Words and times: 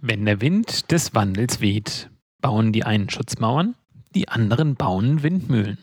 Wenn 0.00 0.26
der 0.26 0.40
Wind 0.40 0.92
des 0.92 1.12
Wandels 1.16 1.60
weht, 1.60 2.08
bauen 2.40 2.72
die 2.72 2.84
einen 2.84 3.10
Schutzmauern, 3.10 3.74
die 4.14 4.28
anderen 4.28 4.76
bauen 4.76 5.24
Windmühlen. 5.24 5.76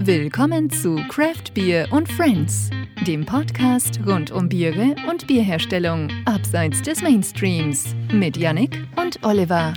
Willkommen 0.00 0.68
zu 0.68 0.96
Craft 1.08 1.54
Beer 1.54 1.86
und 1.92 2.10
Friends, 2.10 2.70
dem 3.06 3.24
Podcast 3.24 4.00
rund 4.04 4.32
um 4.32 4.48
Biere 4.48 4.96
und 5.08 5.28
Bierherstellung 5.28 6.08
abseits 6.24 6.82
des 6.82 7.02
Mainstreams 7.02 7.94
mit 8.12 8.36
Yannick 8.36 8.84
und 8.96 9.22
Oliver. 9.22 9.74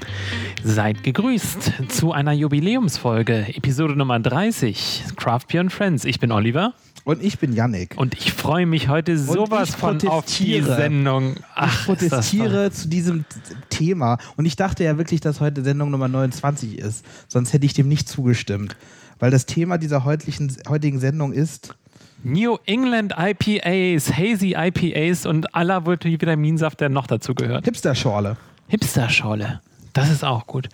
Seid 0.67 1.03
gegrüßt 1.03 1.73
zu 1.89 2.11
einer 2.11 2.31
Jubiläumsfolge, 2.31 3.55
Episode 3.55 3.95
Nummer 3.95 4.19
30, 4.19 5.03
Craft 5.15 5.41
Beer 5.47 5.61
und 5.61 5.69
Friends. 5.69 6.05
Ich 6.05 6.19
bin 6.19 6.31
Oliver. 6.31 6.73
Und 7.03 7.23
ich 7.23 7.37
bin 7.37 7.53
Yannick. 7.53 7.93
Und 7.97 8.15
ich 8.15 8.33
freue 8.33 8.65
mich 8.65 8.89
heute 8.89 9.15
sowas 9.15 9.75
von 9.75 10.01
auf 10.07 10.25
die 10.25 10.59
Sendung. 10.61 11.35
Ach, 11.53 11.81
ich 11.81 11.85
protestiere 11.85 12.71
zu 12.71 12.87
diesem 12.87 13.25
Thema. 13.69 14.17
Und 14.37 14.47
ich 14.47 14.55
dachte 14.55 14.83
ja 14.83 14.97
wirklich, 14.97 15.21
dass 15.21 15.39
heute 15.39 15.63
Sendung 15.63 15.91
Nummer 15.91 16.07
29 16.07 16.79
ist. 16.79 17.05
Sonst 17.27 17.53
hätte 17.53 17.67
ich 17.67 17.73
dem 17.73 17.87
nicht 17.87 18.09
zugestimmt. 18.09 18.75
Weil 19.19 19.29
das 19.29 19.45
Thema 19.45 19.77
dieser 19.77 20.03
heutigen, 20.03 20.51
heutigen 20.67 20.99
Sendung 20.99 21.31
ist. 21.31 21.75
New 22.23 22.57
England 22.65 23.13
IPAs, 23.15 24.17
Hazy 24.17 24.55
IPAs 24.57 25.27
und 25.27 25.53
aller 25.53 25.85
Vitaminsaft, 25.85 26.81
der 26.81 26.89
noch 26.89 27.05
dazu 27.05 27.35
gehört. 27.35 27.65
Hipster-Schorle. 27.65 28.35
Hipster-Schorle. 28.67 29.61
Das 29.95 30.11
ist 30.11 30.25
auch 30.25 30.45
gut. 30.45 30.67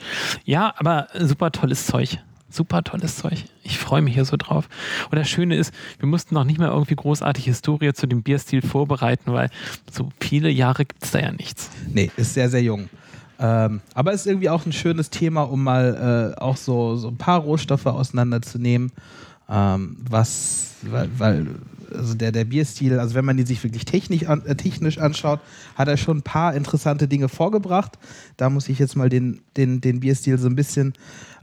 Ja, 0.45 0.73
aber 0.77 1.07
super 1.13 1.51
tolles 1.51 1.85
Zeug. 1.85 2.17
Super 2.49 2.83
tolles 2.83 3.17
Zeug. 3.17 3.45
Ich 3.63 3.77
freue 3.77 4.01
mich 4.01 4.15
hier 4.15 4.25
so 4.25 4.35
drauf. 4.35 4.67
Und 5.11 5.17
das 5.17 5.29
Schöne 5.29 5.55
ist, 5.55 5.71
wir 5.99 6.07
mussten 6.07 6.33
noch 6.33 6.43
nicht 6.43 6.57
mal 6.59 6.69
irgendwie 6.69 6.95
großartig 6.95 7.45
Historie 7.45 7.93
zu 7.93 8.07
dem 8.07 8.23
Bierstil 8.23 8.63
vorbereiten, 8.63 9.31
weil 9.31 9.51
so 9.91 10.09
viele 10.19 10.49
Jahre 10.49 10.85
gibt 10.85 11.03
es 11.03 11.11
da 11.11 11.19
ja 11.19 11.31
nichts. 11.31 11.69
Nee, 11.87 12.09
ist 12.17 12.33
sehr, 12.33 12.49
sehr 12.49 12.63
jung. 12.63 12.89
Ähm, 13.39 13.81
aber 13.93 14.11
es 14.11 14.21
ist 14.21 14.27
irgendwie 14.27 14.49
auch 14.49 14.65
ein 14.65 14.73
schönes 14.73 15.11
Thema, 15.11 15.43
um 15.43 15.63
mal 15.63 16.33
äh, 16.35 16.41
auch 16.41 16.57
so, 16.57 16.95
so 16.95 17.09
ein 17.09 17.17
paar 17.17 17.41
Rohstoffe 17.41 17.85
auseinanderzunehmen. 17.85 18.91
Ähm, 19.47 19.97
was, 20.09 20.77
weil, 20.81 21.09
weil, 21.19 21.47
also 21.93 22.13
der, 22.13 22.31
der 22.31 22.45
Bierstil, 22.45 22.99
also 22.99 23.15
wenn 23.15 23.25
man 23.25 23.37
die 23.37 23.43
sich 23.43 23.63
wirklich 23.63 23.85
technisch, 23.85 24.25
an, 24.27 24.45
äh, 24.45 24.55
technisch 24.55 24.97
anschaut, 24.97 25.39
hat 25.75 25.87
er 25.87 25.97
schon 25.97 26.17
ein 26.17 26.21
paar 26.23 26.55
interessante 26.55 27.07
Dinge 27.07 27.29
vorgebracht. 27.29 27.97
Da 28.37 28.49
muss 28.49 28.69
ich 28.69 28.79
jetzt 28.79 28.95
mal 28.95 29.09
den, 29.09 29.41
den, 29.57 29.81
den 29.81 29.99
Bierstil 29.99 30.37
so 30.37 30.47
ein 30.47 30.55
bisschen 30.55 30.93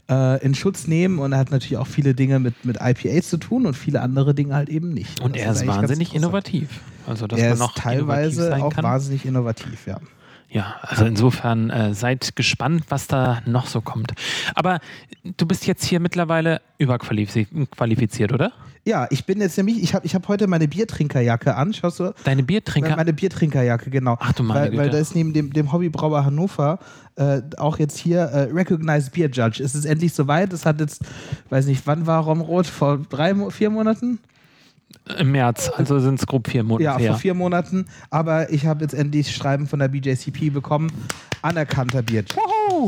äh, 0.09 0.45
in 0.45 0.55
Schutz 0.55 0.87
nehmen 0.87 1.19
und 1.19 1.33
er 1.33 1.39
hat 1.39 1.51
natürlich 1.51 1.77
auch 1.77 1.87
viele 1.87 2.15
Dinge 2.15 2.39
mit, 2.39 2.65
mit 2.65 2.79
IPAs 2.81 3.29
zu 3.29 3.37
tun 3.37 3.67
und 3.67 3.75
viele 3.75 4.01
andere 4.01 4.35
Dinge 4.35 4.55
halt 4.55 4.69
eben 4.69 4.91
nicht. 4.91 5.21
Und, 5.21 5.37
er 5.37 5.53
ist, 5.53 5.63
ist 5.63 5.67
wahnsinnig 5.67 6.15
innovativ. 6.15 6.81
Also, 7.07 7.27
dass 7.27 7.41
er 7.41 7.51
man 7.51 7.59
noch 7.59 7.77
ist 7.77 7.83
teilweise 7.83 8.57
auch 8.57 8.77
wahnsinnig 8.77 9.25
innovativ, 9.25 9.87
ja. 9.87 10.01
Ja, 10.51 10.77
also 10.81 11.05
insofern 11.05 11.69
äh, 11.69 11.93
seid 11.93 12.35
gespannt, 12.35 12.85
was 12.89 13.07
da 13.07 13.43
noch 13.45 13.67
so 13.67 13.83
kommt. 13.83 14.13
Aber 14.55 14.81
du 15.37 15.47
bist 15.47 15.67
jetzt 15.67 15.85
hier 15.85 16.01
mittlerweile 16.01 16.63
überqualifiziert, 16.79 18.33
oder? 18.33 18.53
Ja, 18.85 19.07
ich 19.11 19.27
bin 19.27 19.43
jetzt 19.43 19.59
nämlich, 19.59 19.83
ich 19.83 19.95
habe 19.95 20.07
ich 20.07 20.15
hab 20.15 20.27
heute 20.29 20.47
meine 20.47 20.67
Biertrinkerjacke 20.67 21.55
an, 21.55 21.75
schaust 21.75 22.01
du? 22.01 22.15
Deine 22.25 22.43
Biertrinker? 22.43 22.97
Meine 22.97 23.13
Biertrinkerjacke, 23.13 23.91
genau. 23.91 24.17
Ach 24.19 24.33
du 24.33 24.43
meine 24.43 24.61
weil, 24.61 24.71
Güte. 24.71 24.83
weil 24.83 24.91
da 24.91 24.99
ist 24.99 25.15
neben 25.15 25.35
dem, 25.35 25.53
dem 25.53 25.71
Hobbybrauer 25.71 26.25
Hannover 26.25 26.79
äh, 27.17 27.43
auch 27.59 27.79
jetzt 27.79 27.99
hier 27.99 28.21
äh, 28.21 28.51
Recognized 28.51 29.13
Beer 29.13 29.29
Judge. 29.29 29.63
Es 29.63 29.75
ist 29.75 29.85
endlich 29.85 30.15
soweit. 30.15 30.55
Es 30.55 30.65
hat 30.65 30.81
jetzt, 30.81 31.03
weiß 31.51 31.67
nicht, 31.67 31.87
wann 31.87 32.07
war 32.07 32.23
Romrot? 32.23 32.67
Vor 32.67 32.99
drei, 33.11 33.35
vier 33.51 33.69
Monaten? 33.69 34.21
Im 35.19 35.33
März, 35.33 35.71
also 35.75 35.99
sind 36.01 36.19
es 36.19 36.27
grob 36.27 36.49
vier 36.49 36.63
Monate. 36.63 37.03
Ja, 37.03 37.11
vor 37.11 37.19
vier 37.19 37.35
Monaten. 37.35 37.87
Aber 38.11 38.51
ich 38.51 38.67
habe 38.67 38.83
jetzt 38.83 38.93
endlich 38.93 39.35
Schreiben 39.35 39.67
von 39.67 39.79
der 39.79 39.89
BJCP 39.89 40.51
bekommen. 40.51 40.93
Anerkannter 41.43 42.03
Bierjudge. 42.03 42.35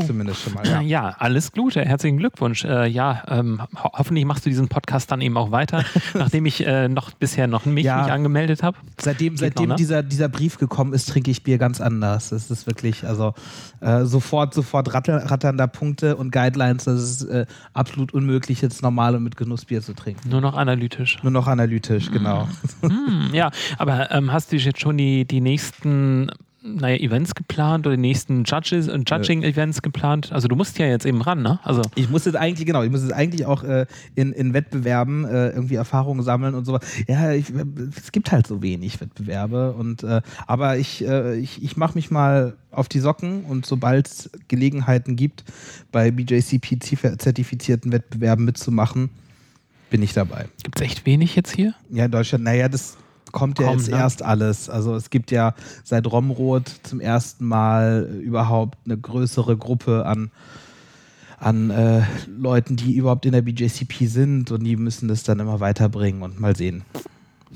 Zumindest 0.05 0.41
schon 0.43 0.53
mal. 0.53 0.67
Ja, 0.67 0.81
ja 0.81 1.15
alles 1.19 1.51
Gute. 1.51 1.83
Herzlichen 1.83 2.17
Glückwunsch. 2.17 2.63
Äh, 2.63 2.87
ja, 2.87 3.23
ähm, 3.27 3.61
ho 3.81 3.89
hoffentlich 3.93 4.25
machst 4.25 4.45
du 4.45 4.49
diesen 4.49 4.67
Podcast 4.67 5.11
dann 5.11 5.21
eben 5.21 5.37
auch 5.37 5.51
weiter, 5.51 5.83
nachdem 6.13 6.45
ich 6.45 6.65
äh, 6.65 6.87
noch 6.87 7.11
bisher 7.11 7.47
noch 7.47 7.65
mich 7.65 7.85
ja, 7.85 8.01
nicht 8.01 8.11
angemeldet 8.11 8.63
habe. 8.63 8.77
Seitdem, 8.99 9.37
seitdem 9.37 9.69
noch, 9.69 9.75
ne? 9.75 9.75
dieser, 9.75 10.03
dieser 10.03 10.29
Brief 10.29 10.57
gekommen 10.57 10.93
ist, 10.93 11.09
trinke 11.09 11.31
ich 11.31 11.43
Bier 11.43 11.57
ganz 11.57 11.81
anders. 11.81 12.29
Das 12.29 12.51
ist 12.51 12.67
wirklich, 12.67 13.05
also 13.05 13.33
äh, 13.79 14.05
sofort, 14.05 14.53
sofort 14.53 14.93
ratter, 14.93 15.29
ratternder 15.29 15.67
Punkte 15.67 16.15
und 16.15 16.31
Guidelines. 16.31 16.85
Das 16.85 17.01
ist 17.01 17.23
äh, 17.23 17.45
absolut 17.73 18.13
unmöglich, 18.13 18.61
jetzt 18.61 18.81
normal 18.81 19.15
und 19.15 19.23
mit 19.23 19.37
Genuss 19.37 19.65
Bier 19.65 19.81
zu 19.81 19.93
trinken. 19.93 20.29
Nur 20.29 20.41
noch 20.41 20.55
analytisch. 20.55 21.19
Nur 21.23 21.31
noch 21.31 21.47
analytisch, 21.47 22.11
genau. 22.11 22.47
Mm, 22.81 23.33
ja, 23.33 23.51
aber 23.77 24.11
ähm, 24.11 24.31
hast 24.31 24.51
du 24.51 24.57
jetzt 24.57 24.79
schon 24.79 24.97
die, 24.97 25.25
die 25.25 25.41
nächsten 25.41 26.31
naja, 26.63 26.97
Events 26.97 27.33
geplant 27.33 27.87
oder 27.87 27.95
die 27.95 28.01
nächsten 28.01 28.43
Judges 28.43 28.87
und 28.87 29.09
Judging-Events 29.09 29.81
geplant? 29.81 30.31
Also 30.31 30.47
du 30.47 30.55
musst 30.55 30.77
ja 30.77 30.85
jetzt 30.85 31.05
eben 31.05 31.21
ran, 31.21 31.41
ne? 31.41 31.59
Also 31.63 31.81
ich 31.95 32.09
muss 32.09 32.25
jetzt 32.25 32.35
eigentlich, 32.35 32.65
genau, 32.65 32.83
ich 32.83 32.91
muss 32.91 33.01
jetzt 33.01 33.13
eigentlich 33.13 33.45
auch 33.45 33.63
äh, 33.63 33.87
in, 34.15 34.31
in 34.31 34.53
Wettbewerben 34.53 35.25
äh, 35.25 35.49
irgendwie 35.49 35.75
Erfahrungen 35.75 36.21
sammeln 36.21 36.53
und 36.53 36.65
so. 36.65 36.79
Ja, 37.07 37.31
ich, 37.31 37.51
es 37.97 38.11
gibt 38.11 38.31
halt 38.31 38.45
so 38.45 38.61
wenig 38.61 39.01
Wettbewerbe 39.01 39.73
und 39.73 40.03
äh, 40.03 40.21
aber 40.45 40.77
ich, 40.77 41.05
äh, 41.05 41.37
ich, 41.37 41.63
ich 41.63 41.77
mache 41.77 41.95
mich 41.95 42.11
mal 42.11 42.55
auf 42.71 42.87
die 42.87 42.99
Socken 42.99 43.43
und 43.45 43.65
sobald 43.65 44.07
es 44.07 44.29
Gelegenheiten 44.47 45.15
gibt, 45.15 45.43
bei 45.91 46.11
BJCP-zertifizierten 46.11 47.91
Wettbewerben 47.91 48.45
mitzumachen, 48.45 49.09
bin 49.89 50.03
ich 50.03 50.13
dabei. 50.13 50.45
Gibt 50.63 50.79
es 50.79 50.85
echt 50.85 51.05
wenig 51.05 51.35
jetzt 51.35 51.53
hier? 51.53 51.73
Ja, 51.89 52.05
in 52.05 52.11
Deutschland, 52.11 52.43
naja, 52.43 52.69
das 52.69 52.97
kommt 53.31 53.59
ja 53.59 53.71
jetzt 53.71 53.89
ne? 53.89 53.97
erst 53.97 54.23
alles. 54.23 54.69
Also 54.69 54.95
es 54.95 55.09
gibt 55.09 55.31
ja 55.31 55.53
seit 55.83 56.07
Romrod 56.07 56.69
zum 56.83 56.99
ersten 56.99 57.45
Mal 57.45 58.09
überhaupt 58.21 58.77
eine 58.85 58.97
größere 58.97 59.57
Gruppe 59.57 60.05
an, 60.05 60.31
an 61.39 61.69
äh, 61.69 62.03
Leuten, 62.27 62.75
die 62.75 62.95
überhaupt 62.95 63.25
in 63.25 63.31
der 63.31 63.41
BJCP 63.41 64.05
sind 64.05 64.51
und 64.51 64.63
die 64.63 64.75
müssen 64.75 65.07
das 65.07 65.23
dann 65.23 65.39
immer 65.39 65.59
weiterbringen 65.59 66.21
und 66.21 66.39
mal 66.39 66.55
sehen. 66.55 66.83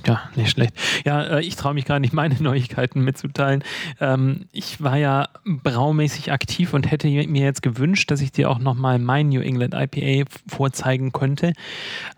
Ja, 0.05 0.29
nicht 0.35 0.51
schlecht. 0.51 0.73
Ja, 1.05 1.23
äh, 1.23 1.41
ich 1.41 1.55
traue 1.55 1.73
mich 1.73 1.85
gar 1.85 1.99
nicht, 1.99 2.13
meine 2.13 2.35
Neuigkeiten 2.39 3.01
mitzuteilen. 3.01 3.63
Ähm, 3.99 4.45
ich 4.51 4.81
war 4.81 4.97
ja 4.97 5.29
braumäßig 5.45 6.31
aktiv 6.31 6.73
und 6.73 6.91
hätte 6.91 7.07
mir 7.07 7.43
jetzt 7.43 7.61
gewünscht, 7.61 8.11
dass 8.11 8.21
ich 8.21 8.31
dir 8.31 8.49
auch 8.49 8.59
nochmal 8.59 8.99
mein 8.99 9.29
New 9.29 9.41
England 9.41 9.73
IPA 9.73 10.29
vorzeigen 10.47 11.11
könnte. 11.11 11.53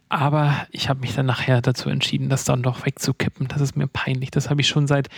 Aber 0.09 0.55
ich 0.71 0.87
habe 0.87 1.01
mich 1.01 1.15
dann 1.15 1.25
nachher 1.25 1.61
dazu 1.61 1.89
entschieden, 1.89 2.29
das 2.29 2.45
dann 2.45 2.63
doch 2.63 2.85
wegzukippen. 2.85 3.47
Das 3.49 3.61
ist 3.61 3.75
mir 3.75 3.87
peinlich. 3.87 4.31
Das 4.31 4.49
habe 4.49 4.61
ich 4.61 4.67
schon 4.67 4.87
seit, 4.87 5.09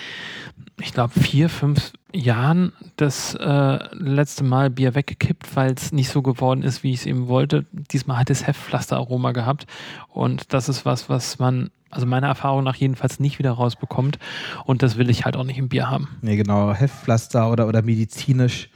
ich 0.80 0.94
glaube, 0.94 1.20
vier, 1.20 1.50
fünf 1.50 1.94
Jahren 2.12 2.74
das 2.96 3.36
äh, 3.36 3.80
letzte 3.94 4.44
Mal 4.44 4.72
Bier 4.72 4.96
weggekippt, 4.96 5.56
weil 5.56 5.74
es 5.74 5.92
nicht 5.92 6.10
so 6.10 6.24
geworden 6.24 6.64
ist, 6.64 6.82
wie 6.82 6.92
ich 6.92 7.02
es 7.02 7.06
eben 7.06 7.28
wollte. 7.28 7.66
Diesmal 7.72 8.18
hat 8.18 8.32
es 8.32 8.48
Heftpflasteraroma 8.48 9.32
gehabt. 9.32 9.68
Und 10.08 10.54
das 10.54 10.70
ist 10.70 10.86
was, 10.86 11.08
was 11.08 11.38
man, 11.38 11.70
also 11.92 12.08
meiner 12.08 12.28
Erfahrung 12.28 12.64
nach 12.64 12.76
jedenfalls 12.76 13.20
nicht 13.20 13.38
wieder 13.38 13.52
rausbekommt. 13.52 14.18
Und 14.66 14.82
das 14.82 14.98
will 14.98 15.12
ich 15.12 15.24
halt 15.24 15.38
auch 15.38 15.44
nicht 15.44 15.60
im 15.60 15.70
Bier 15.70 15.92
haben. 15.92 16.18
Nee, 16.22 16.36
genau. 16.36 16.74
Heftpflaster 16.74 17.52
oder, 17.52 17.68
oder 17.68 17.84
medizinisch 17.84 18.70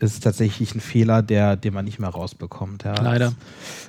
ist 0.00 0.22
tatsächlich 0.22 0.74
ein 0.74 0.80
Fehler, 0.80 1.22
der, 1.22 1.56
den 1.56 1.74
man 1.74 1.84
nicht 1.84 1.98
mehr 1.98 2.10
rausbekommt. 2.10 2.84
Ja. 2.84 2.94
Leider. 3.00 3.32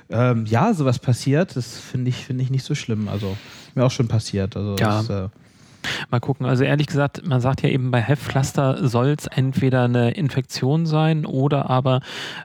Das, 0.08 0.32
ähm, 0.32 0.46
ja, 0.46 0.72
sowas 0.72 0.98
passiert, 0.98 1.56
das 1.56 1.78
finde 1.78 2.10
ich, 2.10 2.24
find 2.24 2.40
ich 2.40 2.50
nicht 2.50 2.64
so 2.64 2.74
schlimm. 2.74 3.08
Also 3.08 3.36
mir 3.74 3.84
auch 3.84 3.90
schon 3.90 4.08
passiert. 4.08 4.56
Also 4.56 4.76
ja. 4.76 5.02
Das, 5.02 5.10
äh, 5.10 5.28
Mal 6.10 6.20
gucken. 6.20 6.46
Also 6.46 6.64
ehrlich 6.64 6.86
gesagt, 6.86 7.26
man 7.26 7.40
sagt 7.40 7.62
ja 7.62 7.68
eben 7.68 7.90
bei 7.90 8.00
Heftpflaster 8.00 8.88
soll 8.88 9.14
es 9.18 9.26
entweder 9.26 9.84
eine 9.84 10.12
Infektion 10.12 10.86
sein 10.86 11.26
oder 11.26 11.70
aber 11.70 12.00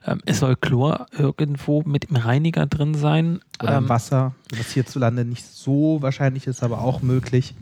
ähm, 0.05 0.21
es 0.25 0.39
soll 0.39 0.55
Chlor 0.55 1.07
irgendwo 1.17 1.81
mit 1.83 2.05
im 2.05 2.15
Reiniger 2.17 2.65
drin 2.65 2.93
sein. 2.93 3.39
Oder 3.61 3.77
ähm, 3.77 3.83
im 3.83 3.89
Wasser, 3.89 4.33
was 4.55 4.71
hierzulande 4.71 5.25
nicht 5.25 5.45
so 5.45 6.01
wahrscheinlich 6.01 6.47
ist, 6.47 6.63
aber 6.63 6.81
auch 6.81 7.01
möglich. 7.01 7.53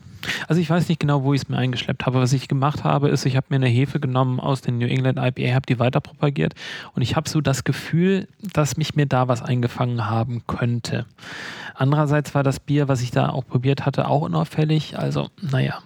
Also 0.48 0.62
ich 0.62 0.70
weiß 0.70 0.90
nicht 0.90 1.00
genau, 1.00 1.24
wo 1.24 1.34
ich 1.34 1.44
es 1.44 1.50
mir 1.50 1.58
eingeschleppt 1.58 2.06
habe. 2.06 2.20
Was 2.20 2.34
ich 2.34 2.48
gemacht 2.48 2.84
habe, 2.84 3.10
ist, 3.10 3.26
ich 3.26 3.36
habe 3.36 3.48
mir 3.50 3.58
eine 3.58 3.68
Hefe 3.68 4.00
genommen 4.00 4.40
aus 4.40 4.62
den 4.62 4.78
New 4.78 4.88
England 4.88 5.18
IPA, 5.18 5.54
habe 5.54 5.66
die 5.68 5.80
weiter 5.80 6.02
propagiert 6.02 6.54
und 6.94 7.02
ich 7.02 7.16
habe 7.16 7.30
so 7.30 7.42
das 7.42 7.64
Gefühl, 7.64 8.28
dass 8.54 8.78
mich 8.78 8.96
mir 8.96 9.06
da 9.06 9.28
was 9.28 9.42
eingefangen 9.42 10.10
haben 10.10 10.44
könnte. 10.48 11.06
Andererseits 11.76 12.36
war 12.36 12.44
das 12.44 12.60
Bier, 12.60 12.90
was 12.90 13.02
ich 13.02 13.12
da 13.12 13.30
auch 13.30 13.48
probiert 13.48 13.86
hatte, 13.86 14.08
auch 14.08 14.22
unauffällig. 14.22 15.00
Also, 15.00 15.30
naja. 15.42 15.80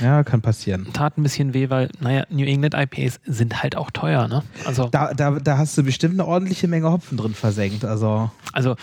Ja, 0.00 0.22
kann 0.22 0.42
passieren. 0.42 0.86
Tat 0.92 1.18
ein 1.18 1.22
bisschen 1.22 1.54
weh, 1.54 1.70
weil, 1.70 1.88
naja, 2.00 2.24
New 2.30 2.44
England 2.44 2.74
IPAs 2.74 3.20
sind 3.24 3.62
halt 3.62 3.76
auch 3.76 3.90
teuer, 3.90 4.28
ne? 4.28 4.42
Also, 4.64 4.88
da, 4.88 5.12
da, 5.12 5.32
da 5.32 5.58
hast 5.58 5.76
du 5.76 5.82
bestimmt 5.82 6.14
eine 6.14 6.26
ordentliche 6.26 6.68
Menge 6.68 6.90
Hopfen 6.90 7.16
drin 7.16 7.34
versenkt. 7.34 7.84
Also, 7.84 8.30
also 8.52 8.76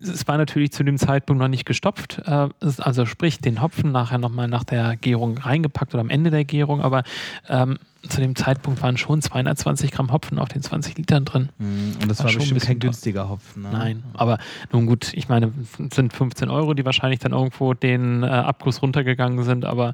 es 0.00 0.26
war 0.28 0.36
natürlich 0.36 0.72
zu 0.72 0.84
dem 0.84 0.98
Zeitpunkt 0.98 1.40
noch 1.40 1.48
nicht 1.48 1.64
gestopft. 1.64 2.22
Äh, 2.26 2.48
also 2.78 3.06
sprich, 3.06 3.38
den 3.38 3.62
Hopfen 3.62 3.92
nachher 3.92 4.18
nochmal 4.18 4.48
nach 4.48 4.64
der 4.64 4.96
Gärung 4.96 5.38
reingepackt 5.38 5.94
oder 5.94 6.00
am 6.00 6.10
Ende 6.10 6.30
der 6.30 6.44
Gärung, 6.44 6.80
aber 6.80 7.02
ähm, 7.48 7.78
zu 8.08 8.20
dem 8.20 8.36
Zeitpunkt 8.36 8.82
waren 8.82 8.96
schon 8.96 9.22
220 9.22 9.90
Gramm 9.90 10.12
Hopfen 10.12 10.38
auf 10.38 10.48
den 10.48 10.62
20 10.62 10.96
Litern 10.98 11.24
drin. 11.24 11.48
Mhm. 11.58 11.94
Und 12.02 12.08
das 12.08 12.18
war, 12.18 12.24
War 12.24 12.32
schon 12.32 12.38
bestimmt 12.40 12.62
ein 12.62 12.66
kein 12.66 12.78
bisschen 12.78 12.80
günstiger 12.80 13.28
Hopfen. 13.28 13.62
Ne? 13.62 13.68
Nein, 13.72 14.02
aber 14.14 14.38
nun 14.72 14.86
gut, 14.86 15.12
ich 15.14 15.28
meine, 15.28 15.52
es 15.78 15.96
sind 15.96 16.12
15 16.12 16.48
Euro, 16.48 16.74
die 16.74 16.84
wahrscheinlich 16.84 17.20
dann 17.20 17.32
irgendwo 17.32 17.74
den 17.74 18.22
äh, 18.22 18.26
Abguss 18.26 18.82
runtergegangen 18.82 19.44
sind, 19.44 19.64
aber 19.64 19.92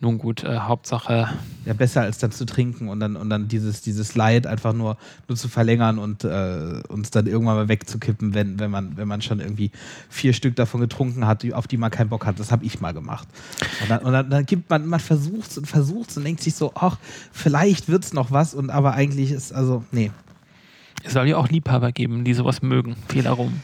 nun 0.00 0.18
gut, 0.18 0.44
äh, 0.44 0.58
Hauptsache, 0.58 1.28
Ja, 1.64 1.72
besser 1.74 2.02
als 2.02 2.18
dann 2.18 2.32
zu 2.32 2.46
trinken 2.46 2.88
und 2.88 3.00
dann, 3.00 3.16
und 3.16 3.30
dann 3.30 3.48
dieses, 3.48 3.82
dieses 3.82 4.14
Leid 4.14 4.46
einfach 4.46 4.72
nur, 4.72 4.96
nur 5.26 5.36
zu 5.36 5.48
verlängern 5.48 5.98
und 5.98 6.24
äh, 6.24 6.82
uns 6.88 7.10
dann 7.10 7.26
irgendwann 7.26 7.56
mal 7.56 7.68
wegzukippen, 7.68 8.34
wenn, 8.34 8.58
wenn, 8.58 8.70
man, 8.70 8.96
wenn 8.96 9.08
man 9.08 9.22
schon 9.22 9.40
irgendwie 9.40 9.70
vier 10.08 10.32
Stück 10.32 10.56
davon 10.56 10.80
getrunken 10.80 11.26
hat, 11.26 11.50
auf 11.52 11.66
die 11.66 11.76
man 11.76 11.90
keinen 11.90 12.08
Bock 12.08 12.26
hat. 12.26 12.38
Das 12.38 12.52
habe 12.52 12.64
ich 12.64 12.80
mal 12.80 12.92
gemacht. 12.92 13.28
Und 13.82 13.90
dann, 13.90 13.98
und 14.00 14.12
dann, 14.12 14.30
dann 14.30 14.46
gibt 14.46 14.70
man, 14.70 14.86
man 14.86 15.00
versucht 15.00 15.56
und 15.58 15.66
versucht 15.66 16.16
und 16.16 16.24
denkt 16.24 16.42
sich 16.42 16.54
so, 16.54 16.72
ach, 16.74 16.98
vielleicht 17.32 17.47
wird 17.88 18.04
es 18.04 18.12
noch 18.12 18.30
was 18.30 18.54
und 18.54 18.70
aber 18.70 18.92
eigentlich 18.94 19.30
ist, 19.30 19.52
also, 19.52 19.84
nee. 19.90 20.10
es 21.04 21.12
soll 21.12 21.28
ja 21.28 21.36
auch 21.36 21.48
Liebhaber 21.48 21.92
geben, 21.92 22.24
die 22.24 22.34
sowas 22.34 22.62
mögen. 22.62 22.96
Fehlerum. 23.08 23.60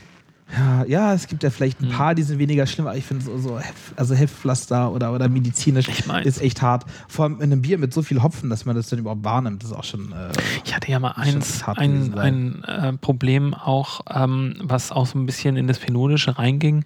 Ja, 0.56 0.84
ja, 0.84 1.14
es 1.14 1.26
gibt 1.26 1.42
ja 1.42 1.50
vielleicht 1.50 1.80
ein 1.80 1.88
Hm. 1.88 1.96
paar, 1.96 2.14
die 2.14 2.22
sind 2.22 2.38
weniger 2.38 2.66
schlimm, 2.66 2.86
aber 2.86 2.96
ich 2.96 3.04
finde 3.04 3.24
so, 3.24 3.38
so 3.38 3.58
Hef, 3.58 3.92
also 3.96 4.14
Heftpflaster 4.14 4.92
oder, 4.92 5.12
oder 5.14 5.28
medizinisch 5.28 5.88
Ich 5.88 6.06
mein- 6.06 6.24
ist 6.24 6.40
echt 6.40 6.60
hart. 6.60 6.84
Vor 7.08 7.24
allem 7.24 7.36
in 7.36 7.44
einem 7.50 7.62
Bier 7.62 7.78
mit 7.78 7.94
so 7.94 8.02
viel 8.02 8.22
Hopfen, 8.22 8.50
dass 8.50 8.64
man 8.66 8.76
das 8.76 8.88
dann 8.88 8.98
überhaupt 8.98 9.24
wahrnimmt, 9.24 9.62
das 9.62 9.70
ist 9.70 9.76
auch 9.76 9.84
schon. 9.84 10.12
Äh, 10.12 10.28
Ich 10.64 10.76
hatte 10.76 10.90
ja 10.90 11.00
mal 11.00 11.12
eins, 11.12 11.64
ein, 11.66 12.14
ein 12.18 12.62
äh, 12.64 12.92
Problem 12.92 13.54
auch, 13.54 14.02
ähm, 14.14 14.56
was 14.62 14.92
auch 14.92 15.06
so 15.06 15.18
ein 15.18 15.24
bisschen 15.26 15.56
in 15.56 15.66
das 15.66 15.78
Phenolische 15.78 16.38
reinging. 16.38 16.84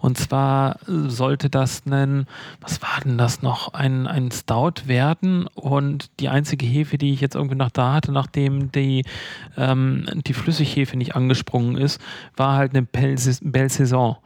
Und 0.00 0.18
zwar 0.18 0.78
sollte 0.86 1.48
das 1.48 1.82
ein, 1.86 2.26
was 2.60 2.82
war 2.82 3.00
denn 3.04 3.16
das 3.18 3.40
noch, 3.40 3.72
ein, 3.72 4.06
ein 4.08 4.30
Stout 4.32 4.86
werden. 4.86 5.46
Und 5.54 6.10
die 6.20 6.28
einzige 6.28 6.66
Hefe, 6.66 6.98
die 6.98 7.12
ich 7.12 7.20
jetzt 7.20 7.36
irgendwie 7.36 7.56
noch 7.56 7.70
da 7.70 7.92
hatte, 7.94 8.10
nachdem 8.10 8.72
die, 8.72 9.04
ähm, 9.56 10.06
die 10.26 10.34
Flüssighefe 10.34 10.96
nicht 10.96 11.14
angesprungen 11.14 11.76
ist, 11.76 12.00
war 12.36 12.56
halt 12.56 12.72
eine 12.72 12.82
Belle 13.00 13.16
Belle 13.42 13.68
Saison. 13.68 14.16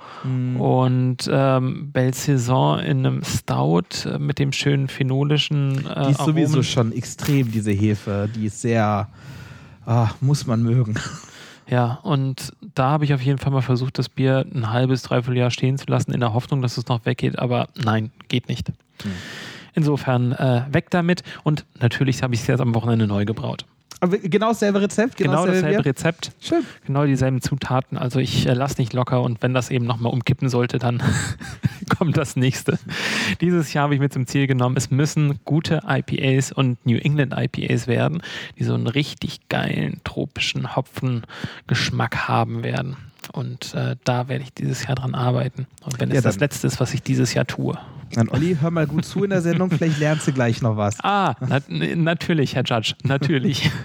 Und 0.59 1.29
ähm, 1.31 1.93
Belle 1.93 2.15
Saison 2.15 2.79
in 2.79 3.07
einem 3.07 3.25
Stout 3.25 4.09
äh, 4.09 4.19
mit 4.19 4.39
dem 4.39 4.53
schönen 4.53 4.89
phenolischen 4.89 5.87
äh, 5.87 6.07
die 6.07 6.11
ist 6.13 6.21
sowieso 6.21 6.53
Aromen. 6.53 6.65
schon 6.65 6.93
extrem, 6.93 7.51
diese 7.51 7.73
Hefe. 7.73 8.29
Die 8.35 8.47
ist 8.47 8.61
sehr. 8.61 9.09
Ah, 9.87 10.11
muss 10.21 10.47
man 10.47 10.63
mögen. 10.63 10.95
Ja, 11.69 12.01
und 12.03 12.53
da 12.75 12.91
habe 12.91 13.05
ich 13.05 13.15
auf 13.15 13.23
jeden 13.23 13.39
Fall 13.39 13.53
mal 13.53 13.63
versucht, 13.63 13.97
das 13.99 14.09
Bier 14.09 14.45
ein 14.53 14.71
halbes, 14.71 15.03
dreiviertel 15.03 15.39
Jahr 15.39 15.53
stehen 15.53 15.79
zu 15.79 15.87
lassen, 15.87 16.13
in 16.13 16.19
der 16.19 16.35
Hoffnung, 16.35 16.63
dass 16.63 16.77
es 16.77 16.89
noch 16.89 17.07
weggeht, 17.07 17.39
aber 17.39 17.69
nein, 17.77 18.11
geht 18.27 18.49
nicht. 18.49 18.69
Hm. 18.69 19.13
Insofern 19.75 20.33
äh, 20.33 20.65
weg 20.71 20.91
damit 20.91 21.23
und 21.45 21.65
natürlich 21.79 22.25
habe 22.25 22.35
ich 22.35 22.41
es 22.41 22.49
jetzt 22.49 22.61
am 22.61 22.75
Wochenende 22.75 23.07
neu 23.07 23.25
gebraut. 23.25 23.67
Aber 23.99 24.17
genau 24.19 24.49
dasselbe 24.49 24.81
Rezept, 24.81 25.17
Genau, 25.19 25.45
dasselbe 25.45 25.69
Bier? 25.69 25.85
Rezept, 25.85 26.33
Schön. 26.41 26.63
genau 26.87 27.05
dieselben 27.05 27.43
Zutaten. 27.43 27.99
Also 27.99 28.19
ich 28.19 28.47
äh, 28.47 28.55
lasse 28.55 28.81
nicht 28.81 28.93
locker 28.93 29.23
und 29.23 29.43
wenn 29.43 29.53
das 29.53 29.71
eben 29.71 29.85
nochmal 29.85 30.13
umkippen 30.13 30.49
sollte, 30.49 30.79
dann 30.79 31.03
kommt 31.99 32.17
das 32.17 32.37
nächste. 32.37 32.79
Dieses 33.43 33.73
Jahr 33.75 33.85
habe 33.85 33.95
ich 33.95 34.01
mir 34.01 34.09
zum 34.09 34.27
Ziel 34.27 34.47
genommen, 34.47 34.77
es 34.77 34.91
müssen 34.91 35.39
gute 35.45 35.83
IPAs 35.87 36.53
und 36.53 36.85
New 36.87 36.97
England 36.97 37.35
IPAs 37.37 37.89
werden, 37.89 38.23
die 38.59 38.65
so 38.65 38.73
einen 38.75 38.87
richtig 38.87 39.49
geilen 39.49 40.01
tropischen 40.05 40.77
Hopfengeschmack 40.77 42.29
haben 42.29 42.63
werden. 42.63 42.97
Und 43.33 43.75
äh, 43.75 43.97
da 44.05 44.29
werde 44.29 44.45
ich 44.45 44.55
dieses 44.55 44.87
Jahr 44.87 44.95
dran 44.95 45.15
arbeiten. 45.15 45.67
Und 45.85 46.01
wenn 46.01 46.09
es 46.11 46.15
Ja, 46.17 46.21
das 46.23 46.41
letzte 46.41 46.67
ist, 46.67 46.81
was 46.81 46.95
ich 46.95 47.03
dieses 47.03 47.35
Jahr 47.35 47.47
tue. 47.47 47.79
Dann 48.13 48.29
Olli, 48.29 48.57
hör 48.61 48.71
mal 48.71 48.87
gut 48.87 49.05
zu 49.05 49.25
in 49.25 49.31
der 49.31 49.41
Sendung, 49.41 49.71
vielleicht 49.71 49.99
lernst 49.99 50.27
du 50.27 50.33
gleich 50.33 50.63
noch 50.63 50.77
was. 50.77 50.97
Ah, 51.03 51.35
na, 51.41 51.61
natürlich, 51.95 52.55
Herr 52.55 52.65
Judge, 52.65 52.95
natürlich. 53.05 53.71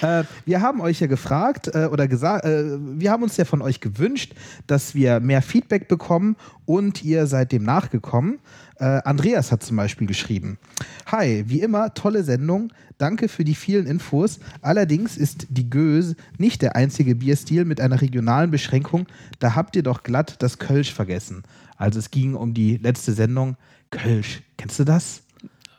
Äh, 0.00 0.24
wir 0.46 0.62
haben 0.62 0.80
euch 0.80 1.00
ja 1.00 1.06
gefragt 1.06 1.68
äh, 1.74 1.86
oder 1.86 2.08
gesagt, 2.08 2.46
äh, 2.46 2.78
wir 2.78 3.10
haben 3.10 3.22
uns 3.22 3.36
ja 3.36 3.44
von 3.44 3.60
euch 3.60 3.80
gewünscht, 3.80 4.34
dass 4.66 4.94
wir 4.94 5.20
mehr 5.20 5.42
Feedback 5.42 5.86
bekommen 5.88 6.36
und 6.64 7.04
ihr 7.04 7.26
seid 7.26 7.52
dem 7.52 7.64
nachgekommen. 7.64 8.38
Äh, 8.78 9.02
Andreas 9.04 9.52
hat 9.52 9.62
zum 9.62 9.76
Beispiel 9.76 10.06
geschrieben: 10.06 10.58
Hi, 11.06 11.44
wie 11.46 11.60
immer, 11.60 11.92
tolle 11.94 12.24
Sendung. 12.24 12.72
Danke 12.98 13.28
für 13.28 13.44
die 13.44 13.54
vielen 13.54 13.86
Infos. 13.86 14.38
Allerdings 14.62 15.18
ist 15.18 15.46
die 15.50 15.68
Gös 15.68 16.14
nicht 16.38 16.62
der 16.62 16.76
einzige 16.76 17.14
Bierstil 17.14 17.66
mit 17.66 17.80
einer 17.80 18.00
regionalen 18.00 18.50
Beschränkung. 18.50 19.06
Da 19.38 19.54
habt 19.54 19.76
ihr 19.76 19.82
doch 19.82 20.02
glatt 20.02 20.36
das 20.38 20.58
Kölsch 20.58 20.94
vergessen. 20.94 21.42
Also 21.76 21.98
es 21.98 22.10
ging 22.10 22.34
um 22.34 22.54
die 22.54 22.76
letzte 22.78 23.12
Sendung. 23.12 23.56
Kölsch, 23.90 24.42
kennst 24.56 24.78
du 24.78 24.84
das? 24.84 25.22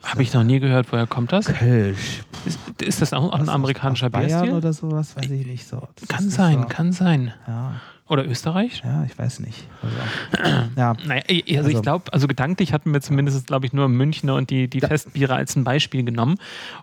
Habe 0.03 0.23
ich 0.23 0.33
noch 0.33 0.43
nie 0.43 0.59
gehört, 0.59 0.91
woher 0.91 1.07
kommt 1.07 1.31
das? 1.33 1.47
Kölsch. 1.47 2.21
Ist, 2.45 2.59
ist 2.81 3.01
das 3.01 3.13
auch 3.13 3.33
ein 3.33 3.49
amerikanischer 3.49 4.09
Bayern 4.09 4.29
Bierstil? 4.29 4.53
oder 4.53 4.71
sowas? 4.71 5.15
Weiß 5.17 5.29
ich 5.29 5.45
nicht 5.45 5.67
so. 5.67 5.87
Das 5.99 6.07
Kann 6.07 6.29
sein, 6.29 6.61
so. 6.61 6.67
kann 6.67 6.91
sein. 6.93 7.33
Ja. 7.47 7.81
Oder 8.07 8.25
Österreich? 8.25 8.83
Ja, 8.85 9.03
ich 9.03 9.17
weiß 9.17 9.41
nicht. 9.41 9.67
Also, 9.81 10.49
ja. 10.77 10.95
Naja, 11.05 11.23
also, 11.27 11.57
Also- 11.57 11.69
ich 11.71 11.81
glaube, 11.81 12.13
also 12.13 12.27
gedanklich 12.27 12.71
hatten 12.71 12.93
wir 12.93 13.01
zumindest, 13.01 13.47
glaube 13.47 13.65
ich, 13.65 13.73
nur 13.73 13.89
Münchner 13.89 14.35
und 14.35 14.49
die, 14.49 14.69
die 14.69 14.79
Festbiere 14.79 15.35
als 15.35 15.57
ein 15.57 15.65
Beispiel 15.65 16.05
genommen. 16.05 16.35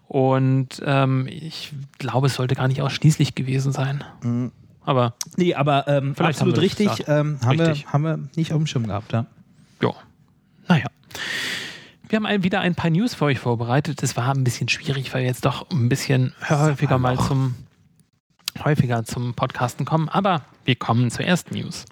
Und 0.07 0.83
ähm, 0.85 1.27
ich 1.31 1.73
glaube, 1.99 2.27
es 2.27 2.35
sollte 2.35 2.55
gar 2.57 2.69
nicht 2.69 2.83
ausschließlich 2.83 3.35
gewesen 3.35 3.73
sein. 3.73 4.05
Aber 4.85 5.15
Nee, 5.37 5.55
aber 5.55 5.89
ähm, 5.89 6.15
Vielleicht 6.15 6.41
absolut 6.41 6.57
haben 6.57 6.63
wir 6.63 6.69
das 6.69 6.79
richtig. 6.79 6.89
gesagt. 6.89 7.09
Ähm, 7.09 7.39
haben, 7.43 7.61
Richtig. 7.61 7.85
Wir, 7.85 7.93
haben 7.93 8.05
wir 8.05 8.19
nicht 8.37 8.53
auf 8.53 8.59
dem 8.59 8.67
Schirm 8.67 8.87
gehabt, 8.87 9.13
ja. 9.13 9.27
ja, 9.83 9.93
naja. 10.69 10.87
Wir 12.09 12.17
haben 12.17 12.27
ein, 12.27 12.45
wieder 12.45 12.61
ein 12.61 12.75
paar 12.75 12.91
News 12.91 13.15
für 13.15 13.25
euch 13.25 13.39
vorbereitet. 13.39 14.03
Es 14.03 14.17
war 14.17 14.33
ein 14.35 14.45
bisschen 14.45 14.69
schwierig, 14.69 15.13
weil 15.15 15.23
wir 15.23 15.29
jetzt 15.29 15.45
doch 15.45 15.69
ein 15.71 15.89
bisschen 15.89 16.35
häufiger 16.49 16.99
mal 16.99 17.19
zum 17.19 17.55
häufiger 18.63 19.05
zum 19.05 19.35
Podcasten 19.35 19.85
kommen. 19.85 20.09
Aber 20.09 20.45
wir 20.65 20.77
kommen 20.77 21.11
zur 21.11 21.25
ersten 21.25 21.55
News. 21.55 21.87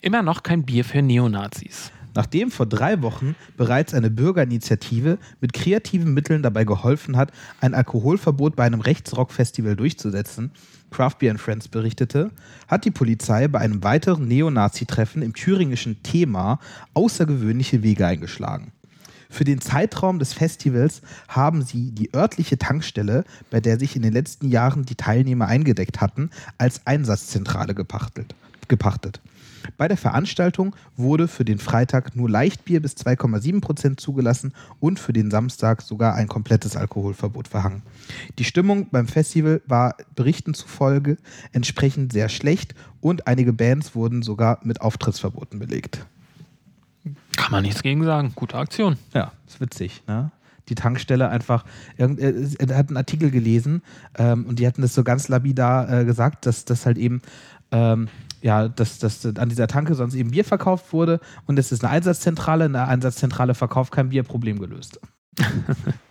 Immer 0.00 0.22
noch 0.22 0.42
kein 0.42 0.64
Bier 0.64 0.84
für 0.84 1.02
Neonazis. 1.02 1.92
Nachdem 2.14 2.50
vor 2.50 2.66
drei 2.66 3.02
Wochen 3.02 3.34
bereits 3.56 3.92
eine 3.92 4.08
Bürgerinitiative 4.08 5.18
mit 5.40 5.52
kreativen 5.52 6.14
Mitteln 6.14 6.42
dabei 6.42 6.64
geholfen 6.64 7.16
hat, 7.16 7.32
ein 7.60 7.74
Alkoholverbot 7.74 8.54
bei 8.54 8.64
einem 8.64 8.80
Rechtsrock-Festival 8.80 9.74
durchzusetzen, 9.74 10.52
Craft 10.94 11.18
Beer 11.18 11.32
and 11.32 11.40
Friends 11.40 11.66
berichtete, 11.66 12.30
hat 12.68 12.84
die 12.84 12.92
Polizei 12.92 13.48
bei 13.48 13.58
einem 13.58 13.82
weiteren 13.82 14.28
Neonazi-Treffen 14.28 15.22
im 15.22 15.34
thüringischen 15.34 16.02
Thema 16.04 16.60
außergewöhnliche 16.94 17.82
Wege 17.82 18.06
eingeschlagen. 18.06 18.70
Für 19.28 19.42
den 19.42 19.60
Zeitraum 19.60 20.20
des 20.20 20.32
Festivals 20.32 21.02
haben 21.26 21.62
sie 21.62 21.90
die 21.90 22.14
örtliche 22.14 22.58
Tankstelle, 22.58 23.24
bei 23.50 23.60
der 23.60 23.80
sich 23.80 23.96
in 23.96 24.02
den 24.02 24.12
letzten 24.12 24.48
Jahren 24.48 24.84
die 24.84 24.94
Teilnehmer 24.94 25.48
eingedeckt 25.48 26.00
hatten, 26.00 26.30
als 26.58 26.86
Einsatzzentrale 26.86 27.74
gepachtet. 27.74 28.36
gepachtet. 28.68 29.20
Bei 29.76 29.88
der 29.88 29.96
Veranstaltung 29.96 30.76
wurde 30.96 31.26
für 31.26 31.44
den 31.44 31.58
Freitag 31.58 32.14
nur 32.14 32.30
Leichtbier 32.30 32.80
bis 32.80 32.92
2,7 32.94 33.60
Prozent 33.60 34.00
zugelassen 34.00 34.52
und 34.78 35.00
für 35.00 35.12
den 35.12 35.30
Samstag 35.30 35.82
sogar 35.82 36.14
ein 36.14 36.28
komplettes 36.28 36.76
Alkoholverbot 36.76 37.48
verhangen. 37.48 37.82
Die 38.38 38.44
Stimmung 38.44 38.88
beim 38.90 39.06
Festival 39.08 39.60
war 39.66 39.96
Berichten 40.14 40.54
zufolge 40.54 41.16
entsprechend 41.52 42.12
sehr 42.12 42.28
schlecht 42.28 42.74
und 43.00 43.26
einige 43.26 43.52
Bands 43.52 43.94
wurden 43.94 44.22
sogar 44.22 44.58
mit 44.62 44.80
Auftrittsverboten 44.80 45.58
belegt. 45.58 46.06
Kann 47.36 47.52
man 47.52 47.62
nichts 47.62 47.82
gegen 47.82 48.04
sagen. 48.04 48.32
Gute 48.34 48.56
Aktion. 48.56 48.96
Ja, 49.12 49.32
ist 49.46 49.60
witzig, 49.60 50.02
ne? 50.06 50.30
Die 50.70 50.74
Tankstelle 50.74 51.28
einfach, 51.28 51.66
irgend- 51.98 52.20
äh, 52.20 52.32
er 52.58 52.78
hat 52.78 52.88
einen 52.88 52.96
Artikel 52.96 53.30
gelesen 53.30 53.82
ähm, 54.16 54.46
und 54.46 54.58
die 54.58 54.66
hatten 54.66 54.80
das 54.80 54.94
so 54.94 55.04
ganz 55.04 55.28
lapidar 55.28 55.90
äh, 55.92 56.04
gesagt, 56.06 56.46
dass 56.46 56.64
das 56.64 56.86
halt 56.86 56.96
eben, 56.96 57.20
ähm, 57.70 58.08
ja, 58.40 58.68
dass, 58.68 58.98
dass 58.98 59.26
an 59.26 59.50
dieser 59.50 59.66
Tanke 59.66 59.94
sonst 59.94 60.14
eben 60.14 60.30
Bier 60.30 60.44
verkauft 60.44 60.94
wurde 60.94 61.20
und 61.46 61.58
es 61.58 61.70
ist 61.70 61.84
eine 61.84 61.92
Einsatzzentrale, 61.92 62.64
eine 62.64 62.88
Einsatzzentrale 62.88 63.54
verkauft 63.54 63.92
kein 63.92 64.08
Bier, 64.08 64.22
Problem 64.22 64.58
gelöst. 64.58 65.00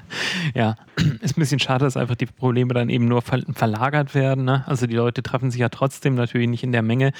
Ja, 0.54 0.76
ist 1.22 1.38
ein 1.38 1.40
bisschen 1.40 1.60
schade, 1.60 1.86
dass 1.86 1.98
einfach 1.98 2.16
die 2.16 2.26
Probleme 2.26 2.74
dann 2.74 2.90
eben 2.90 3.08
nur 3.08 3.22
ver 3.22 3.42
verlagert 3.54 4.14
werden. 4.16 4.46
Ne? 4.46 4.64
Also 4.68 4.88
die 4.88 4.96
Leute 4.96 5.24
treffen 5.24 5.52
sich 5.52 5.60
ja 5.60 5.70
trotzdem 5.70 6.16
natürlich 6.16 6.48
nicht 6.48 6.64
in 6.64 6.72
der 6.72 6.82
Menge, 6.82 7.14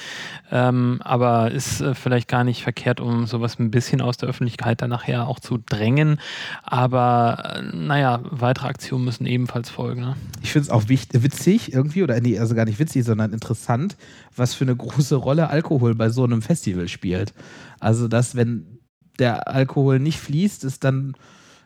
ähm, 0.50 1.00
aber 1.02 1.50
ist 1.50 1.80
äh, 1.80 1.94
vielleicht 1.94 2.28
gar 2.28 2.44
nicht 2.44 2.62
verkehrt, 2.62 3.00
um 3.00 3.26
sowas 3.26 3.58
ein 3.58 3.70
bisschen 3.70 4.00
aus 4.00 4.16
der 4.16 4.28
Öffentlichkeit 4.28 4.82
dann 4.82 4.90
nachher 4.90 5.26
auch 5.26 5.40
zu 5.40 5.58
drängen. 5.58 6.20
Aber 6.62 7.56
äh, 7.56 7.76
naja, 7.76 8.20
weitere 8.24 8.68
Aktionen 8.68 9.04
müssen 9.04 9.26
ebenfalls 9.26 9.70
folgen. 9.70 10.00
Ne? 10.00 10.16
Ich 10.42 10.52
finde 10.52 10.66
es 10.66 10.70
auch 10.70 10.88
witzig 10.88 11.72
irgendwie, 11.72 12.02
oder 12.02 12.20
nee, 12.20 12.38
also 12.38 12.54
gar 12.54 12.64
nicht 12.64 12.78
witzig, 12.78 13.04
sondern 13.04 13.32
interessant, 13.32 13.96
was 14.36 14.54
für 14.54 14.64
eine 14.64 14.76
große 14.76 15.16
Rolle 15.16 15.48
Alkohol 15.48 15.94
bei 15.94 16.08
so 16.08 16.24
einem 16.24 16.42
Festival 16.42 16.88
spielt. 16.88 17.32
Also, 17.80 18.08
dass 18.08 18.36
wenn 18.36 18.78
der 19.18 19.48
Alkohol 19.48 20.00
nicht 20.00 20.18
fließt, 20.18 20.64
ist 20.64 20.84
dann 20.84 21.14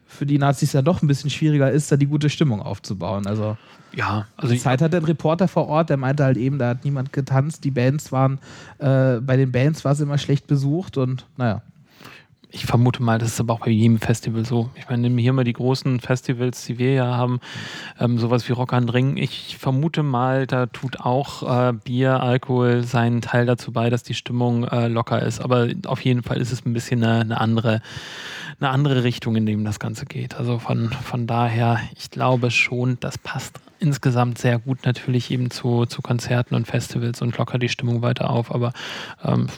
für 0.08 0.26
die 0.26 0.38
Nazis 0.38 0.72
ja 0.72 0.82
doch 0.82 1.02
ein 1.02 1.06
bisschen 1.06 1.30
schwieriger 1.30 1.70
ist, 1.70 1.92
da 1.92 1.96
die 1.96 2.06
gute 2.06 2.30
Stimmung 2.30 2.62
aufzubauen. 2.62 3.26
Also, 3.26 3.56
Ja, 3.94 4.26
also 4.36 4.52
die 4.52 4.58
Zeit 4.58 4.80
hat 4.80 4.94
ein 4.94 5.04
Reporter 5.04 5.48
vor 5.48 5.68
Ort, 5.68 5.90
der 5.90 5.98
meinte 5.98 6.24
halt 6.24 6.38
eben, 6.38 6.58
da 6.58 6.70
hat 6.70 6.84
niemand 6.84 7.12
getanzt, 7.12 7.62
die 7.62 7.70
Bands 7.70 8.10
waren, 8.10 8.38
äh, 8.78 9.20
bei 9.20 9.36
den 9.36 9.52
Bands 9.52 9.84
war 9.84 9.92
es 9.92 10.00
immer 10.00 10.18
schlecht 10.18 10.46
besucht 10.46 10.96
und 10.96 11.26
naja. 11.36 11.62
Ich 12.50 12.64
vermute 12.64 13.02
mal, 13.02 13.18
das 13.18 13.32
ist 13.32 13.40
aber 13.40 13.54
auch 13.54 13.60
bei 13.60 13.70
jedem 13.70 13.98
Festival 13.98 14.44
so. 14.44 14.70
Ich 14.74 14.88
meine, 14.88 15.02
nehmen 15.02 15.18
hier 15.18 15.34
mal 15.34 15.44
die 15.44 15.52
großen 15.52 16.00
Festivals, 16.00 16.64
die 16.64 16.78
wir 16.78 16.94
ja 16.94 17.16
haben, 17.16 17.40
ähm, 18.00 18.18
sowas 18.18 18.48
wie 18.48 18.52
Rock 18.52 18.72
am 18.72 18.88
Ring. 18.88 19.18
Ich 19.18 19.58
vermute 19.58 20.02
mal, 20.02 20.46
da 20.46 20.66
tut 20.66 21.00
auch 21.00 21.42
äh, 21.42 21.72
Bier, 21.74 22.22
Alkohol 22.22 22.84
seinen 22.84 23.20
Teil 23.20 23.44
dazu 23.44 23.72
bei, 23.72 23.90
dass 23.90 24.02
die 24.02 24.14
Stimmung 24.14 24.64
äh, 24.64 24.88
locker 24.88 25.20
ist. 25.22 25.40
Aber 25.40 25.68
auf 25.86 26.00
jeden 26.00 26.22
Fall 26.22 26.38
ist 26.38 26.50
es 26.50 26.64
ein 26.64 26.72
bisschen 26.72 27.04
eine, 27.04 27.20
eine, 27.20 27.40
andere, 27.40 27.82
eine 28.60 28.70
andere 28.70 29.04
Richtung, 29.04 29.36
in 29.36 29.44
dem 29.44 29.64
das 29.64 29.78
Ganze 29.78 30.06
geht. 30.06 30.36
Also 30.36 30.58
von, 30.58 30.90
von 30.90 31.26
daher, 31.26 31.80
ich 31.96 32.10
glaube 32.10 32.50
schon, 32.50 32.96
das 33.00 33.18
passt 33.18 33.60
insgesamt 33.78 34.38
sehr 34.38 34.58
gut 34.58 34.86
natürlich 34.86 35.30
eben 35.30 35.50
zu, 35.50 35.84
zu 35.84 36.00
Konzerten 36.00 36.54
und 36.54 36.66
Festivals 36.66 37.20
und 37.20 37.36
lockert 37.36 37.62
die 37.62 37.68
Stimmung 37.68 38.00
weiter 38.00 38.30
auf. 38.30 38.54
Aber 38.54 38.72
ähm, 39.22 39.48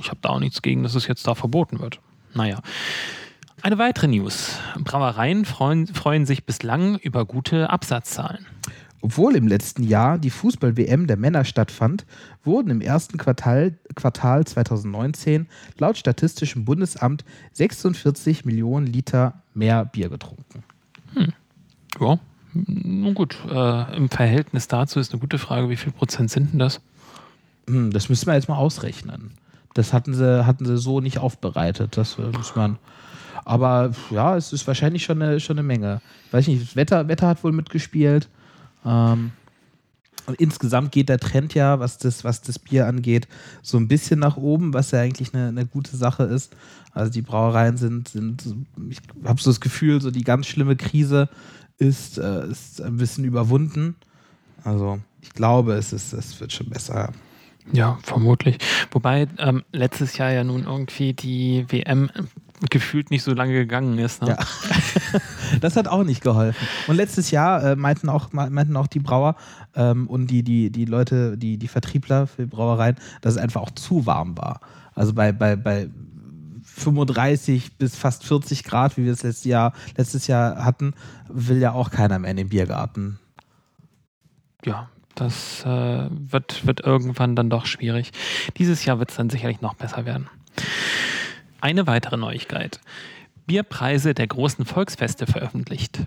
ich 0.00 0.08
habe 0.08 0.20
da 0.22 0.28
auch 0.28 0.40
nichts 0.40 0.62
gegen, 0.62 0.84
dass 0.84 0.94
es 0.94 1.08
jetzt 1.08 1.26
da 1.26 1.34
verboten 1.34 1.80
wird. 1.80 1.98
Naja. 2.38 2.60
Eine 3.62 3.78
weitere 3.78 4.06
News. 4.06 4.56
Brauereien 4.78 5.44
freuen, 5.44 5.88
freuen 5.88 6.24
sich 6.24 6.46
bislang 6.46 6.96
über 6.98 7.24
gute 7.24 7.68
Absatzzahlen. 7.68 8.46
Obwohl 9.00 9.34
im 9.34 9.48
letzten 9.48 9.82
Jahr 9.82 10.18
die 10.18 10.30
Fußball-WM 10.30 11.08
der 11.08 11.16
Männer 11.16 11.44
stattfand, 11.44 12.06
wurden 12.44 12.70
im 12.70 12.80
ersten 12.80 13.18
Quartal, 13.18 13.76
Quartal 13.96 14.46
2019 14.46 15.48
laut 15.78 15.98
Statistischem 15.98 16.64
Bundesamt 16.64 17.24
46 17.54 18.44
Millionen 18.44 18.86
Liter 18.86 19.42
mehr 19.54 19.84
Bier 19.84 20.08
getrunken. 20.08 20.62
Hm. 21.14 21.32
Ja, 22.00 22.20
nun 22.54 23.14
gut. 23.14 23.36
Äh, 23.50 23.96
Im 23.96 24.10
Verhältnis 24.10 24.68
dazu 24.68 25.00
ist 25.00 25.12
eine 25.12 25.20
gute 25.20 25.38
Frage, 25.38 25.70
wie 25.70 25.76
viel 25.76 25.90
Prozent 25.92 26.30
sind 26.30 26.52
denn 26.52 26.60
das? 26.60 26.80
Hm, 27.66 27.90
das 27.90 28.08
müssen 28.08 28.26
wir 28.26 28.34
jetzt 28.34 28.48
mal 28.48 28.58
ausrechnen. 28.58 29.32
Das 29.74 29.92
hatten 29.92 30.14
sie, 30.14 30.46
hatten 30.46 30.64
sie 30.64 30.78
so 30.78 31.00
nicht 31.00 31.18
aufbereitet. 31.18 31.96
Das 31.96 32.18
äh, 32.18 32.22
muss 32.36 32.56
man. 32.56 32.78
Aber 33.44 33.92
ja, 34.10 34.36
es 34.36 34.52
ist 34.52 34.66
wahrscheinlich 34.66 35.04
schon 35.04 35.22
eine, 35.22 35.40
schon 35.40 35.58
eine 35.58 35.66
Menge. 35.66 36.00
Weiß 36.30 36.46
nicht, 36.46 36.62
das 36.62 36.76
Wetter, 36.76 37.08
Wetter 37.08 37.28
hat 37.28 37.44
wohl 37.44 37.52
mitgespielt. 37.52 38.28
Ähm, 38.84 39.32
und 40.26 40.38
insgesamt 40.38 40.92
geht 40.92 41.08
der 41.08 41.18
Trend 41.18 41.54
ja, 41.54 41.80
was 41.80 41.96
das, 41.96 42.22
was 42.22 42.42
das 42.42 42.58
Bier 42.58 42.86
angeht, 42.86 43.26
so 43.62 43.78
ein 43.78 43.88
bisschen 43.88 44.20
nach 44.20 44.36
oben, 44.36 44.74
was 44.74 44.90
ja 44.90 45.00
eigentlich 45.00 45.32
eine, 45.32 45.48
eine 45.48 45.64
gute 45.64 45.96
Sache 45.96 46.24
ist. 46.24 46.54
Also 46.92 47.10
die 47.10 47.22
Brauereien 47.22 47.78
sind, 47.78 48.08
sind 48.08 48.44
ich 48.90 48.98
habe 49.24 49.40
so 49.40 49.48
das 49.48 49.60
Gefühl, 49.60 50.02
so 50.02 50.10
die 50.10 50.24
ganz 50.24 50.46
schlimme 50.46 50.76
Krise 50.76 51.30
ist, 51.78 52.18
äh, 52.18 52.46
ist 52.46 52.82
ein 52.82 52.98
bisschen 52.98 53.24
überwunden. 53.24 53.96
Also 54.64 54.98
ich 55.22 55.30
glaube, 55.30 55.74
es, 55.74 55.94
ist, 55.94 56.12
es 56.12 56.38
wird 56.40 56.52
schon 56.52 56.68
besser. 56.68 57.12
Ja, 57.72 57.98
vermutlich. 58.02 58.58
Wobei 58.90 59.28
ähm, 59.38 59.62
letztes 59.72 60.16
Jahr 60.16 60.32
ja 60.32 60.44
nun 60.44 60.64
irgendwie 60.64 61.12
die 61.12 61.66
WM 61.68 62.10
gefühlt 62.70 63.10
nicht 63.10 63.22
so 63.22 63.34
lange 63.34 63.52
gegangen 63.52 63.98
ist. 63.98 64.22
Ne? 64.22 64.30
Ja. 64.30 64.38
das 65.60 65.76
hat 65.76 65.86
auch 65.88 66.04
nicht 66.04 66.22
geholfen. 66.22 66.66
Und 66.86 66.96
letztes 66.96 67.30
Jahr 67.30 67.62
äh, 67.62 67.76
meinten, 67.76 68.08
auch, 68.08 68.32
meinten 68.32 68.76
auch 68.76 68.86
die 68.86 68.98
Brauer 68.98 69.36
ähm, 69.76 70.08
und 70.08 70.28
die, 70.28 70.42
die, 70.42 70.70
die 70.70 70.84
Leute, 70.84 71.38
die, 71.38 71.58
die 71.58 71.68
Vertriebler 71.68 72.26
für 72.26 72.46
Brauereien, 72.46 72.96
dass 73.20 73.34
es 73.34 73.38
einfach 73.40 73.62
auch 73.62 73.70
zu 73.70 74.06
warm 74.06 74.36
war. 74.36 74.60
Also 74.94 75.12
bei, 75.14 75.32
bei, 75.32 75.54
bei 75.56 75.88
35 76.62 77.76
bis 77.76 77.96
fast 77.96 78.24
40 78.24 78.64
Grad, 78.64 78.96
wie 78.96 79.04
wir 79.04 79.12
es 79.12 79.22
letztes 79.22 79.44
Jahr, 79.44 79.72
letztes 79.96 80.26
Jahr 80.26 80.64
hatten, 80.64 80.94
will 81.28 81.58
ja 81.58 81.72
auch 81.72 81.90
keiner 81.90 82.18
mehr 82.18 82.30
in 82.30 82.36
den 82.36 82.48
Biergarten. 82.48 83.18
Ja, 84.64 84.88
das 85.20 85.64
äh, 85.64 86.08
wird, 86.10 86.66
wird 86.66 86.80
irgendwann 86.80 87.36
dann 87.36 87.50
doch 87.50 87.66
schwierig. 87.66 88.12
Dieses 88.56 88.84
Jahr 88.84 88.98
wird 88.98 89.10
es 89.10 89.16
dann 89.16 89.30
sicherlich 89.30 89.60
noch 89.60 89.74
besser 89.74 90.04
werden. 90.04 90.28
Eine 91.60 91.86
weitere 91.86 92.16
Neuigkeit. 92.16 92.80
Bierpreise 93.48 94.12
der 94.12 94.26
großen 94.26 94.66
Volksfeste 94.66 95.26
veröffentlicht. 95.26 96.00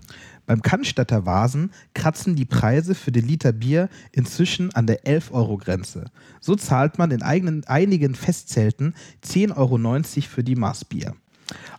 Beim 0.46 0.62
Cannstatter 0.62 1.26
Vasen 1.26 1.72
kratzen 1.92 2.36
die 2.36 2.44
Preise 2.44 2.94
für 2.94 3.10
den 3.10 3.26
Liter 3.26 3.52
Bier 3.52 3.88
inzwischen 4.12 4.72
an 4.74 4.86
der 4.86 5.04
11-Euro-Grenze. 5.04 6.04
So 6.40 6.54
zahlt 6.54 6.98
man 6.98 7.10
in 7.10 7.22
eigenen, 7.22 7.64
einigen 7.66 8.14
Festzelten 8.14 8.94
10,90 9.24 9.56
Euro 9.56 10.28
für 10.28 10.44
die 10.44 10.54
Maßbier. 10.54 11.14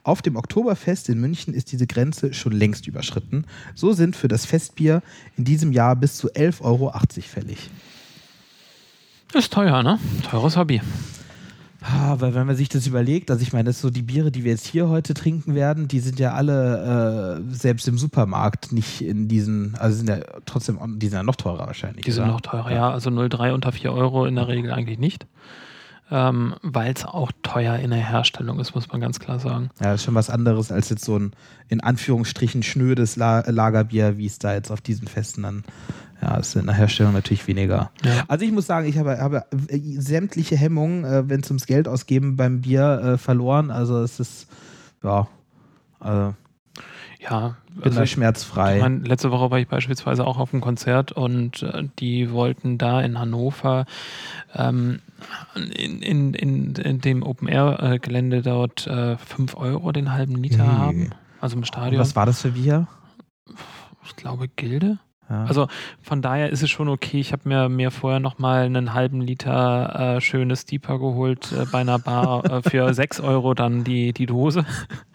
Auf 0.04 0.22
dem 0.22 0.36
Oktoberfest 0.36 1.10
in 1.10 1.20
München 1.20 1.54
ist 1.54 1.72
diese 1.72 1.88
Grenze 1.88 2.34
schon 2.34 2.52
längst 2.52 2.88
überschritten. 2.88 3.46
So 3.76 3.94
sind 3.94 4.16
für 4.16 4.28
das 4.28 4.46
Festbier 4.46 5.02
in 5.38 5.46
diesem 5.46 5.72
Jahr 5.72 5.96
bis 5.96 6.18
zu 6.18 6.30
11,80 6.30 6.62
Euro 6.62 6.94
fällig. 7.22 7.70
Ist 9.34 9.52
teuer, 9.52 9.82
ne? 9.82 10.00
Teures 10.30 10.58
Hobby. 10.58 10.82
Ah, 11.82 12.16
weil 12.20 12.34
wenn 12.34 12.48
man 12.48 12.56
sich 12.56 12.70
das 12.70 12.88
überlegt, 12.88 13.30
also 13.30 13.42
ich 13.42 13.52
meine, 13.52 13.66
das 13.66 13.82
so 13.82 13.90
die 13.90 14.04
Biere, 14.04 14.32
die 14.32 14.46
wir 14.46 14.52
jetzt 14.52 14.66
hier 14.66 14.88
heute 14.88 15.14
trinken 15.14 15.54
werden, 15.54 15.90
die 15.90 16.00
sind 16.00 16.18
ja 16.18 16.34
alle 16.34 17.42
äh, 17.42 17.54
selbst 17.54 17.88
im 17.90 17.98
Supermarkt 17.98 18.72
nicht 18.72 19.02
in 19.02 19.28
diesen, 19.28 19.76
also 19.76 19.98
sind 19.98 20.08
ja 20.08 20.20
trotzdem, 20.46 20.80
die 20.98 21.08
sind 21.08 21.18
ja 21.18 21.24
noch 21.24 21.36
teurer 21.36 21.68
wahrscheinlich. 21.68 22.06
Die 22.06 22.12
sind 22.12 22.28
noch 22.28 22.40
teurer, 22.40 22.70
ja. 22.70 22.76
ja. 22.76 22.92
Also 22.92 23.10
0,3 23.10 23.54
unter 23.54 23.74
4 23.74 23.92
Euro 23.92 24.26
in 24.26 24.36
der 24.36 24.48
Regel 24.48 24.72
eigentlich 24.72 24.98
nicht 24.98 25.26
ähm, 26.12 26.56
weil 26.62 26.94
es 26.94 27.06
auch 27.06 27.32
teuer 27.42 27.78
in 27.78 27.92
der 27.92 28.00
Herstellung 28.00 28.60
ist, 28.60 28.76
muss 28.76 28.90
man 28.92 29.02
ganz 29.02 29.20
klar 29.20 29.40
sagen. 29.40 29.70
Ja, 29.80 29.92
das 29.92 30.02
ist 30.02 30.06
schon 30.06 30.16
was 30.16 30.30
anderes 30.30 30.72
als 30.72 30.90
jetzt 30.90 31.06
so 31.06 31.18
ein 31.18 31.32
in 31.70 31.82
Anführungsstrichen 31.82 32.64
schnödes 32.64 33.16
La 33.16 33.44
Lagerbier, 33.50 34.18
wie 34.18 34.26
es 34.26 34.40
da 34.40 34.54
jetzt 34.54 34.72
auf 34.72 34.82
diesen 34.82 35.08
Festen 35.08 35.44
dann 35.44 35.64
ja, 36.22 36.38
ist 36.38 36.56
in 36.56 36.66
der 36.66 36.76
Herstellung 36.76 37.14
natürlich 37.14 37.48
weniger. 37.48 37.92
Ja. 38.04 38.24
Also 38.28 38.46
ich 38.46 38.52
muss 38.52 38.66
sagen, 38.66 38.88
ich 38.88 38.98
habe, 38.98 39.18
habe 39.20 39.46
äh, 39.68 39.80
sämtliche 39.98 40.56
Hemmungen, 40.56 41.04
äh, 41.04 41.28
wenn 41.28 41.42
es 41.42 41.50
ums 41.50 41.66
Geld 41.66 41.88
ausgeben 41.88 42.38
beim 42.38 42.62
Bier 42.62 43.02
äh, 43.04 43.18
verloren. 43.18 43.72
Also 43.72 44.02
es 44.02 44.20
ist, 44.20 44.48
ja, 45.04 45.28
also 46.00 46.34
ja, 47.20 47.56
bin 47.74 47.84
also 47.86 48.00
da 48.00 48.06
schmerzfrei. 48.06 48.76
Ich 48.76 48.82
meine, 48.82 49.00
letzte 49.00 49.32
Woche 49.32 49.50
war 49.50 49.60
ich 49.60 49.68
beispielsweise 49.68 50.26
auch 50.26 50.38
auf 50.38 50.54
einem 50.54 50.62
Konzert 50.62 51.12
und 51.12 51.64
äh, 51.64 51.84
die 52.00 52.32
wollten 52.32 52.78
da 52.78 53.02
in 53.02 53.18
Hannover 53.18 53.86
ähm, 54.54 55.00
in, 55.56 56.02
in, 56.02 56.34
in, 56.34 56.76
in, 56.76 57.02
dem 57.02 57.24
Open-Air-Gelände 57.24 58.42
dort 58.42 58.88
äh, 58.88 59.18
5 59.18 59.56
Euro 59.56 59.92
den 59.92 60.12
halben 60.12 60.36
Liter 60.36 60.64
hey. 60.64 60.78
haben. 60.78 61.10
Also 61.40 61.58
im 61.58 61.66
Stadion. 61.66 62.00
was 62.00 62.16
war 62.16 62.26
das 62.26 62.42
für 62.42 62.52
Bier? 62.52 62.88
Ich 64.06 64.16
glaube 64.16 64.48
Gilde. 64.48 65.00
Ja. 65.30 65.46
Also 65.46 65.68
von 66.02 66.22
daher 66.22 66.50
ist 66.50 66.64
es 66.64 66.70
schon 66.70 66.90
okay. 66.90 67.20
Ich 67.20 67.32
habe 67.32 67.48
mir, 67.48 67.70
mir 67.70 67.92
vorher 67.92 68.20
nochmal 68.20 68.66
einen 68.66 68.94
halben 68.94 69.22
Liter 69.22 70.18
äh, 70.18 70.22
schönes 70.22 70.66
Deeper 70.66 71.00
geholt 71.00 71.52
äh, 71.52 71.66
bei 71.72 71.80
einer 71.80 72.00
Bar 72.00 72.46
äh, 72.66 72.70
für 72.70 72.94
6 72.94 73.22
Euro 73.22 73.54
dann 73.54 73.84
die, 73.84 74.14
die 74.14 74.26
Dose. 74.26 74.66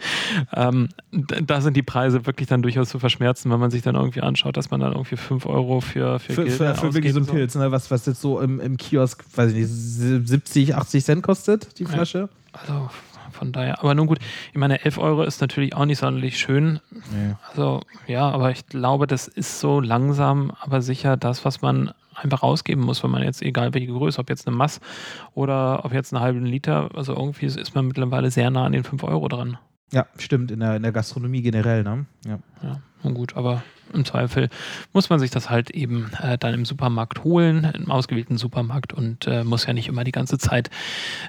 ähm, 0.55 0.89
da 1.11 1.61
sind 1.61 1.77
die 1.77 1.83
Preise 1.83 2.27
wirklich 2.27 2.49
dann 2.49 2.63
durchaus 2.63 2.89
zu 2.89 2.99
verschmerzen, 2.99 3.51
wenn 3.51 3.61
man 3.61 3.71
sich 3.71 3.83
dann 3.83 3.95
irgendwie 3.95 4.23
anschaut, 4.23 4.57
dass 4.57 4.71
man 4.71 4.81
dann 4.81 4.93
irgendwie 4.93 5.17
5 5.17 5.47
Euro 5.47 5.81
für 5.81 6.19
Für, 6.19 6.33
für, 6.33 6.47
für, 6.51 6.75
für 6.75 6.95
wirklich 6.95 7.13
so 7.13 7.21
ein 7.21 7.27
Pilz, 7.27 7.55
ne? 7.55 7.71
was, 7.71 7.91
was 7.91 8.07
jetzt 8.07 8.21
so 8.21 8.41
im, 8.41 8.61
im 8.61 8.77
Kiosk, 8.77 9.25
weiß 9.35 9.53
ich 9.53 9.57
nicht, 9.57 9.69
70, 9.69 10.75
80 10.75 11.05
Cent 11.05 11.23
kostet, 11.23 11.79
die 11.79 11.85
Flasche. 11.85 12.19
Ja. 12.19 12.61
Also 12.61 12.91
von 13.39 13.53
daher, 13.53 13.81
aber 13.81 13.95
nun 13.95 14.07
gut, 14.07 14.19
ich 14.53 14.59
meine, 14.59 14.85
11 14.85 14.99
Euro 14.99 15.23
ist 15.23 15.41
natürlich 15.41 15.75
auch 15.75 15.85
nicht 15.85 15.99
sonderlich 15.99 16.39
schön. 16.39 16.81
Nee. 16.93 17.35
Also 17.49 17.81
ja, 18.07 18.29
aber 18.29 18.51
ich 18.51 18.67
glaube, 18.67 19.07
das 19.07 19.29
ist 19.29 19.61
so 19.61 19.81
langsam, 19.81 20.53
aber 20.61 20.83
sicher 20.83 21.17
das, 21.17 21.45
was 21.45 21.63
man 21.63 21.93
einfach 22.15 22.43
ausgeben 22.43 22.83
muss, 22.83 23.03
wenn 23.03 23.11
man 23.11 23.23
jetzt, 23.23 23.43
egal 23.43 23.75
welche 23.75 23.93
Größe, 23.93 24.19
ob 24.19 24.29
jetzt 24.29 24.47
eine 24.47 24.57
Mass 24.57 24.81
oder 25.35 25.85
ob 25.85 25.93
jetzt 25.93 26.13
einen 26.13 26.23
halben 26.23 26.45
Liter, 26.45 26.91
also 26.95 27.15
irgendwie 27.15 27.47
ist 27.47 27.75
man 27.75 27.87
mittlerweile 27.87 28.31
sehr 28.31 28.51
nah 28.51 28.65
an 28.65 28.73
den 28.73 28.85
5 28.85 29.05
Euro 29.05 29.29
dran. 29.29 29.59
Ja, 29.93 30.07
stimmt, 30.19 30.51
in 30.51 30.61
der, 30.61 30.77
in 30.77 30.83
der 30.83 30.93
Gastronomie 30.93 31.43
generell, 31.43 31.83
ne? 31.83 32.07
Ja. 32.27 32.39
ja, 32.63 33.11
gut, 33.11 33.37
aber 33.37 33.63
im 33.93 34.05
Zweifel 34.05 34.49
muss 34.93 35.09
man 35.09 35.19
sich 35.19 35.31
das 35.31 35.49
halt 35.49 35.71
eben 35.71 36.11
äh, 36.23 36.37
dann 36.37 36.55
im 36.55 36.65
Supermarkt 36.65 37.25
holen, 37.25 37.65
im 37.75 37.91
ausgewählten 37.91 38.37
Supermarkt 38.37 38.93
und 38.93 39.27
äh, 39.27 39.45
muss 39.45 39.67
ja 39.67 39.73
nicht 39.73 39.89
immer 39.89 40.05
die 40.05 40.13
ganze 40.13 40.39
Zeit 40.39 40.71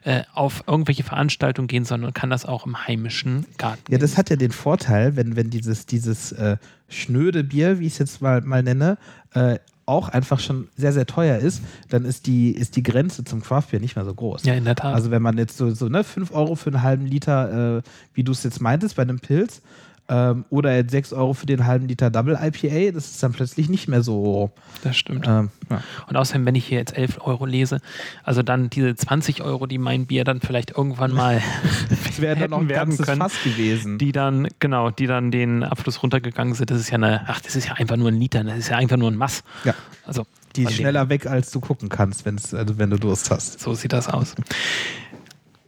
äh, 0.04 0.24
auf 0.34 0.64
irgendwelche 0.68 1.04
Veranstaltungen 1.04 1.68
gehen, 1.68 1.86
sondern 1.86 2.14
kann 2.14 2.30
das 2.30 2.46
auch 2.46 2.66
im 2.66 2.88
heimischen 2.88 3.46
Garten. 3.58 3.92
Ja, 3.92 3.98
das 3.98 4.18
hat 4.18 4.30
ja 4.30 4.36
den 4.36 4.52
Vorteil, 4.52 5.16
wenn, 5.16 5.36
wenn 5.36 5.50
dieses, 5.50 5.86
dieses 5.86 6.32
äh, 6.34 6.58
schnöde 6.90 7.44
Bier, 7.44 7.80
wie 7.80 7.88
ich 7.88 7.94
es 7.94 8.00
jetzt 8.00 8.22
mal, 8.22 8.42
mal 8.42 8.64
nenne, 8.64 8.98
äh, 9.34 9.60
auch 9.90 10.10
einfach 10.10 10.40
schon 10.40 10.70
sehr, 10.78 10.94
sehr 10.94 11.06
teuer 11.06 11.38
ist, 11.38 11.62
dann 11.90 12.06
ist 12.06 12.28
die, 12.28 12.52
ist 12.52 12.76
die 12.76 12.84
Grenze 12.84 13.24
zum 13.24 13.42
Craftbeer 13.42 13.80
nicht 13.80 13.96
mehr 13.96 14.06
so 14.06 14.14
groß. 14.14 14.44
Ja, 14.44 14.54
in 14.54 14.66
der 14.66 14.76
Tat. 14.76 14.94
Also 14.94 15.12
wenn 15.12 15.22
man 15.22 15.38
jetzt 15.38 15.58
so, 15.58 15.72
so 15.72 15.90
ne, 15.90 16.04
5 16.04 16.32
Euro 16.32 16.56
für 16.56 16.70
einen 16.70 16.84
halben 16.84 17.06
Liter, 17.06 17.78
äh, 17.78 17.82
wie 18.14 18.24
du 18.24 18.32
es 18.32 18.44
jetzt 18.44 18.62
meintest, 18.62 18.96
bei 18.96 19.02
einem 19.02 19.20
Pilz, 19.20 19.62
ähm, 20.10 20.46
oder 20.50 20.76
jetzt 20.76 20.92
6 20.92 21.14
Euro 21.14 21.34
für 21.34 21.46
den 21.46 21.66
halben 21.66 21.88
Liter 21.88 22.10
Double 22.10 22.38
IPA, 22.42 22.92
das 22.92 23.12
ist 23.12 23.24
dann 23.24 23.32
plötzlich 23.32 23.70
nicht 23.70 23.88
mehr 23.88 24.02
so. 24.02 24.52
Das 24.84 24.98
stimmt. 24.98 25.28
Ähm, 25.28 25.50
ja. 25.70 25.82
Und 26.08 26.16
außerdem, 26.16 26.46
wenn 26.46 26.56
ich 26.56 26.66
hier 26.66 26.80
jetzt 26.80 26.98
11 26.98 27.20
Euro 27.22 27.46
lese, 27.46 27.80
also 28.24 28.42
dann 28.42 28.70
diese 28.70 28.96
20 28.96 29.44
Euro, 29.44 29.68
die 29.68 29.78
mein 29.78 30.08
Bier 30.08 30.24
dann 30.24 30.42
vielleicht 30.42 30.72
irgendwann 30.72 31.12
mal 31.12 31.42
das 31.90 32.20
wäre 32.20 32.36
dann 32.36 32.50
noch 32.50 32.60
ein 32.60 32.70
werden 32.70 32.98
können, 32.98 33.22
Fass 33.22 33.34
gewesen. 33.44 34.00
Die 34.00 34.12
dann, 34.12 34.48
genau, 34.60 34.90
die 34.90 35.06
dann 35.06 35.30
den 35.30 35.64
Abfluss 35.64 36.02
runtergegangen 36.02 36.56
sind. 36.56 36.72
Das 36.72 36.80
ist 36.80 36.90
ja 36.90 36.96
eine, 36.96 37.26
ach, 37.28 37.42
das 37.42 37.56
ist 37.56 37.68
ja 37.68 37.76
einfach 37.76 37.96
nur 37.96 38.10
ein 38.10 38.20
Liter, 38.20 38.44
das 38.44 38.58
ist 38.58 38.70
ja 38.70 38.78
einfach 38.78 38.98
nur 38.98 39.12
ein 39.12 39.16
Mass. 39.16 39.44
Ja. 39.64 39.76
Also, 40.06 40.26
die 40.56 40.64
ist 40.64 40.74
schneller 40.74 41.10
weg, 41.10 41.28
als 41.28 41.52
du 41.52 41.60
gucken 41.60 41.90
kannst, 41.90 42.26
wenn's, 42.26 42.54
also 42.54 42.80
wenn 42.80 42.90
du 42.90 42.98
Durst 42.98 43.30
hast. 43.30 43.60
So 43.60 43.76
sieht 43.76 43.94
das 43.94 44.08
aus. 44.08 44.36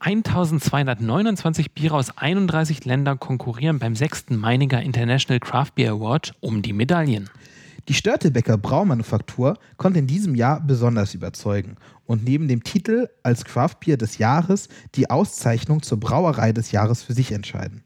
1229 0.03 1.73
Biere 1.75 1.93
aus 1.93 2.17
31 2.17 2.85
Ländern 2.85 3.19
konkurrieren 3.19 3.77
beim 3.77 3.95
sechsten 3.95 4.35
Meininger 4.35 4.81
International 4.81 5.39
Craft 5.39 5.75
Beer 5.75 5.91
Award 5.91 6.33
um 6.39 6.63
die 6.63 6.73
Medaillen. 6.73 7.29
Die 7.87 7.93
Störtebecker 7.93 8.57
Braumanufaktur 8.57 9.59
konnte 9.77 9.99
in 9.99 10.07
diesem 10.07 10.33
Jahr 10.33 10.59
besonders 10.59 11.13
überzeugen 11.13 11.75
und 12.07 12.23
neben 12.23 12.47
dem 12.47 12.63
Titel 12.63 13.09
als 13.21 13.45
Craft 13.45 13.75
Beer 13.85 13.95
des 13.95 14.17
Jahres 14.17 14.69
die 14.95 15.07
Auszeichnung 15.11 15.83
zur 15.83 15.99
Brauerei 15.99 16.51
des 16.51 16.71
Jahres 16.71 17.03
für 17.03 17.13
sich 17.13 17.31
entscheiden. 17.31 17.83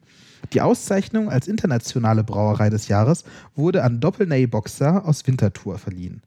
Die 0.54 0.62
Auszeichnung 0.62 1.30
als 1.30 1.50
internationale 1.50 2.24
Brauerei 2.24 2.70
des 2.70 2.88
Jahres 2.88 3.26
wurde 3.56 3.84
an 3.84 4.00
Doppelney 4.00 4.48
Boxer 4.48 5.06
aus 5.06 5.28
Winterthur 5.28 5.78
verliehen. 5.78 6.22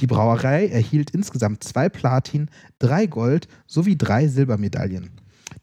Die 0.00 0.06
Brauerei 0.06 0.66
erhielt 0.66 1.12
insgesamt 1.12 1.64
zwei 1.64 1.88
Platin, 1.88 2.50
drei 2.78 3.06
Gold 3.06 3.48
sowie 3.66 3.96
drei 3.96 4.28
Silbermedaillen. 4.28 5.12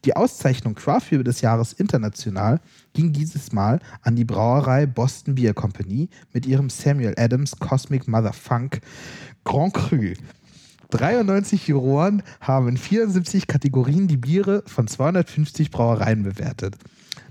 Die 0.04 0.14
Auszeichnung 0.14 0.74
Craft 0.74 1.10
des 1.24 1.40
Jahres 1.40 1.72
international 1.72 2.60
ging 2.92 3.12
dieses 3.12 3.52
Mal 3.52 3.80
an 4.02 4.14
die 4.14 4.24
Brauerei 4.24 4.86
Boston 4.86 5.34
Beer 5.34 5.54
Company 5.54 6.08
mit 6.32 6.46
ihrem 6.46 6.70
Samuel 6.70 7.14
Adams 7.16 7.58
Cosmic 7.58 8.06
Mother 8.06 8.32
Funk 8.32 8.80
Grand 9.44 9.74
Cru. 9.74 10.14
93 10.90 11.68
Juroren 11.68 12.22
haben 12.40 12.68
in 12.68 12.76
74 12.76 13.46
Kategorien 13.46 14.08
die 14.08 14.16
Biere 14.16 14.62
von 14.66 14.86
250 14.86 15.70
Brauereien 15.70 16.22
bewertet. 16.22 16.76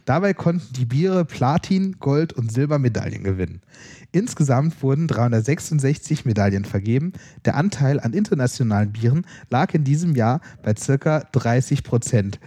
Dabei 0.08 0.34
konnten 0.34 0.72
die 0.72 0.86
Biere 0.86 1.26
Platin, 1.26 1.98
Gold 2.00 2.32
und 2.32 2.50
Silbermedaillen 2.50 3.26
gewinnen. 3.26 3.62
Insgesamt 4.14 4.82
wurden 4.82 5.06
366 5.06 6.24
Medaillen 6.24 6.64
vergeben. 6.64 7.12
Der 7.44 7.58
Anteil 7.58 8.00
an 8.00 8.14
internationalen 8.14 8.94
Bieren 8.94 9.28
lag 9.50 9.74
in 9.74 9.84
diesem 9.84 10.16
Jahr 10.16 10.40
bei 10.64 10.74
ca. 10.76 11.20
30 11.20 11.84
Prozent. 11.84 12.40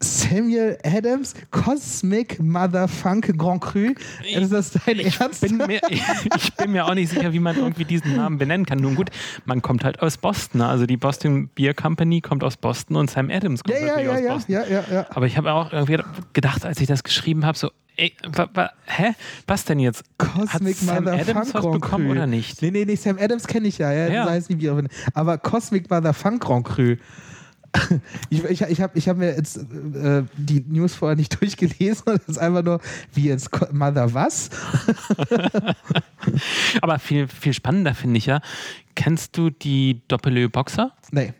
Samuel 0.00 0.78
Adams, 0.84 1.34
Cosmic 1.50 2.40
Motherfunk 2.40 3.36
Grand 3.38 3.60
Cru. 3.62 3.94
Ist 4.34 4.52
das 4.52 4.72
dein 4.72 4.98
ich 4.98 5.20
Ernst? 5.20 5.40
Bin 5.40 5.56
mir, 5.56 5.80
ich 5.88 6.54
bin 6.54 6.72
mir 6.72 6.86
auch 6.86 6.94
nicht 6.94 7.10
sicher, 7.10 7.32
wie 7.32 7.38
man 7.38 7.56
irgendwie 7.56 7.84
diesen 7.84 8.16
Namen 8.16 8.38
benennen 8.38 8.66
kann. 8.66 8.78
Nun 8.78 8.94
gut, 8.94 9.10
man 9.44 9.62
kommt 9.62 9.84
halt 9.84 10.00
aus 10.02 10.18
Boston. 10.18 10.60
ne? 10.60 10.66
Also 10.66 10.86
die 10.86 10.96
Boston 10.96 11.48
Beer 11.54 11.74
Company 11.74 12.20
kommt 12.20 12.44
aus 12.44 12.56
Boston 12.56 12.96
und 12.96 13.10
Sam 13.10 13.30
Adams 13.30 13.62
kommt 13.64 13.78
ja, 13.78 14.00
ja, 14.00 14.12
aus 14.12 14.20
ja, 14.20 14.32
Boston. 14.34 14.54
ja, 14.54 14.64
ja, 14.66 14.84
ja. 14.90 15.06
Aber 15.10 15.26
ich 15.26 15.36
habe 15.36 15.52
auch 15.52 15.72
irgendwie 15.72 15.98
gedacht, 16.32 16.64
als 16.64 16.80
ich 16.80 16.86
das 16.86 17.02
geschrieben 17.02 17.46
habe, 17.46 17.56
so, 17.56 17.70
ey, 17.96 18.12
wa, 18.32 18.48
wa, 18.54 18.70
hä? 18.86 19.14
Was 19.46 19.64
denn 19.64 19.78
jetzt? 19.78 20.04
Cosmic 20.18 20.50
Hat 20.52 20.62
Sam 20.76 21.04
Motherfunk 21.04 21.28
Adams 21.28 21.54
was 21.54 21.62
Grand 21.62 21.80
bekommen 21.80 22.06
Cru. 22.06 22.12
oder 22.12 22.26
nicht? 22.26 22.62
Nee, 22.62 22.70
nee, 22.70 22.84
nee, 22.84 22.96
Sam 22.96 23.18
Adams 23.18 23.46
kenne 23.46 23.68
ich 23.68 23.78
ja. 23.78 23.92
ja, 23.92 24.08
Ja. 24.08 24.24
Das 24.24 24.32
heißt 24.32 24.50
nicht, 24.50 24.60
wie 24.60 24.70
auch 24.70 24.78
immer. 24.78 24.88
Aber 25.14 25.38
Cosmic 25.38 25.90
Motherfunk 25.90 26.42
Grand 26.42 26.66
Cru. 26.66 26.96
Ich, 28.30 28.42
ich, 28.44 28.60
ich 28.62 28.80
habe 28.80 28.98
ich 28.98 29.08
hab 29.08 29.16
mir 29.16 29.34
jetzt 29.34 29.56
äh, 29.56 30.22
die 30.36 30.64
News 30.66 30.94
vorher 30.94 31.16
nicht 31.16 31.40
durchgelesen. 31.40 32.04
Das 32.06 32.28
ist 32.28 32.38
einfach 32.38 32.62
nur, 32.62 32.80
wie 33.12 33.28
jetzt 33.28 33.50
Mother 33.72 34.12
was? 34.14 34.50
Aber 36.80 36.98
viel, 36.98 37.28
viel 37.28 37.52
spannender 37.52 37.94
finde 37.94 38.18
ich 38.18 38.26
ja, 38.26 38.40
kennst 38.94 39.36
du 39.36 39.50
die 39.50 40.02
Doppelö 40.08 40.48
Boxer? 40.48 40.92
Nee. 41.10 41.34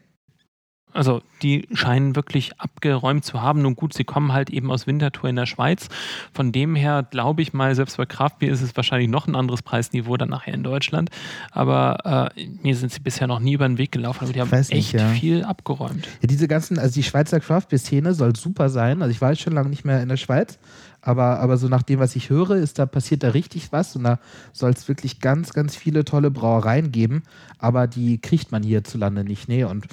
Also 0.95 1.23
die 1.43 1.67
scheinen 1.75 2.15
wirklich 2.17 2.59
abgeräumt 2.59 3.25
zu 3.25 3.43
haben. 3.43 3.63
Nun 3.63 3.75
gut, 3.75 3.93
sie 3.95 4.05
kommen 4.05 4.33
halt 4.33 4.49
eben 4.49 4.71
aus 4.71 4.87
Winterthur 4.87 5.29
in 5.29 5.37
der 5.37 5.47
Schweiz. 5.47 5.89
Von 6.33 6.53
dem 6.53 6.77
her 6.77 7.05
glaube 7.09 7.43
ich 7.43 7.53
mal, 7.53 7.75
selbst 7.75 7.97
bei 7.97 8.07
Kraftbier 8.07 8.53
ist 8.53 8.63
es 8.63 8.77
wahrscheinlich 8.77 9.11
noch 9.11 9.27
ein 9.27 9.35
anderes 9.35 9.63
Preisniveau 9.63 10.17
dann 10.17 10.31
nachher 10.31 10.55
in 10.55 10.63
Deutschland. 10.63 11.11
Aber 11.51 12.33
äh, 12.37 12.47
mir 12.63 12.77
sind 12.77 12.93
sie 12.93 13.01
bisher 13.01 13.27
noch 13.27 13.41
nie 13.41 13.55
über 13.55 13.67
den 13.67 13.77
Weg 13.77 13.93
gelaufen. 13.93 14.25
Aber 14.25 14.33
die 14.33 14.41
haben 14.41 14.51
nicht, 14.57 14.71
echt 14.71 14.93
ja. 14.93 15.09
viel 15.09 15.45
abgeräumt. 15.45 16.07
Ja, 16.23 16.29
diese 16.29 16.47
ganzen, 16.47 16.79
also 16.79 16.95
die 16.95 17.03
Schweizer 17.03 17.41
Craft-Beer-Szene 17.41 18.15
soll 18.15 18.37
super 18.37 18.69
sein. 18.69 19.03
Also 19.03 19.11
ich 19.11 19.21
war 19.21 19.31
jetzt 19.31 19.43
schon 19.43 19.53
lange 19.53 19.71
nicht 19.71 19.85
mehr 19.85 20.01
in 20.01 20.09
der 20.09 20.17
Schweiz, 20.17 20.59
aber, 21.03 21.41
aber 21.41 21.57
so 21.57 21.69
nach 21.69 21.83
dem, 21.83 21.99
was 21.99 22.17
ich 22.17 22.31
höre, 22.31 22.53
ist 22.53 22.79
da 22.79 22.87
passiert 22.87 23.23
da 23.23 23.31
richtig 23.31 23.73
was 23.73 23.95
und 23.97 24.05
da 24.05 24.19
soll 24.53 24.71
es 24.71 24.89
wirklich 24.89 25.21
ganz, 25.21 25.53
ganz 25.53 25.77
viele 25.77 26.05
tolle 26.05 26.31
Brauereien 26.31 26.93
geben, 26.93 27.25
aber 27.59 27.87
die 27.87 28.19
kriegt 28.19 28.53
man 28.53 28.63
hierzulande 28.63 29.25
nicht. 29.25 29.49
Nee, 29.49 29.65
und 29.65 29.87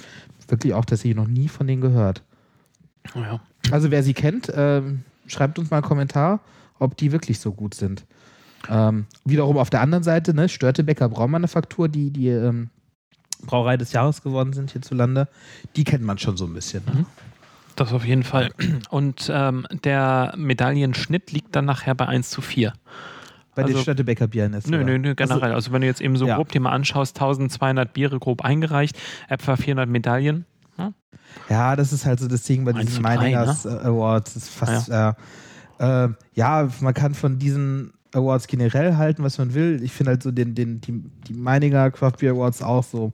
wirklich 0.52 0.74
auch, 0.74 0.84
dass 0.84 1.04
ich 1.04 1.16
noch 1.16 1.26
nie 1.26 1.48
von 1.48 1.66
denen 1.66 1.80
gehört. 1.82 2.22
Ja. 3.16 3.40
Also 3.72 3.90
wer 3.90 4.02
sie 4.04 4.14
kennt, 4.14 4.52
ähm, 4.54 5.02
schreibt 5.26 5.58
uns 5.58 5.70
mal 5.70 5.78
einen 5.78 5.86
Kommentar, 5.86 6.38
ob 6.78 6.96
die 6.96 7.10
wirklich 7.10 7.40
so 7.40 7.52
gut 7.52 7.74
sind. 7.74 8.04
Ähm, 8.68 9.06
wiederum 9.24 9.56
auf 9.58 9.70
der 9.70 9.80
anderen 9.80 10.04
Seite, 10.04 10.34
ne, 10.34 10.48
Störtebecker 10.48 11.08
Braumanufaktur, 11.08 11.88
die 11.88 12.10
die 12.12 12.28
ähm, 12.28 12.70
Brauerei 13.44 13.76
des 13.76 13.92
Jahres 13.92 14.22
geworden 14.22 14.52
sind 14.52 14.70
hierzulande, 14.70 15.26
die 15.74 15.82
kennt 15.82 16.04
man 16.04 16.18
schon 16.18 16.36
so 16.36 16.44
ein 16.46 16.54
bisschen. 16.54 16.84
Ne? 16.86 17.06
Das 17.74 17.92
auf 17.92 18.04
jeden 18.04 18.22
Fall. 18.22 18.50
Und 18.90 19.28
ähm, 19.34 19.66
der 19.82 20.32
Medaillenschnitt 20.36 21.32
liegt 21.32 21.56
dann 21.56 21.64
nachher 21.64 21.94
bei 21.96 22.06
1 22.06 22.30
zu 22.30 22.40
4. 22.40 22.72
Bei 23.54 23.62
den 23.64 23.72
Also- 23.72 23.82
Störtebecker 23.82 24.28
Bieren 24.28 24.52
jetzt. 24.54 24.68
Nö, 24.70 24.76
oder? 24.76 24.84
nö, 24.86 24.98
nö, 24.98 25.14
generell. 25.16 25.52
Also, 25.52 25.72
wenn 25.72 25.80
du 25.80 25.86
jetzt 25.86 26.00
eben 26.00 26.16
so 26.16 26.26
Ja. 26.26 26.36
grob 26.36 26.50
dir 26.52 26.60
mal 26.60 26.70
anschaust, 26.70 27.16
1200 27.16 27.92
Biere 27.92 28.18
grob 28.20 28.42
eingereicht, 28.42 28.96
etwa 29.28 29.56
400 29.56 29.88
Medaillen. 29.88 30.46
Ja, 31.48 31.76
das 31.76 31.92
ist 31.92 32.06
halt 32.06 32.20
so 32.20 32.28
das 32.28 32.42
Ding 32.42 32.64
bei 32.64 32.74
Eins 32.74 32.90
diesen 32.90 33.02
drei, 33.02 33.16
Meiningers 33.16 33.64
äh, 33.64 33.68
Awards. 33.68 34.36
Ist 34.36 34.50
fast, 34.50 34.88
ja. 34.88 35.16
Äh, 35.78 36.08
ja, 36.34 36.68
man 36.80 36.94
kann 36.94 37.14
von 37.14 37.38
diesen 37.38 37.92
Awards 38.12 38.46
generell 38.46 38.96
halten, 38.96 39.22
was 39.22 39.38
man 39.38 39.54
will. 39.54 39.80
Ich 39.82 39.92
finde 39.92 40.10
halt 40.10 40.22
so 40.22 40.30
den, 40.30 40.54
den, 40.54 40.80
die, 40.80 41.02
die 41.26 41.34
Meininger 41.34 41.90
Craft 41.90 42.18
Beer 42.20 42.32
Awards 42.32 42.62
auch 42.62 42.84
so, 42.84 43.12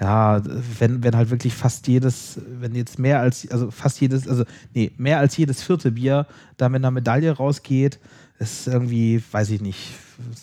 ja, 0.00 0.42
wenn, 0.78 1.04
wenn 1.04 1.16
halt 1.16 1.30
wirklich 1.30 1.54
fast 1.54 1.86
jedes, 1.86 2.40
wenn 2.60 2.74
jetzt 2.74 2.98
mehr 2.98 3.20
als, 3.20 3.48
also 3.50 3.70
fast 3.70 4.00
jedes, 4.00 4.26
also 4.26 4.44
nee, 4.74 4.90
mehr 4.96 5.20
als 5.20 5.36
jedes 5.36 5.62
vierte 5.62 5.92
Bier 5.92 6.26
da 6.56 6.68
mit 6.68 6.80
einer 6.80 6.90
Medaille 6.90 7.30
rausgeht, 7.30 8.00
ist 8.38 8.66
irgendwie, 8.66 9.22
weiß 9.30 9.50
ich 9.50 9.60
nicht, 9.60 9.94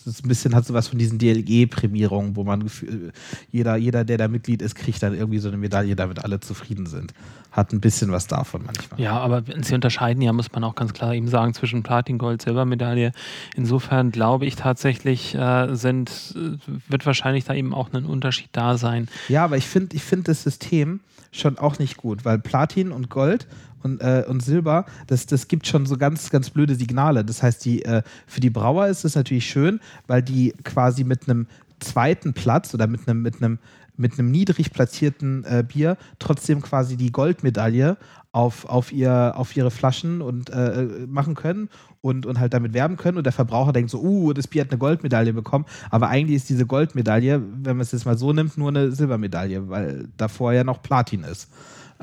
ist 0.06 0.24
ein 0.24 0.28
bisschen 0.28 0.56
hat 0.56 0.66
sowas 0.66 0.88
von 0.88 1.00
diesen 1.00 1.18
DLG-Prämierungen, 1.20 2.36
wo 2.36 2.44
man 2.44 2.64
gefühl- 2.64 3.12
jeder, 3.52 3.76
jeder, 3.76 4.04
der 4.04 4.18
da 4.18 4.28
Mitglied 4.28 4.62
ist, 4.62 4.76
kriegt 4.76 5.02
dann 5.04 5.14
irgendwie 5.14 5.40
so 5.40 5.48
eine 5.48 5.58
Medaille, 5.58 5.96
damit 5.96 6.24
alle 6.24 6.40
zufrieden 6.40 6.86
sind. 6.86 7.14
Hat 7.52 7.74
ein 7.74 7.82
bisschen 7.82 8.12
was 8.12 8.28
davon 8.28 8.64
manchmal. 8.66 9.00
Ja, 9.00 9.18
aber 9.20 9.48
wenn 9.48 9.64
sie 9.64 9.76
unterscheiden, 9.76 10.22
ja, 10.22 10.32
muss 10.34 10.52
man 10.52 10.64
auch 10.64 10.76
ganz 10.76 10.94
klar 10.94 11.14
eben 11.14 11.28
sagen, 11.28 11.54
zwischen 11.54 11.84
Platin, 11.84 12.18
Gold, 12.18 12.42
Silbermedaille. 12.42 13.12
Insofern 13.56 14.12
glaube 14.12 14.46
ich 14.46 14.56
tatsächlich, 14.56 15.36
äh, 15.36 15.76
sind, 15.76 16.36
äh, 16.36 16.58
wird 16.90 17.06
wahrscheinlich 17.06 17.44
da 17.46 17.54
eben 17.54 17.74
auch 17.74 17.92
ein 17.94 18.06
Unterschied 18.06 18.50
da 18.54 18.78
sein. 18.78 19.08
Ja, 19.28 19.44
aber 19.44 19.58
ich 19.58 19.68
finde 19.68 19.96
ich 19.96 20.04
find 20.04 20.28
das 20.28 20.44
System 20.44 21.02
schon 21.32 21.58
auch 21.58 21.80
nicht 21.80 21.98
gut, 21.98 22.26
weil 22.26 22.40
Platin 22.40 22.92
und 22.92 23.10
Gold 23.10 23.48
und, 23.84 24.02
äh, 24.02 24.24
und 24.28 24.42
Silber, 24.42 24.86
das, 25.08 25.26
das 25.26 25.48
gibt 25.48 25.68
schon 25.68 25.86
so 25.86 25.98
ganz, 25.98 26.30
ganz 26.30 26.50
blöde 26.50 26.76
Signale. 26.76 27.24
Das 27.26 27.44
heißt, 27.44 27.64
die, 27.66 27.84
äh, 27.84 28.04
für 28.28 28.42
die 28.42 28.50
Brauer 28.50 28.88
ist 28.88 29.06
es 29.06 29.16
natürlich 29.16 29.48
schön, 29.48 29.80
weil 30.08 30.22
die 30.22 30.54
quasi 30.64 31.04
mit 31.04 31.30
einem 31.30 31.48
zweiten 31.80 32.34
Platz 32.34 32.74
oder 32.74 32.88
mit 32.88 33.08
einem, 33.08 33.22
mit 33.22 33.42
einem, 33.42 33.60
mit 33.98 34.18
einem 34.18 34.32
niedrig 34.32 34.72
platzierten 34.72 35.44
äh, 35.44 35.64
Bier 35.68 35.98
trotzdem 36.20 36.62
quasi 36.62 36.96
die 36.96 37.12
Goldmedaille 37.12 37.98
auf, 38.32 38.66
auf, 38.66 38.92
ihr, 38.92 39.34
auf 39.36 39.56
ihre 39.58 39.72
Flaschen 39.72 40.22
und 40.22 40.50
äh, 40.50 40.88
machen 41.08 41.36
können 41.36 41.70
und, 42.00 42.26
und 42.26 42.40
halt 42.40 42.54
damit 42.54 42.74
werben 42.74 42.98
können. 42.98 43.18
Und 43.18 43.26
der 43.26 43.34
Verbraucher 43.34 43.74
denkt 43.74 43.92
so, 43.92 44.02
uh, 44.02 44.34
das 44.34 44.48
Bier 44.48 44.62
hat 44.62 44.72
eine 44.72 44.80
Goldmedaille 44.80 45.34
bekommen. 45.34 45.66
Aber 45.90 46.08
eigentlich 46.08 46.38
ist 46.38 46.50
diese 46.50 46.66
Goldmedaille, 46.66 47.42
wenn 47.42 47.78
man 47.78 47.82
es 47.82 47.92
jetzt 47.92 48.06
mal 48.06 48.18
so 48.18 48.32
nimmt, 48.32 48.58
nur 48.58 48.70
eine 48.70 48.92
Silbermedaille, 48.92 49.70
weil 49.70 50.08
davor 50.18 50.54
ja 50.54 50.64
noch 50.64 50.82
Platin 50.82 51.24
ist. 51.24 51.50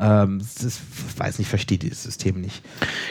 Ähm, 0.00 0.38
das 0.38 0.62
ist, 0.62 0.80
ich 1.08 1.18
weiß 1.18 1.38
nicht, 1.38 1.48
verstehe 1.48 1.78
dieses 1.78 2.02
System 2.02 2.40
nicht. 2.40 2.62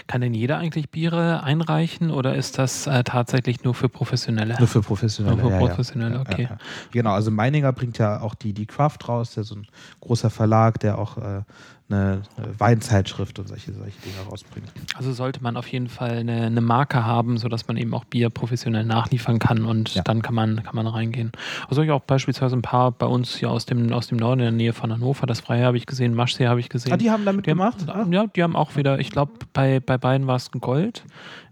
Kann 0.08 0.22
denn 0.22 0.34
jeder 0.34 0.58
eigentlich 0.58 0.90
Biere 0.90 1.44
einreichen 1.44 2.12
oder 2.12 2.36
ist 2.36 2.58
das 2.58 2.88
äh, 2.88 3.04
tatsächlich 3.04 3.64
nur 3.64 3.74
für 3.74 3.90
Professionelle? 3.90 4.56
Nur 4.58 4.68
für 4.68 4.82
Professionelle. 4.82 5.36
Nur 5.36 5.46
für 5.46 5.52
ja, 5.52 5.62
ja. 5.62 5.68
Professionelle, 5.68 6.16
Ja, 6.16 6.22
okay. 6.22 6.44
Ja, 6.44 6.50
ja. 6.50 6.58
Genau, 6.92 7.12
also 7.12 7.32
Meininger 7.32 7.74
bringt 7.74 7.98
ja 7.98 8.22
auch 8.22 8.36
die, 8.36 8.54
die 8.54 8.66
Craft 8.66 9.00
raus, 9.08 9.34
der 9.34 9.44
so 9.44 9.56
ein 9.56 9.68
großer 10.00 10.30
Verlag, 10.30 10.80
der 10.80 10.98
auch 10.98 11.18
äh, 11.18 11.42
eine 11.90 12.22
Weinzeitschrift 12.58 13.40
und 13.40 13.48
solche, 13.48 13.72
solche 13.74 13.98
Dinge 14.02 14.30
rausbringt. 14.30 14.68
Also 14.96 15.14
sollte 15.14 15.42
man 15.42 15.56
auf 15.56 15.68
jeden 15.70 15.88
Fall 15.88 16.18
eine, 16.18 16.48
eine 16.48 16.60
Marke 16.60 17.06
haben, 17.06 17.38
sodass 17.38 17.68
man 17.70 17.78
eben 17.78 17.94
auch 17.94 18.04
Bier 18.04 18.30
professionell 18.30 18.84
nachliefern 18.84 19.40
kann 19.40 19.64
und 19.64 19.96
Ja. 19.96 20.02
dann 20.04 20.22
kann 20.22 20.36
man, 20.36 20.64
kann 20.64 20.76
man 20.76 20.86
reingehen. 20.88 21.32
Also 21.70 21.82
ich 21.84 21.92
auch 21.92 22.02
beispielsweise 22.02 22.58
ein 22.58 22.62
paar 22.62 22.92
bei 22.92 23.06
uns 23.06 23.38
hier 23.38 23.50
aus 23.50 23.66
dem, 23.66 23.94
aus 23.94 24.08
dem 24.08 24.18
Norden 24.18 24.40
in 24.42 24.46
der 24.46 24.52
Nähe 24.52 24.74
von 24.74 24.92
Hannover, 24.92 25.26
das 25.28 25.40
Freie 25.40 25.64
habe 25.66 25.78
ich 25.78 25.86
gesehen, 25.86 26.14
Maschsee 26.14 26.48
habe 26.48 26.60
ich 26.60 26.68
gesehen. 26.68 26.92
Ah, 26.92 26.98
die 26.98 27.10
haben 27.10 27.24
damit 27.24 27.46
Die 27.46 27.52
haben- 27.52 27.58
gemacht? 27.58 27.86
Ah. 27.88 28.06
Ja, 28.12 28.28
die 28.28 28.44
haben 28.44 28.56
auch 28.58 28.76
wieder, 28.76 29.00
ich 29.00 29.10
glaube, 29.10 29.32
bei, 29.54 29.80
bei 29.80 29.98
beiden 29.98 30.28
war 30.28 30.36
es 30.36 30.50
ein 30.54 30.60
Gold 30.60 31.06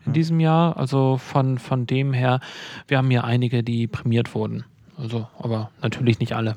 in 0.05 0.11
diesem 0.13 0.41
Jahr. 0.41 0.75
Also 0.77 1.17
von, 1.17 1.57
von 1.59 1.87
dem 1.87 2.11
her, 2.11 2.41
wir 2.89 2.97
haben 2.97 3.09
hier 3.09 3.23
einige, 3.23 3.63
die 3.63 3.87
prämiert 3.87 4.35
wurden. 4.35 4.65
Also, 4.97 5.27
aber 5.39 5.71
natürlich 5.81 6.19
nicht 6.19 6.33
alle. 6.33 6.55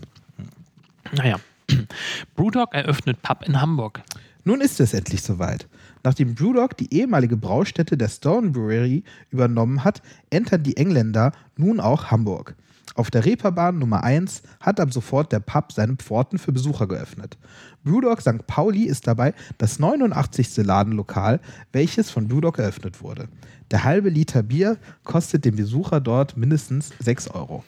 Naja. 1.17 1.37
Brewdog 2.37 2.75
eröffnet 2.75 3.23
Pub 3.23 3.47
in 3.47 3.61
Hamburg. 3.61 4.03
Nun 4.45 4.61
ist 4.61 4.81
es 4.81 4.95
endlich 4.95 5.23
soweit. 5.23 5.69
Nachdem 6.03 6.35
Brewdog 6.35 6.77
die 6.77 6.93
ehemalige 6.95 7.37
Braustätte 7.37 7.97
der 7.97 8.09
Stone 8.09 8.51
Brewery 8.51 9.05
übernommen 9.31 9.85
hat, 9.85 10.01
entern 10.31 10.63
die 10.63 10.77
Engländer 10.77 11.33
nun 11.57 11.81
auch 11.81 12.11
Hamburg. 12.11 12.55
Auf 12.95 13.11
der 13.11 13.25
Reeperbahn 13.25 13.79
Nummer 13.79 14.03
1 14.03 14.43
hat 14.61 14.81
ab 14.81 14.93
sofort 14.93 15.31
der 15.33 15.41
Pub 15.41 15.73
seine 15.73 15.97
Pforten 15.97 16.39
für 16.39 16.53
Besucher 16.53 16.87
geöffnet. 16.87 17.37
Brewdog 17.85 18.21
St. 18.21 18.47
Pauli 18.47 18.85
ist 18.85 19.07
dabei 19.07 19.35
das 19.59 19.79
89. 19.79 20.57
Ladenlokal, 20.59 21.41
welches 21.73 22.11
von 22.11 22.27
Brewdog 22.27 22.59
eröffnet 22.59 23.03
wurde. 23.03 23.29
Der 23.71 23.85
halbe 23.85 24.09
Liter 24.09 24.43
Bier 24.43 24.79
kostet 25.05 25.45
dem 25.45 25.57
Besucher 25.57 26.01
dort 26.01 26.37
mindestens 26.37 26.91
6 27.01 27.29
Euro. 27.29 27.63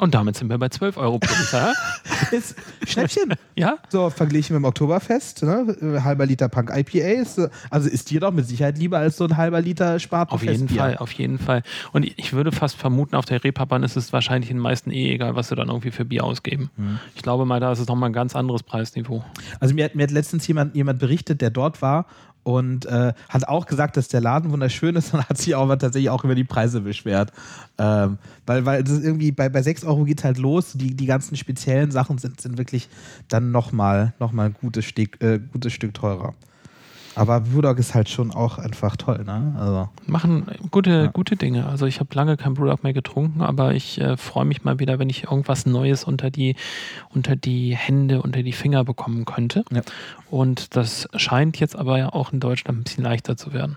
Und 0.00 0.14
damit 0.14 0.36
sind 0.36 0.48
wir 0.48 0.58
bei 0.58 0.68
12 0.68 0.96
Euro 0.96 1.18
pro 1.18 1.34
Liter. 1.38 1.74
ist 2.30 2.56
Schnäppchen. 2.86 3.34
ja? 3.56 3.76
So, 3.88 4.10
verglichen 4.10 4.54
mit 4.54 4.62
dem 4.62 4.64
Oktoberfest, 4.64 5.42
ne? 5.42 6.02
halber 6.02 6.26
Liter 6.26 6.48
Punk 6.48 6.70
IPA 6.74 7.20
ist, 7.22 7.40
also 7.70 7.88
ist 7.88 8.10
dir 8.10 8.20
doch 8.20 8.32
mit 8.32 8.46
Sicherheit 8.46 8.78
lieber 8.78 8.98
als 8.98 9.16
so 9.16 9.24
ein 9.24 9.36
halber 9.36 9.60
Liter 9.60 9.98
Spaten. 9.98 10.32
Auf 10.32 10.42
jeden 10.42 10.68
Fall, 10.68 10.96
auf 10.96 11.12
jeden 11.12 11.38
Fall. 11.38 11.62
Und 11.92 12.04
ich 12.04 12.32
würde 12.32 12.52
fast 12.52 12.76
vermuten, 12.76 13.16
auf 13.16 13.26
der 13.26 13.44
Reeperbahn 13.44 13.82
ist 13.82 13.96
es 13.96 14.12
wahrscheinlich 14.12 14.48
den 14.48 14.58
meisten 14.58 14.90
eh 14.90 15.12
egal, 15.14 15.36
was 15.36 15.48
sie 15.48 15.56
dann 15.56 15.68
irgendwie 15.68 15.90
für 15.90 16.04
Bier 16.04 16.24
ausgeben. 16.24 16.70
Mhm. 16.76 16.98
Ich 17.14 17.22
glaube 17.22 17.44
mal, 17.44 17.60
da 17.60 17.72
ist 17.72 17.78
es 17.78 17.88
nochmal 17.88 18.10
ein 18.10 18.14
ganz 18.14 18.34
anderes 18.34 18.62
Preisniveau. 18.62 19.24
Also 19.60 19.74
mir 19.74 19.84
hat, 19.84 19.94
mir 19.94 20.04
hat 20.04 20.10
letztens 20.10 20.46
jemand, 20.46 20.74
jemand 20.74 20.98
berichtet, 20.98 21.40
der 21.40 21.50
dort 21.50 21.82
war 21.82 22.06
und 22.42 22.86
äh, 22.86 23.12
hat 23.28 23.48
auch 23.48 23.66
gesagt, 23.66 23.96
dass 23.96 24.08
der 24.08 24.20
Laden 24.20 24.50
wunderschön 24.50 24.96
ist 24.96 25.14
und 25.14 25.28
hat 25.28 25.38
sich 25.38 25.54
auch 25.54 25.68
tatsächlich 25.76 26.10
auch 26.10 26.24
über 26.24 26.34
die 26.34 26.44
Preise 26.44 26.80
beschwert. 26.80 27.32
Ähm, 27.78 28.18
weil, 28.46 28.64
weil 28.66 28.84
das 28.84 29.00
irgendwie 29.00 29.32
bei, 29.32 29.48
bei 29.48 29.62
6 29.62 29.84
Euro 29.84 30.04
geht 30.04 30.24
halt 30.24 30.38
los. 30.38 30.72
Die, 30.74 30.94
die 30.94 31.06
ganzen 31.06 31.36
speziellen 31.36 31.90
Sachen 31.90 32.18
sind, 32.18 32.40
sind 32.40 32.58
wirklich 32.58 32.88
dann 33.28 33.50
nochmal 33.50 34.14
noch 34.18 34.32
mal 34.32 34.46
ein 34.46 34.54
gutes 34.60 34.84
Stück, 34.84 35.22
äh, 35.22 35.38
gutes 35.38 35.72
Stück 35.72 35.94
teurer. 35.94 36.34
Aber 37.14 37.40
Brewdog 37.40 37.78
ist 37.78 37.94
halt 37.94 38.08
schon 38.08 38.30
auch 38.30 38.58
einfach 38.58 38.96
toll, 38.96 39.24
ne? 39.24 39.54
Also. 39.58 39.88
Machen 40.06 40.46
gute, 40.70 40.90
ja. 40.90 41.06
gute 41.08 41.36
Dinge. 41.36 41.66
Also 41.66 41.86
ich 41.86 42.00
habe 42.00 42.14
lange 42.14 42.36
kein 42.36 42.54
Brewdog 42.54 42.82
mehr 42.82 42.92
getrunken, 42.92 43.42
aber 43.42 43.74
ich 43.74 44.00
äh, 44.00 44.16
freue 44.16 44.44
mich 44.44 44.64
mal 44.64 44.78
wieder, 44.78 44.98
wenn 44.98 45.10
ich 45.10 45.24
irgendwas 45.24 45.66
Neues 45.66 46.04
unter 46.04 46.30
die, 46.30 46.56
unter 47.10 47.36
die 47.36 47.76
Hände, 47.76 48.22
unter 48.22 48.42
die 48.42 48.52
Finger 48.52 48.84
bekommen 48.84 49.24
könnte. 49.24 49.64
Ja. 49.70 49.82
Und 50.30 50.76
das 50.76 51.08
scheint 51.16 51.58
jetzt 51.60 51.76
aber 51.76 51.98
ja 51.98 52.12
auch 52.12 52.32
in 52.32 52.40
Deutschland 52.40 52.80
ein 52.80 52.84
bisschen 52.84 53.04
leichter 53.04 53.36
zu 53.36 53.52
werden. 53.52 53.76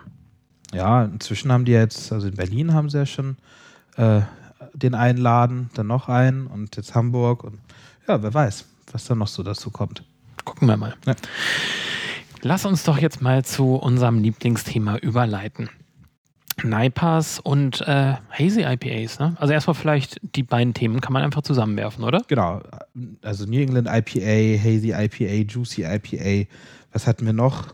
Ja, 0.74 1.04
inzwischen 1.04 1.52
haben 1.52 1.65
die 1.65 1.74
jetzt, 1.74 2.12
also 2.12 2.28
in 2.28 2.36
Berlin 2.36 2.74
haben 2.74 2.89
sie 2.89 2.98
ja 2.98 3.06
schon 3.06 3.38
äh, 3.98 4.21
den 4.74 4.95
einen 4.95 5.17
Laden, 5.17 5.69
dann 5.74 5.88
noch 5.88 6.10
einen 6.10 6.48
und 6.48 6.76
jetzt 6.76 6.95
Hamburg 6.95 7.43
und 7.43 7.60
ja, 8.08 8.21
wer 8.21 8.34
weiß, 8.34 8.65
was 8.91 9.06
da 9.06 9.15
noch 9.15 9.28
so 9.28 9.43
dazu 9.43 9.69
kommt. 9.71 10.04
Gucken 10.43 10.67
wir 10.67 10.78
mal. 10.78 10.95
Ja. 11.06 11.15
Lass 12.47 12.63
uns 12.63 12.84
doch 12.84 12.99
jetzt 12.99 13.23
mal 13.23 13.43
zu 13.43 13.73
unserem 13.73 14.21
Lieblingsthema 14.21 14.97
überleiten. 14.97 15.67
NIPAs 16.62 17.39
und 17.39 17.81
äh, 17.81 18.13
Hazy 18.29 18.62
IPAs. 18.62 19.17
Ne? 19.17 19.36
Also 19.39 19.51
erstmal 19.51 19.73
vielleicht 19.73 20.19
die 20.36 20.43
beiden 20.43 20.75
Themen 20.75 21.01
kann 21.01 21.12
man 21.12 21.23
einfach 21.23 21.41
zusammenwerfen, 21.41 22.03
oder? 22.03 22.21
Genau. 22.27 22.62
Also 23.23 23.45
New 23.45 23.60
England 23.60 23.88
IPA, 23.88 24.62
Hazy 24.63 24.91
IPA, 24.91 25.51
Juicy 25.51 25.86
IPA. 25.86 26.47
Was 26.93 27.08
hatten 27.08 27.25
wir 27.25 27.34
noch? 27.34 27.73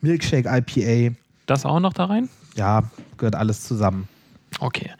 Milkshake 0.00 0.48
IPA. 0.48 1.14
Das 1.46 1.64
auch 1.64 1.78
noch 1.78 1.92
da 1.92 2.06
rein? 2.06 2.28
Ja, 2.56 2.90
gehört 3.18 3.36
alles 3.36 3.62
zusammen. 3.62 4.08
Okay. 4.60 4.90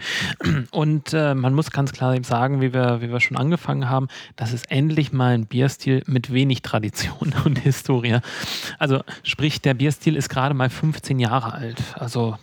Und 0.71 1.13
äh, 1.13 1.35
man 1.35 1.55
muss 1.55 1.71
ganz 1.71 1.93
klar 1.93 2.17
sagen, 2.23 2.61
wie 2.61 2.73
wir, 2.73 3.01
wie 3.01 3.11
wir 3.11 3.21
schon 3.21 3.37
angefangen 3.37 3.89
haben, 3.89 4.09
das 4.37 4.53
ist 4.53 4.71
endlich 4.71 5.13
mal 5.13 5.35
ein 5.35 5.47
Bierstil 5.47 6.03
mit 6.07 6.33
wenig 6.33 6.63
Tradition 6.63 7.35
und 7.45 7.59
Historie. 7.59 8.19
Also 8.79 9.03
sprich, 9.23 9.61
der 9.61 9.75
Bierstil 9.75 10.17
ist 10.17 10.29
gerade 10.29 10.55
mal 10.55 10.71
15 10.71 11.19
Jahre 11.19 11.55
alt. 11.55 11.83
Also 11.95 12.37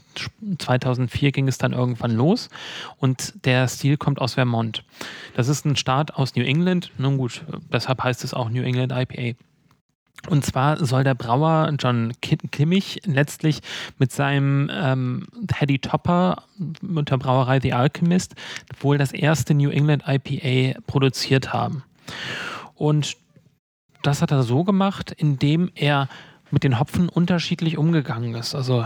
2004 0.60 1.32
ging 1.32 1.48
es 1.48 1.58
dann 1.58 1.74
irgendwann 1.74 2.12
los 2.12 2.50
und 2.98 3.46
der 3.46 3.68
Stil 3.68 3.98
kommt 3.98 4.20
aus 4.20 4.36
Vermont. 4.36 4.84
Das 5.36 5.48
ist 5.48 5.66
ein 5.66 5.76
Staat 5.76 6.16
aus 6.16 6.36
New 6.36 6.44
England. 6.44 6.92
Nun 6.98 7.18
gut, 7.18 7.44
deshalb 7.72 8.04
heißt 8.04 8.24
es 8.24 8.34
auch 8.34 8.50
New 8.50 8.64
England 8.64 8.92
IPA. 8.92 9.38
Und 10.30 10.46
zwar 10.46 10.84
soll 10.84 11.04
der 11.04 11.14
Brauer 11.14 11.72
John 11.80 12.14
Kimmich 12.22 13.02
letztlich 13.06 13.62
mit 14.00 14.12
seinem 14.12 14.72
ähm, 14.74 15.28
Teddy 15.48 15.80
Topper 15.80 16.44
mit 16.82 17.12
der 17.12 17.18
Brauerei 17.18 17.60
The 17.60 17.74
Alchemist 17.74 18.36
wohl 18.80 18.98
das 18.98 19.12
erste 19.12 19.54
New 19.54 19.70
England 19.70 20.04
IPA 20.08 20.80
produziert 20.88 21.54
haben. 21.54 21.84
Und 22.74 23.18
das 24.02 24.22
hat 24.22 24.32
er 24.32 24.44
so 24.44 24.64
gemacht, 24.64 25.12
indem 25.12 25.70
er 25.76 26.10
mit 26.52 26.64
den 26.64 26.80
Hopfen 26.80 27.10
unterschiedlich 27.10 27.78
umgegangen 27.78 28.36
ist. 28.36 28.56
Also 28.56 28.86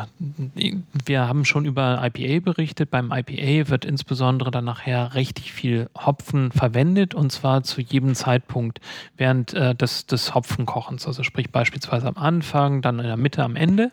wir 1.05 1.27
haben 1.27 1.45
schon 1.45 1.65
über 1.65 2.01
IPA 2.03 2.43
berichtet. 2.43 2.89
Beim 2.89 3.11
IPA 3.11 3.69
wird 3.69 3.85
insbesondere 3.85 4.51
dann 4.51 4.65
nachher 4.65 5.13
richtig 5.13 5.51
viel 5.51 5.89
Hopfen 5.95 6.51
verwendet 6.51 7.13
und 7.13 7.31
zwar 7.31 7.63
zu 7.63 7.81
jedem 7.81 8.15
Zeitpunkt 8.15 8.79
während 9.17 9.53
äh, 9.53 9.75
des, 9.75 10.05
des 10.05 10.33
Hopfenkochens. 10.33 11.05
Also 11.05 11.23
sprich 11.23 11.51
beispielsweise 11.51 12.07
am 12.07 12.17
Anfang, 12.17 12.81
dann 12.81 12.99
in 12.99 13.05
der 13.05 13.17
Mitte, 13.17 13.43
am 13.43 13.55
Ende. 13.55 13.91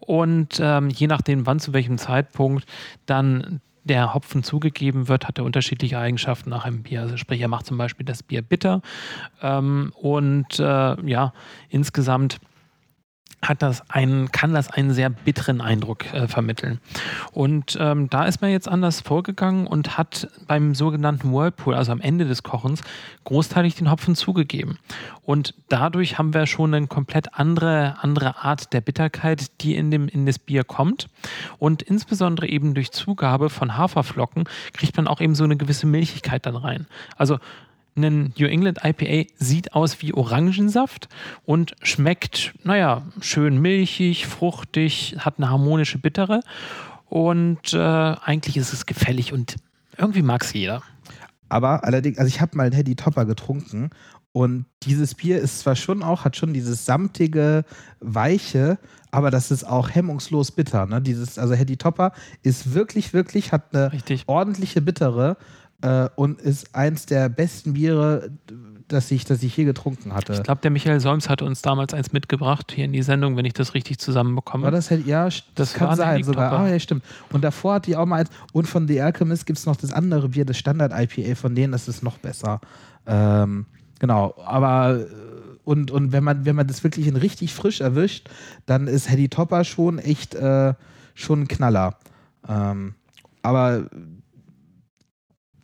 Und 0.00 0.58
ähm, 0.60 0.90
je 0.90 1.06
nachdem, 1.06 1.46
wann 1.46 1.60
zu 1.60 1.72
welchem 1.72 1.98
Zeitpunkt 1.98 2.66
dann 3.06 3.60
der 3.88 4.14
Hopfen 4.14 4.42
zugegeben 4.42 5.08
wird, 5.08 5.26
hat 5.26 5.38
er 5.38 5.44
unterschiedliche 5.44 5.98
Eigenschaften 5.98 6.50
nach 6.50 6.64
einem 6.64 6.82
Bier. 6.82 7.02
Also 7.02 7.16
sprich, 7.16 7.40
er 7.40 7.48
macht 7.48 7.66
zum 7.66 7.78
Beispiel 7.78 8.06
das 8.06 8.22
Bier 8.22 8.42
bitter 8.42 8.82
ähm, 9.42 9.92
und 9.96 10.58
äh, 10.60 10.62
ja, 11.08 11.32
insgesamt 11.68 12.38
hat 13.40 13.62
das 13.62 13.88
einen, 13.88 14.32
kann 14.32 14.52
das 14.52 14.70
einen 14.70 14.92
sehr 14.92 15.10
bitteren 15.10 15.60
Eindruck 15.60 16.12
äh, 16.12 16.26
vermitteln. 16.26 16.80
Und 17.32 17.78
ähm, 17.80 18.10
da 18.10 18.24
ist 18.24 18.42
man 18.42 18.50
jetzt 18.50 18.68
anders 18.68 19.00
vorgegangen 19.00 19.66
und 19.66 19.96
hat 19.96 20.28
beim 20.46 20.74
sogenannten 20.74 21.32
Whirlpool, 21.32 21.74
also 21.74 21.92
am 21.92 22.00
Ende 22.00 22.24
des 22.24 22.42
Kochens, 22.42 22.82
großteilig 23.24 23.76
den 23.76 23.90
Hopfen 23.90 24.16
zugegeben. 24.16 24.78
Und 25.22 25.54
dadurch 25.68 26.18
haben 26.18 26.34
wir 26.34 26.46
schon 26.46 26.74
eine 26.74 26.86
komplett 26.88 27.34
andere, 27.34 27.96
andere 28.00 28.38
Art 28.38 28.72
der 28.72 28.80
Bitterkeit, 28.80 29.46
die 29.60 29.76
in, 29.76 29.90
dem, 29.90 30.08
in 30.08 30.26
das 30.26 30.38
Bier 30.38 30.64
kommt. 30.64 31.08
Und 31.58 31.82
insbesondere 31.82 32.48
eben 32.48 32.74
durch 32.74 32.90
Zugabe 32.90 33.50
von 33.50 33.76
Haferflocken 33.76 34.44
kriegt 34.72 34.96
man 34.96 35.06
auch 35.06 35.20
eben 35.20 35.34
so 35.34 35.44
eine 35.44 35.56
gewisse 35.56 35.86
Milchigkeit 35.86 36.44
dann 36.44 36.56
rein. 36.56 36.86
Also 37.16 37.38
ein 38.04 38.34
New 38.38 38.46
England 38.46 38.80
IPA 38.82 39.30
sieht 39.38 39.72
aus 39.74 40.00
wie 40.02 40.14
Orangensaft 40.14 41.08
und 41.44 41.74
schmeckt, 41.82 42.54
naja, 42.64 43.02
schön 43.20 43.60
milchig, 43.60 44.26
fruchtig, 44.26 45.16
hat 45.18 45.34
eine 45.38 45.50
harmonische 45.50 45.98
Bittere 45.98 46.40
und 47.06 47.72
äh, 47.72 47.78
eigentlich 47.78 48.56
ist 48.56 48.72
es 48.72 48.86
gefällig 48.86 49.32
und 49.32 49.56
irgendwie 49.96 50.22
mag 50.22 50.42
es 50.42 50.52
jeder. 50.52 50.82
Aber 51.48 51.84
allerdings, 51.84 52.18
also 52.18 52.28
ich 52.28 52.40
habe 52.40 52.56
mal 52.56 52.64
einen 52.64 52.74
Hedy 52.74 52.94
Topper 52.94 53.24
getrunken 53.24 53.90
und 54.32 54.66
dieses 54.82 55.14
Bier 55.14 55.40
ist 55.40 55.60
zwar 55.60 55.74
schon 55.74 56.02
auch, 56.02 56.24
hat 56.24 56.36
schon 56.36 56.52
dieses 56.52 56.84
samtige, 56.84 57.64
weiche, 58.00 58.78
aber 59.10 59.30
das 59.30 59.50
ist 59.50 59.64
auch 59.64 59.90
hemmungslos 59.90 60.52
bitter. 60.52 60.86
Ne? 60.86 61.00
Dieses, 61.00 61.38
also 61.38 61.54
Hedy 61.54 61.76
Topper 61.76 62.12
ist 62.42 62.74
wirklich, 62.74 63.14
wirklich, 63.14 63.52
hat 63.52 63.74
eine 63.74 63.92
Richtig. 63.92 64.24
ordentliche 64.26 64.82
Bittere 64.82 65.36
äh, 65.82 66.08
und 66.16 66.40
ist 66.40 66.74
eins 66.74 67.06
der 67.06 67.28
besten 67.28 67.74
Biere, 67.74 68.30
das 68.88 69.10
ich, 69.10 69.24
das 69.24 69.42
ich 69.42 69.56
je 69.56 69.64
getrunken 69.64 70.14
hatte. 70.14 70.32
Ich 70.32 70.42
glaube, 70.42 70.60
der 70.62 70.70
Michael 70.70 70.98
Solms 71.00 71.28
hat 71.28 71.42
uns 71.42 71.62
damals 71.62 71.92
eins 71.92 72.12
mitgebracht 72.12 72.72
hier 72.74 72.86
in 72.86 72.92
die 72.92 73.02
Sendung, 73.02 73.36
wenn 73.36 73.44
ich 73.44 73.52
das 73.52 73.74
richtig 73.74 73.98
zusammenbekomme. 73.98 74.64
War 74.64 74.70
das 74.70 74.90
halt, 74.90 75.06
ja, 75.06 75.28
das 75.54 75.74
kann 75.74 75.94
sein 75.96 76.24
sogar. 76.24 76.52
Ah, 76.52 76.68
ja, 76.68 76.80
stimmt. 76.80 77.04
Und 77.30 77.44
davor 77.44 77.74
hatte 77.74 77.90
ich 77.90 77.96
auch 77.96 78.06
mal 78.06 78.20
eins. 78.20 78.30
Und 78.52 78.66
von 78.66 78.88
The 78.88 79.02
Alchemist 79.02 79.46
gibt 79.46 79.58
es 79.58 79.66
noch 79.66 79.76
das 79.76 79.92
andere 79.92 80.30
Bier, 80.30 80.44
das 80.44 80.56
Standard-IPA 80.56 81.34
von 81.34 81.54
denen, 81.54 81.72
das 81.72 81.86
ist 81.86 82.02
noch 82.02 82.18
besser. 82.18 82.60
Ähm, 83.06 83.66
genau, 83.98 84.34
aber 84.44 85.06
und, 85.64 85.90
und 85.90 86.12
wenn 86.12 86.24
man, 86.24 86.46
wenn 86.46 86.56
man 86.56 86.66
das 86.66 86.82
wirklich 86.82 87.06
in 87.06 87.16
richtig 87.16 87.52
frisch 87.52 87.82
erwischt, 87.82 88.30
dann 88.64 88.86
ist 88.86 89.10
Hedy 89.10 89.28
Topper 89.28 89.64
schon 89.64 89.98
echt 89.98 90.34
äh, 90.34 90.72
schon 91.14 91.42
ein 91.42 91.48
Knaller. 91.48 91.96
Ähm, 92.48 92.94
aber 93.42 93.84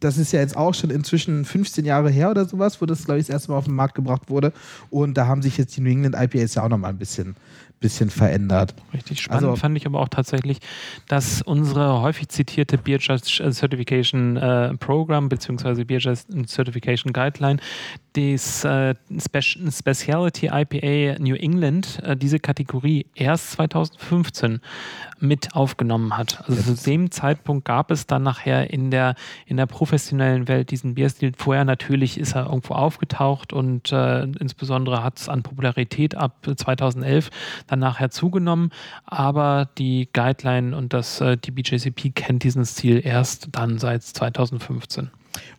das 0.01 0.19
ist 0.19 0.33
ja 0.33 0.41
jetzt 0.41 0.57
auch 0.57 0.75
schon 0.75 0.91
inzwischen 0.91 1.45
15 1.45 1.85
Jahre 1.85 2.11
her 2.11 2.31
oder 2.31 2.45
sowas, 2.45 2.81
wo 2.81 2.87
das, 2.87 3.05
glaube 3.05 3.21
ich, 3.21 3.27
das 3.27 3.35
erste 3.35 3.51
Mal 3.53 3.59
auf 3.59 3.65
den 3.65 3.75
Markt 3.75 3.95
gebracht 3.95 4.29
wurde. 4.29 4.53
Und 4.91 5.15
da 5.15 5.27
haben 5.27 5.43
sich 5.43 5.57
jetzt 5.57 5.77
die 5.77 5.81
New 5.81 5.91
England 5.91 6.15
IPAs 6.19 6.55
ja 6.55 6.65
auch 6.65 6.69
nochmal 6.69 6.91
ein 6.91 6.99
bisschen, 6.99 7.37
bisschen 7.85 8.09
verändert. 8.09 8.75
Richtig 8.95 9.21
spannend 9.21 9.45
also, 9.45 9.57
fand 9.57 9.77
ich 9.77 9.85
aber 9.85 10.01
auch 10.01 10.09
tatsächlich, 10.09 10.59
dass 11.07 11.43
unsere 11.43 12.01
häufig 12.01 12.31
zitierte 12.31 12.79
Beer 12.79 12.99
Judge 12.99 13.43
Certification 13.53 14.39
äh, 14.39 14.75
Program 14.79 15.29
bzw. 15.29 15.85
Beer 15.85 15.99
Judge 15.99 16.23
Certification 16.47 17.13
Guideline 17.13 17.61
das 18.15 18.65
äh, 18.65 18.95
Spe 19.19 19.43
Speciality 19.43 20.47
IPA 20.47 21.19
New 21.21 21.35
England 21.35 22.01
äh, 22.05 22.17
diese 22.17 22.39
Kategorie 22.39 23.07
erst 23.15 23.53
2015 23.53 24.61
mit 25.19 25.55
aufgenommen 25.57 26.17
hat. 26.17 26.45
Also 26.47 26.75
zu 26.75 26.85
dem 26.85 27.11
Zeitpunkt 27.11 27.65
gab 27.65 27.91
es 27.91 28.07
dann 28.07 28.23
nachher 28.23 28.71
in 28.71 28.91
der, 28.91 29.15
in 29.47 29.57
der 29.57 29.67
professionellen 29.67 30.49
Welt 30.49 30.71
diesen 30.71 30.95
Bierstil. 30.95 31.33
Vorher 31.37 31.65
natürlich 31.65 32.19
ist 32.19 32.37
er 32.37 32.47
irgendwo 32.47 32.75
aufgetaucht 32.75 33.53
und 33.53 33.91
äh, 33.91 34.23
insbesondere 34.23 35.03
hat 35.03 35.19
es 35.19 35.29
an 35.29 35.43
Popularität 35.43 36.15
ab 36.15 36.47
2011 36.57 37.31
dann 37.67 37.74
nachher 37.77 38.11
zugenommen. 38.11 38.71
Aber 39.05 39.69
die 39.79 40.09
Guideline 40.13 40.77
und 40.77 40.93
das, 40.93 41.21
äh, 41.21 41.37
die 41.37 41.51
BJCP 41.51 42.11
kennt 42.15 42.43
diesen 42.43 42.65
Stil 42.65 43.01
erst 43.05 43.49
dann 43.53 43.79
seit 43.79 44.03
2015. 44.03 45.11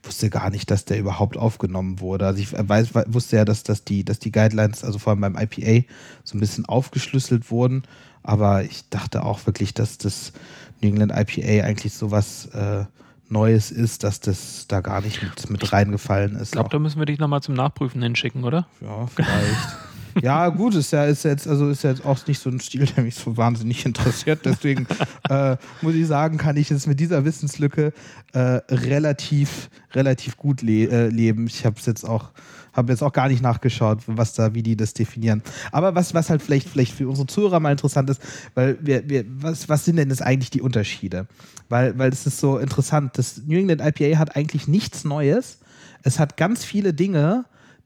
wusste 0.03 0.29
gar 0.29 0.49
nicht, 0.49 0.71
dass 0.71 0.85
der 0.85 0.99
überhaupt 0.99 1.37
aufgenommen 1.37 1.99
wurde. 1.99 2.25
Also 2.25 2.39
ich 2.39 2.53
weiß, 2.53 2.93
wusste 3.07 3.37
ja, 3.37 3.45
dass, 3.45 3.63
dass, 3.63 3.83
die, 3.83 4.03
dass 4.03 4.19
die 4.19 4.31
Guidelines, 4.31 4.83
also 4.83 4.99
vor 4.99 5.11
allem 5.11 5.21
beim 5.21 5.37
IPA, 5.37 5.85
so 6.23 6.37
ein 6.37 6.39
bisschen 6.39 6.65
aufgeschlüsselt 6.65 7.51
wurden. 7.51 7.83
Aber 8.23 8.63
ich 8.63 8.89
dachte 8.89 9.23
auch 9.23 9.45
wirklich, 9.45 9.73
dass 9.73 9.97
das 9.97 10.33
New 10.81 10.89
England 10.89 11.11
IPA 11.11 11.65
eigentlich 11.65 11.93
sowas 11.93 12.47
äh, 12.47 12.85
Neues 13.29 13.71
ist, 13.71 14.03
dass 14.03 14.19
das 14.19 14.67
da 14.67 14.81
gar 14.81 15.01
nicht 15.01 15.21
mit, 15.23 15.49
mit 15.49 15.73
reingefallen 15.73 16.35
ist. 16.35 16.49
Ich 16.49 16.51
glaube, 16.51 16.69
da 16.69 16.79
müssen 16.79 16.99
wir 16.99 17.05
dich 17.05 17.19
nochmal 17.19 17.41
zum 17.41 17.55
Nachprüfen 17.55 18.01
hinschicken, 18.01 18.43
oder? 18.43 18.67
Ja, 18.81 19.07
vielleicht. 19.07 19.77
ja, 20.21 20.49
gut, 20.49 20.75
ist 20.75 20.91
ja, 20.91 21.05
ist 21.05 21.23
jetzt, 21.23 21.47
also 21.47 21.69
ist 21.69 21.83
jetzt 21.83 22.05
auch 22.05 22.25
nicht 22.27 22.39
so 22.39 22.49
ein 22.49 22.59
Stil, 22.59 22.85
der 22.85 23.03
mich 23.03 23.15
so 23.15 23.35
wahnsinnig 23.37 23.85
interessiert. 23.85 24.45
Deswegen 24.45 24.87
äh, 25.29 25.57
muss 25.81 25.95
ich 25.95 26.07
sagen, 26.07 26.37
kann 26.37 26.57
ich 26.57 26.69
jetzt 26.69 26.87
mit 26.87 26.99
dieser 26.99 27.25
Wissenslücke 27.25 27.93
äh, 28.33 28.39
relativ, 28.39 29.69
relativ 29.93 30.37
gut 30.37 30.61
le 30.61 30.89
äh, 30.89 31.07
leben. 31.09 31.47
Ich 31.47 31.65
habe 31.65 31.77
es 31.79 31.85
jetzt 31.85 32.07
auch 32.07 32.31
habe 32.75 32.91
jetzt 32.91 33.01
auch 33.01 33.13
gar 33.13 33.29
nicht 33.29 33.41
nachgeschaut, 33.41 33.99
was 34.05 34.33
da, 34.33 34.53
wie 34.53 34.61
die 34.61 34.75
das 34.75 34.93
definieren. 34.93 35.41
Aber 35.71 35.95
was, 35.95 36.13
was 36.13 36.29
halt 36.29 36.41
vielleicht, 36.41 36.67
vielleicht 36.67 36.91
für 36.91 37.07
unsere 37.07 37.27
Zuhörer 37.27 37.59
mal 37.59 37.71
interessant 37.71 38.09
ist, 38.09 38.21
weil 38.53 38.77
wir, 38.81 39.07
wir, 39.09 39.23
was, 39.27 39.69
was 39.69 39.85
sind 39.85 39.95
denn 39.95 40.09
jetzt 40.09 40.21
eigentlich 40.21 40.49
die 40.49 40.61
Unterschiede? 40.61 41.27
Weil, 41.69 41.97
weil 41.97 42.11
es 42.11 42.27
ist 42.27 42.39
so 42.39 42.57
interessant. 42.57 43.17
Das 43.17 43.41
New 43.45 43.57
England 43.57 43.81
IPA 43.81 44.19
hat 44.19 44.35
eigentlich 44.35 44.67
nichts 44.67 45.05
Neues. 45.05 45.59
Es 46.03 46.19
hat 46.19 46.37
ganz 46.37 46.63
viele 46.63 46.93
Dinge, 46.93 47.45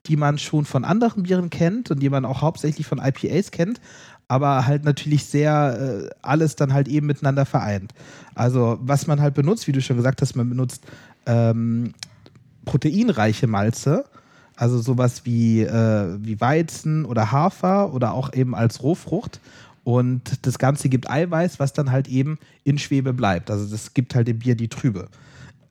die 0.10 0.18
man 0.18 0.38
schon 0.38 0.66
von 0.66 0.84
anderen 0.84 1.24
Bieren 1.24 1.50
kennt 1.50 1.92
und 1.92 2.00
die 2.00 2.10
man 2.10 2.26
auch 2.26 2.42
hauptsächlich 2.42 2.86
von 2.86 3.00
IPAs 3.00 3.52
kennt, 3.52 3.80
aber 4.28 4.66
halt 4.66 4.84
natürlich 4.84 5.26
sehr 5.26 6.08
äh, 6.08 6.10
alles 6.22 6.56
dann 6.56 6.74
halt 6.74 6.88
eben 6.88 7.08
miteinander 7.08 7.46
vereint. 7.46 7.94
Also 8.36 8.78
was 8.82 9.08
man 9.08 9.22
halt 9.22 9.36
benutzt, 9.36 9.68
wie 9.68 9.72
du 9.72 9.82
schon 9.82 9.98
gesagt 9.98 10.22
hast, 10.22 10.36
man 10.36 10.50
benutzt 10.50 10.84
ähm, 11.26 11.94
proteinreiche 12.66 13.48
Malze, 13.48 14.06
also 14.56 14.80
sowas 14.80 15.26
wie, 15.26 15.62
äh, 15.62 16.18
wie 16.20 16.42
Weizen 16.42 17.06
oder 17.06 17.32
Hafer 17.32 17.94
oder 17.94 18.14
auch 18.14 18.34
eben 18.34 18.56
als 18.56 18.84
Rohfrucht. 18.84 19.40
Und 19.84 20.46
das 20.46 20.60
Ganze 20.60 20.90
gibt 20.90 21.10
Eiweiß, 21.10 21.60
was 21.60 21.74
dann 21.74 21.92
halt 21.92 22.08
eben 22.08 22.38
in 22.64 22.78
Schwebe 22.78 23.14
bleibt. 23.14 23.50
Also 23.50 23.66
das 23.66 23.94
gibt 23.94 24.14
halt 24.14 24.28
dem 24.28 24.40
Bier 24.40 24.56
die 24.56 24.68
Trübe. 24.68 25.08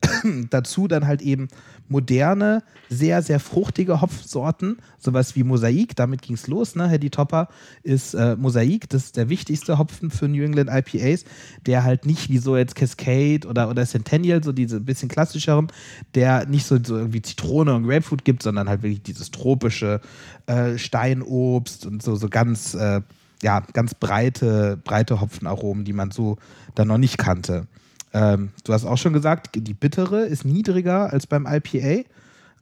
Dazu 0.49 0.87
dann 0.87 1.07
halt 1.07 1.21
eben 1.21 1.49
moderne, 1.89 2.63
sehr, 2.89 3.21
sehr 3.21 3.39
fruchtige 3.39 4.01
Hopfsorten, 4.01 4.77
sowas 4.97 5.35
wie 5.35 5.43
Mosaik, 5.43 5.95
damit 5.95 6.21
ging 6.21 6.35
es 6.35 6.47
los. 6.47 6.75
Ne? 6.75 6.87
Hedy 6.87 7.09
Topper 7.09 7.49
ist 7.83 8.13
äh, 8.13 8.35
Mosaik, 8.35 8.89
das 8.89 9.05
ist 9.05 9.17
der 9.17 9.29
wichtigste 9.29 9.77
Hopfen 9.77 10.11
für 10.11 10.27
New 10.27 10.43
England 10.43 10.69
IPAs, 10.71 11.25
der 11.65 11.83
halt 11.83 12.05
nicht 12.05 12.29
wie 12.29 12.37
so 12.37 12.55
jetzt 12.55 12.75
Cascade 12.75 13.47
oder, 13.47 13.69
oder 13.69 13.85
Centennial, 13.85 14.43
so 14.43 14.51
diese 14.51 14.79
bisschen 14.79 15.09
klassischeren, 15.09 15.67
der 16.15 16.45
nicht 16.45 16.65
so, 16.65 16.77
so 16.81 16.97
irgendwie 16.97 17.21
Zitrone 17.21 17.73
und 17.73 17.87
Grapefruit 17.87 18.23
gibt, 18.23 18.43
sondern 18.43 18.69
halt 18.69 18.83
wirklich 18.83 19.03
dieses 19.03 19.31
tropische 19.31 20.01
äh, 20.45 20.77
Steinobst 20.77 21.85
und 21.85 22.03
so, 22.03 22.15
so 22.15 22.29
ganz, 22.29 22.73
äh, 22.75 23.01
ja, 23.41 23.61
ganz 23.73 23.93
breite, 23.93 24.77
breite 24.83 25.21
Hopfenaromen, 25.21 25.85
die 25.85 25.93
man 25.93 26.11
so 26.11 26.37
dann 26.75 26.87
noch 26.87 26.97
nicht 26.97 27.17
kannte. 27.17 27.67
Ähm, 28.13 28.49
du 28.63 28.73
hast 28.73 28.85
auch 28.85 28.97
schon 28.97 29.13
gesagt, 29.13 29.55
die 29.55 29.73
bittere 29.73 30.25
ist 30.25 30.45
niedriger 30.45 31.11
als 31.11 31.27
beim 31.27 31.45
IPA. 31.45 32.03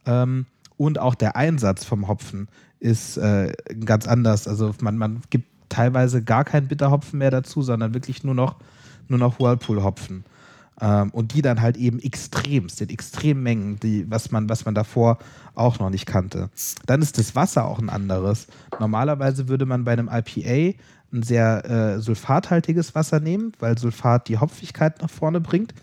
Ähm, 0.06 0.46
und 0.78 1.00
auch 1.00 1.16
der 1.16 1.36
Einsatz 1.36 1.84
vom 1.84 2.08
Hopfen 2.08 2.48
ist 2.80 3.18
äh, 3.18 3.54
ganz 3.84 4.08
anders. 4.08 4.48
Also 4.48 4.74
man, 4.82 4.98
man 4.98 5.22
gibt 5.30 5.48
teilweise 5.70 6.24
gar 6.24 6.44
keinen 6.44 6.68
Bitterhopfen 6.68 7.20
mehr 7.20 7.32
dazu, 7.32 7.62
sondern 7.62 7.94
wirklich 7.94 8.24
nur 8.24 8.36
noch, 8.36 8.58
nur 9.08 9.20
noch 9.20 9.40
Whirlpool-Hopfen. 9.40 10.24
Ähm, 10.80 11.10
und 11.10 11.34
die 11.34 11.42
dann 11.42 11.62
halt 11.62 11.76
eben 11.76 12.00
extremst, 12.00 12.82
in 12.82 12.90
extremen 12.90 13.42
Mengen, 13.42 13.80
die, 13.80 14.10
was, 14.12 14.32
man, 14.32 14.48
was 14.48 14.66
man 14.66 14.76
davor 14.76 15.18
auch 15.56 15.80
noch 15.80 15.90
nicht 15.90 16.06
kannte. 16.06 16.52
Dann 16.86 17.02
ist 17.02 17.18
das 17.18 17.36
Wasser 17.36 17.66
auch 17.66 17.80
ein 17.80 17.90
anderes. 17.90 18.46
Normalerweise 18.80 19.48
würde 19.48 19.66
man 19.66 19.86
bei 19.86 19.94
einem 19.94 20.08
IPA 20.12 20.78
ein 21.14 21.24
sehr 21.24 21.66
äh, 21.66 22.00
sulfathaltiges 22.00 22.96
Wasser 22.96 23.20
nehmen, 23.20 23.54
weil 23.60 23.78
Sulfat 23.78 24.28
die 24.28 24.38
Hopfigkeit 24.38 25.02
nach 25.02 25.10
vorne 25.10 25.42
bringt. 25.42 25.74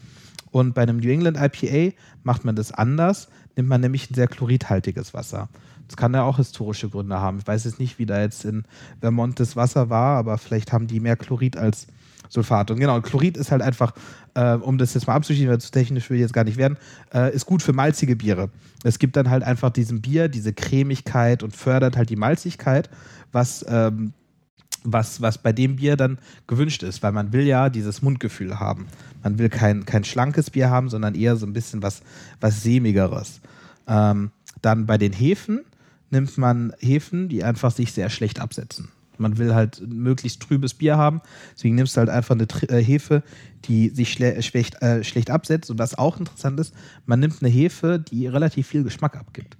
Und 0.50 0.74
bei 0.74 0.82
einem 0.82 0.98
New 0.98 1.10
England 1.10 1.38
IPA 1.40 1.96
macht 2.22 2.44
man 2.44 2.54
das 2.54 2.72
anders, 2.72 3.28
nimmt 3.56 3.68
man 3.68 3.80
nämlich 3.80 4.10
ein 4.10 4.14
sehr 4.14 4.28
chloridhaltiges 4.28 5.14
Wasser. 5.14 5.48
Das 5.88 5.96
kann 5.96 6.14
ja 6.14 6.22
auch 6.22 6.36
historische 6.36 6.88
Gründe 6.88 7.20
haben. 7.20 7.38
Ich 7.38 7.46
weiß 7.46 7.64
jetzt 7.64 7.78
nicht, 7.78 7.98
wie 7.98 8.06
da 8.06 8.20
jetzt 8.20 8.44
in 8.44 8.64
Vermont 9.00 9.40
das 9.40 9.56
Wasser 9.56 9.90
war, 9.90 10.16
aber 10.16 10.38
vielleicht 10.38 10.72
haben 10.72 10.86
die 10.86 11.00
mehr 11.00 11.16
Chlorid 11.16 11.56
als 11.56 11.86
Sulfat. 12.28 12.70
Und 12.70 12.80
genau, 12.80 13.00
Chlorid 13.00 13.36
ist 13.36 13.50
halt 13.50 13.62
einfach, 13.62 13.92
äh, 14.34 14.54
um 14.54 14.78
das 14.78 14.94
jetzt 14.94 15.06
mal 15.06 15.14
abzuschließen, 15.14 15.50
weil 15.50 15.60
zu 15.60 15.70
technisch 15.70 16.08
will 16.08 16.16
ich 16.16 16.22
jetzt 16.22 16.32
gar 16.32 16.44
nicht 16.44 16.56
werden, 16.56 16.78
äh, 17.12 17.34
ist 17.34 17.46
gut 17.46 17.62
für 17.62 17.72
malzige 17.72 18.16
Biere. 18.16 18.50
Es 18.82 18.98
gibt 18.98 19.16
dann 19.16 19.30
halt 19.30 19.42
einfach 19.42 19.70
diesem 19.70 20.00
Bier 20.00 20.28
diese 20.28 20.52
Cremigkeit 20.52 21.42
und 21.42 21.54
fördert 21.54 21.96
halt 21.96 22.10
die 22.10 22.16
Malzigkeit, 22.16 22.90
was 23.32 23.64
ähm, 23.68 24.12
was, 24.84 25.20
was 25.20 25.38
bei 25.38 25.52
dem 25.52 25.76
Bier 25.76 25.96
dann 25.96 26.18
gewünscht 26.46 26.82
ist, 26.82 27.02
weil 27.02 27.12
man 27.12 27.32
will 27.32 27.44
ja 27.44 27.70
dieses 27.70 28.02
Mundgefühl 28.02 28.60
haben. 28.60 28.86
Man 29.22 29.38
will 29.38 29.48
kein, 29.48 29.84
kein 29.86 30.04
schlankes 30.04 30.50
Bier 30.50 30.70
haben, 30.70 30.90
sondern 30.90 31.14
eher 31.14 31.36
so 31.36 31.46
ein 31.46 31.54
bisschen 31.54 31.82
was, 31.82 32.02
was 32.40 32.62
sämigeres. 32.62 33.40
Ähm, 33.88 34.30
dann 34.62 34.86
bei 34.86 34.98
den 34.98 35.12
Hefen 35.12 35.62
nimmt 36.10 36.38
man 36.38 36.72
Hefen, 36.78 37.28
die 37.28 37.42
einfach 37.42 37.72
sich 37.72 37.92
sehr 37.92 38.10
schlecht 38.10 38.40
absetzen. 38.40 38.90
Man 39.16 39.38
will 39.38 39.54
halt 39.54 39.82
möglichst 39.86 40.42
trübes 40.42 40.74
Bier 40.74 40.96
haben, 40.96 41.20
deswegen 41.54 41.76
nimmst 41.76 41.96
du 41.96 42.00
halt 42.00 42.10
einfach 42.10 42.34
eine 42.34 42.46
äh, 42.68 42.82
Hefe, 42.82 43.22
die 43.64 43.90
sich 43.90 44.12
schle 44.12 44.42
schlecht, 44.42 44.82
äh, 44.82 45.04
schlecht 45.04 45.30
absetzt. 45.30 45.70
Und 45.70 45.78
was 45.78 45.96
auch 45.96 46.18
interessant 46.18 46.58
ist, 46.60 46.74
man 47.06 47.20
nimmt 47.20 47.40
eine 47.40 47.50
Hefe, 47.50 47.98
die 47.98 48.26
relativ 48.26 48.66
viel 48.66 48.82
Geschmack 48.82 49.16
abgibt. 49.16 49.56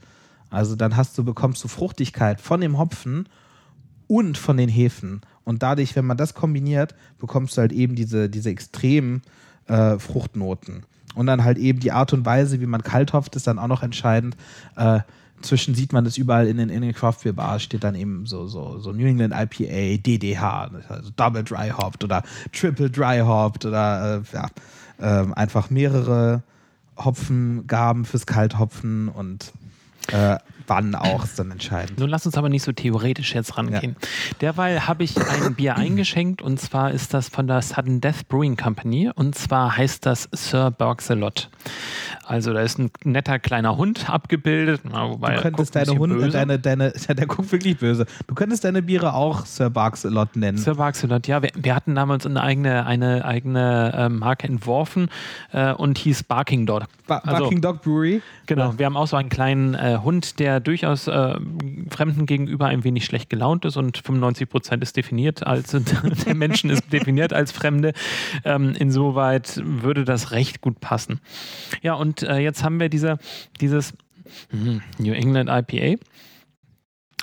Also 0.51 0.77
dann 0.77 0.97
hast 0.97 1.17
du, 1.17 1.25
bekommst 1.25 1.63
du 1.65 1.69
Fruchtigkeit 1.69 2.41
von 2.41 2.61
dem 2.61 2.79
Hopfen 2.79 3.29
und 4.09 4.39
von 4.39 4.57
den 4.57 4.69
Hefen. 4.69 5.23
Und 5.45 5.63
dadurch, 5.63 5.95
wenn 5.97 6.07
man 6.07 6.17
das 6.17 6.35
kombiniert, 6.35 6.95
bekommst 7.19 7.57
du 7.57 7.61
halt 7.61 7.73
eben 7.73 7.95
diese, 7.95 8.29
diese 8.29 8.51
extremen 8.51 9.23
äh, 9.67 9.99
Fruchtnoten. 9.99 10.85
Und 11.15 11.27
dann 11.27 11.45
halt 11.45 11.59
eben 11.59 11.81
die 11.81 11.93
Art 11.93 12.13
und 12.13 12.25
Weise, 12.25 12.61
wie 12.61 12.67
man 12.67 12.83
kalt 12.83 13.13
hopft, 13.13 13.37
ist 13.37 13.47
dann 13.47 13.59
auch 13.59 13.69
noch 13.69 13.83
entscheidend. 13.83 14.37
Äh, 14.77 15.01
zwischen 15.43 15.75
sieht 15.75 15.93
man 15.93 16.05
das 16.05 16.17
überall 16.17 16.47
in 16.47 16.57
den, 16.57 16.71
in 16.71 16.83
den 16.83 16.95
Craft 16.95 17.19
Beer 17.23 17.35
Bars, 17.35 17.63
steht 17.63 17.85
dann 17.85 17.95
eben 17.95 18.27
so, 18.27 18.47
so, 18.47 18.79
so 18.79 18.93
New 18.93 19.07
England 19.07 19.35
IPA, 19.35 20.03
DDH, 20.03 20.71
also 20.89 21.11
Double 21.15 21.45
Dry 21.45 21.71
Hopped 21.71 22.03
oder 22.03 22.23
Triple 22.53 22.91
Dry 22.91 23.19
Hopped 23.19 23.65
oder 23.67 24.23
äh, 24.33 24.37
ja, 24.37 25.23
äh, 25.23 25.33
einfach 25.35 25.71
mehrere 25.71 26.43
Hopfengaben 26.97 28.05
fürs 28.05 28.27
Kalthopfen 28.27 29.09
und 29.09 29.53
äh, 30.13 30.39
wann 30.67 30.95
auch, 30.95 31.25
ist 31.25 31.39
dann 31.39 31.51
entscheidend. 31.51 31.99
Nun 31.99 32.09
lass 32.09 32.27
uns 32.27 32.37
aber 32.37 32.49
nicht 32.49 32.63
so 32.63 32.73
theoretisch 32.73 33.35
jetzt 33.35 33.57
rangehen. 33.57 33.97
Ja. 34.01 34.09
Derweil 34.41 34.87
habe 34.87 35.05
ich 35.05 35.17
ein 35.17 35.55
Bier 35.55 35.77
eingeschenkt 35.77 36.43
und 36.43 36.61
zwar 36.61 36.91
ist 36.91 37.15
das 37.15 37.29
von 37.29 37.47
der 37.47 37.63
Sudden 37.63 38.01
Death 38.01 38.29
Brewing 38.29 38.57
Company 38.57 39.11
und 39.15 39.35
zwar 39.35 39.77
heißt 39.77 40.07
das 40.07 40.29
Sir 40.33 40.71
Bergselot. 40.71 41.49
Also 42.27 42.53
da 42.53 42.61
ist 42.61 42.79
ein 42.79 42.91
netter 43.05 43.39
kleiner 43.39 43.77
Hund 43.77 44.09
abgebildet. 44.09 44.81
wobei 44.85 45.35
du 45.37 45.43
könntest 45.43 45.77
deine 45.77 45.99
Hunde, 45.99 46.29
deine, 46.29 46.59
deine, 46.59 46.91
der 47.09 47.27
guckt 47.27 47.53
wirklich 47.53 47.79
böse. 47.79 48.07
Du 48.27 48.35
könntest 48.35 48.65
deine 48.65 48.83
Biere 48.83 49.15
auch 49.15 49.45
Sir 49.47 49.71
Bergselot 49.71 50.37
nennen. 50.37 50.59
Sir 50.59 50.75
Bergselot, 50.75 51.27
ja. 51.27 51.43
Wir, 51.43 51.51
wir, 51.55 51.75
hatten 51.75 51.95
damals 51.95 52.27
eine 52.27 52.43
eigene, 52.43 52.87
eine 52.87 53.25
eigene 53.25 53.93
äh, 53.95 54.09
Marke 54.09 54.47
entworfen 54.47 55.09
äh, 55.53 55.73
und 55.73 55.99
hieß 55.99 56.23
Barking 56.25 56.67
Dog. 56.67 56.85
Ba 57.07 57.19
also, 57.19 57.43
Barking 57.43 57.61
Dog 57.61 57.83
Brewery? 57.83 58.23
Genau. 58.47 58.71
Ja. 58.71 58.79
Wir 58.79 58.87
haben 58.87 58.97
auch 58.97 59.07
so 59.07 59.17
einen 59.17 59.29
kleinen 59.29 59.75
äh, 59.75 59.99
Hund, 60.03 60.39
der 60.39 60.54
durchaus 60.61 61.09
äh, 61.09 61.39
Fremden 61.91 62.27
gegenüber 62.27 62.67
ein 62.67 62.85
wenig 62.85 63.05
schlecht 63.05 63.31
gelaunt 63.31 63.65
ist 63.65 63.77
und 63.77 63.99
95 63.99 64.49
Prozent 64.49 64.83
ist 64.83 64.97
definiert 64.97 65.47
als 65.47 65.77
der 66.27 66.35
Menschen 66.35 66.71
ist 66.71 66.93
definiert 66.93 67.33
als 67.33 67.53
Fremde. 67.53 67.93
Ähm, 68.45 68.75
insoweit 68.79 69.61
würde 69.65 70.05
das 70.05 70.31
recht 70.31 70.61
gut 70.61 70.81
passen. 70.81 71.21
Ja, 71.83 71.95
und 71.95 72.23
äh, 72.23 72.39
jetzt 72.39 72.63
haben 72.63 72.81
wir 72.81 72.89
diese, 72.89 73.19
dieses 73.61 73.95
hm, 74.51 74.83
New 74.99 75.13
England 75.13 75.51
IPA. 75.51 76.01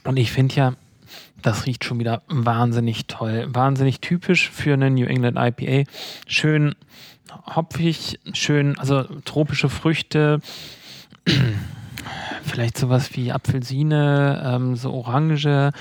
Und 0.04 0.18
ich 0.18 0.32
finde 0.32 0.56
ja, 0.56 0.74
das 1.42 1.66
riecht 1.66 1.84
schon 1.86 2.00
wieder 2.00 2.24
wahnsinnig 2.28 3.08
toll. 3.08 3.48
Wahnsinnig 3.50 4.00
typisch 4.00 4.50
für 4.50 4.74
einen 4.74 4.96
New 4.96 5.06
England 5.06 5.38
IPA. 5.40 5.90
Schön 6.28 6.76
hopfig, 7.56 8.20
schön, 8.34 8.78
also 8.78 9.04
tropische 9.26 9.70
Früchte 9.70 10.40
vielleicht 12.44 12.78
sowas 12.78 13.16
wie 13.16 13.32
Apfelsine, 13.32 14.42
ähm, 14.46 14.76
so 14.76 14.92
Orange, 14.94 15.72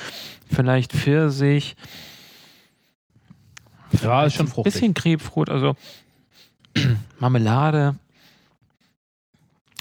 vielleicht 0.52 0.92
Pfirsich. 0.92 1.76
Ja, 4.02 4.24
ist 4.24 4.34
schon 4.34 4.48
fruchtig. 4.48 4.72
Bisschen 4.72 4.94
Krebsfrucht, 4.94 5.50
also 5.50 5.74
Marmelade. 7.18 7.96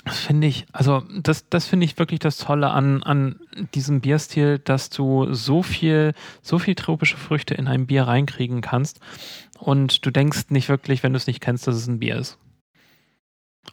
Das 0.06 0.18
finde 0.18 0.48
ich, 0.48 0.65
also 0.72 1.04
das, 1.22 1.50
das 1.50 1.68
finde 1.68 1.86
ich 1.86 2.00
wirklich 2.00 2.20
das 2.20 2.38
Tolle 2.38 2.72
an, 2.72 3.04
an 3.04 3.39
diesem 3.76 4.02
Bierstil, 4.02 4.58
dass 4.58 4.89
du 4.89 5.32
so 5.34 5.62
viel, 5.62 6.13
so 6.42 6.58
viel 6.58 6.74
tropische 6.74 7.18
Früchte 7.18 7.54
in 7.54 7.68
ein 7.68 7.86
Bier 7.86 8.04
reinkriegen 8.04 8.62
kannst 8.62 9.02
und 9.60 10.04
du 10.06 10.10
denkst 10.10 10.46
nicht 10.50 10.68
wirklich, 10.68 11.04
wenn 11.04 11.13
du 11.13 11.18
es 11.18 11.28
nicht 11.28 11.42
kennst, 11.42 11.68
dass 11.68 11.76
es 11.76 11.88
ein 11.88 12.00
Bier 12.00 12.15
ist. 12.15 12.39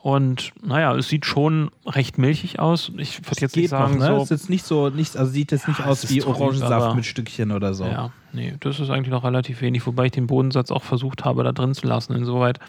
Und 0.00 0.52
naja, 0.62 0.94
es 0.94 1.09
sieht 1.09 1.26
schon 1.26 1.70
recht 1.87 2.18
milchig 2.18 2.59
aus. 2.59 2.92
Ich 2.96 3.24
würde 3.26 3.40
jetzt 3.40 3.56
nicht 3.56 3.70
sagen, 3.70 3.98
noch, 3.98 4.09
ne? 4.09 4.16
so, 4.16 4.22
ist 4.22 4.30
jetzt 4.30 4.50
nicht 4.50 4.64
so, 4.64 4.88
nicht, 4.90 5.16
also 5.16 5.32
sieht 5.32 5.52
jetzt 5.52 5.68
nicht 5.68 5.80
Ja, 5.80 5.87
aus 5.87 6.09
wie 6.09 6.18
trüb, 6.18 6.37
Orangensaft 6.37 6.94
mit 6.94 7.04
Stückchen 7.06 7.50
oder 7.50 7.74
so. 7.74 7.85
Ja, 7.85 8.12
nee, 8.32 8.54
das 8.61 8.78
ist 8.78 8.90
eigentlich 8.90 9.11
noch 9.11 9.24
relativ 9.24 9.61
wenig, 9.61 9.87
wobei 9.87 10.06
ich 10.06 10.12
den 10.12 10.26
Bodensatz 10.26 10.70
auch 10.70 10.82
versucht 10.82 11.24
habe, 11.24 11.42
da 11.44 11.52
drin 11.52 11.74
zu 11.74 11.87
lassen, 11.87 12.14
insoweit. 12.14 12.61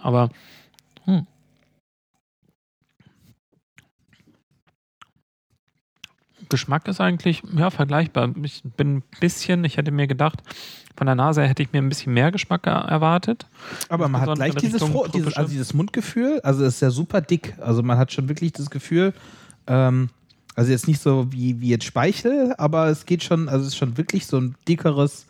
Aber, 0.00 0.30
hm. 1.04 1.26
Geschmack 6.48 6.88
ist 6.88 7.00
eigentlich, 7.00 7.42
ja, 7.56 7.70
vergleichbar. 7.70 8.30
Ich 8.42 8.62
bin 8.76 8.96
ein 8.96 9.02
bisschen, 9.20 9.64
ich 9.64 9.76
hätte 9.76 9.90
mir 9.90 10.06
gedacht, 10.06 10.42
von 10.96 11.06
der 11.06 11.16
Nase 11.16 11.42
hätte 11.46 11.62
ich 11.62 11.72
mir 11.72 11.78
ein 11.78 11.88
bisschen 11.88 12.14
mehr 12.14 12.30
Geschmack 12.30 12.66
er- 12.66 12.84
erwartet. 12.88 13.46
Aber 13.88 14.08
man 14.08 14.20
hat 14.20 14.34
gleich 14.36 14.54
dieses, 14.54 14.82
dieses, 15.12 15.36
also 15.36 15.50
dieses 15.50 15.74
Mundgefühl, 15.74 16.40
also 16.42 16.64
es 16.64 16.74
ist 16.76 16.80
ja 16.80 16.90
super 16.90 17.20
dick. 17.20 17.54
Also 17.60 17.82
man 17.82 17.98
hat 17.98 18.12
schon 18.12 18.28
wirklich 18.28 18.52
das 18.52 18.70
Gefühl, 18.70 19.12
ähm, 19.66 20.10
also 20.54 20.70
jetzt 20.70 20.86
nicht 20.86 21.02
so 21.02 21.32
wie, 21.32 21.60
wie 21.60 21.68
jetzt 21.70 21.84
Speichel, 21.84 22.54
aber 22.58 22.86
es 22.86 23.06
geht 23.06 23.24
schon, 23.24 23.48
also 23.48 23.62
es 23.62 23.68
ist 23.68 23.76
schon 23.76 23.96
wirklich 23.96 24.26
so 24.26 24.38
ein 24.38 24.54
dickeres, 24.68 25.26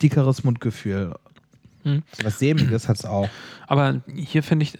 dickeres 0.00 0.44
Mundgefühl. 0.44 1.14
Hm. 1.82 2.02
Was 2.22 2.38
Sämiges 2.38 2.88
hat 2.88 2.96
es 2.96 3.04
auch. 3.04 3.28
Aber 3.66 4.00
hier 4.14 4.42
finde 4.42 4.64
ich, 4.64 4.78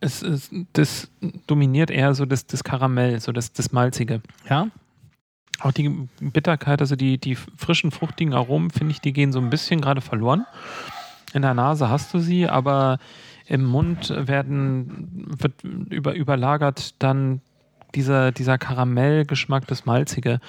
es, 0.00 0.22
es, 0.22 0.50
das 0.72 1.08
dominiert 1.46 1.90
eher 1.90 2.14
so 2.14 2.24
das, 2.24 2.46
das 2.46 2.64
Karamell, 2.64 3.20
so 3.20 3.32
das, 3.32 3.52
das 3.52 3.72
Malzige. 3.72 4.22
Ja? 4.48 4.68
Auch 5.60 5.72
die 5.72 5.88
Bitterkeit, 6.20 6.80
also 6.80 6.96
die, 6.96 7.18
die 7.18 7.34
frischen, 7.34 7.90
fruchtigen 7.90 8.34
Aromen, 8.34 8.70
finde 8.70 8.92
ich, 8.92 9.00
die 9.00 9.12
gehen 9.12 9.32
so 9.32 9.38
ein 9.38 9.50
bisschen 9.50 9.80
gerade 9.80 10.00
verloren. 10.00 10.44
In 11.32 11.42
der 11.42 11.54
Nase 11.54 11.88
hast 11.88 12.12
du 12.14 12.18
sie, 12.18 12.48
aber 12.48 12.98
im 13.46 13.64
Mund 13.64 14.10
werden, 14.10 15.26
wird 15.38 15.62
über, 15.62 16.14
überlagert 16.14 16.94
dann 16.98 17.40
dieser, 17.94 18.32
dieser 18.32 18.58
Karamellgeschmack, 18.58 19.66
das 19.66 19.86
Malzige, 19.86 20.40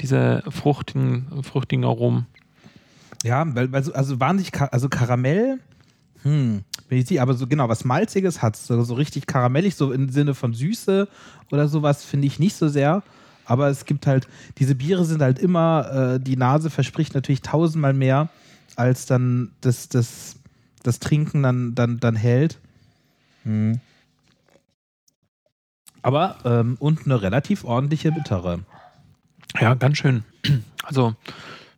diese 0.00 0.42
fruchtigen, 0.48 1.42
fruchtigen 1.42 1.84
Aromen. 1.84 2.26
Ja, 3.22 3.44
weil, 3.54 3.72
weil 3.72 3.82
so, 3.82 3.92
also 3.92 4.20
wahnsinnig, 4.20 4.52
also 4.72 4.88
Karamell, 4.88 5.58
hm, 6.22 6.62
bin 6.88 6.98
ich 6.98 7.06
sicher, 7.06 7.22
aber 7.22 7.34
so 7.34 7.46
genau, 7.46 7.68
was 7.68 7.84
Malziges 7.84 8.40
hat 8.40 8.56
so, 8.56 8.82
so 8.82 8.94
richtig 8.94 9.26
karamellig, 9.26 9.74
so 9.74 9.92
im 9.92 10.08
Sinne 10.08 10.34
von 10.34 10.54
Süße 10.54 11.08
oder 11.50 11.68
sowas, 11.68 12.04
finde 12.04 12.26
ich 12.26 12.38
nicht 12.38 12.56
so 12.56 12.68
sehr. 12.68 13.02
Aber 13.44 13.68
es 13.68 13.84
gibt 13.84 14.06
halt, 14.06 14.28
diese 14.58 14.74
Biere 14.74 15.04
sind 15.04 15.22
halt 15.22 15.38
immer, 15.38 16.14
äh, 16.14 16.20
die 16.20 16.36
Nase 16.36 16.70
verspricht 16.70 17.14
natürlich 17.14 17.42
tausendmal 17.42 17.92
mehr, 17.92 18.28
als 18.76 19.06
dann 19.06 19.52
das, 19.60 19.88
das, 19.88 20.36
das 20.82 20.98
Trinken 20.98 21.42
dann, 21.42 21.74
dann, 21.74 22.00
dann 22.00 22.16
hält. 22.16 22.58
Hm. 23.44 23.80
Aber, 26.02 26.36
ähm, 26.44 26.76
und 26.80 27.06
eine 27.06 27.22
relativ 27.22 27.64
ordentliche 27.64 28.12
Bittere. 28.12 28.60
Ja, 29.60 29.74
ganz 29.74 29.98
schön. 29.98 30.24
Also 30.86 31.14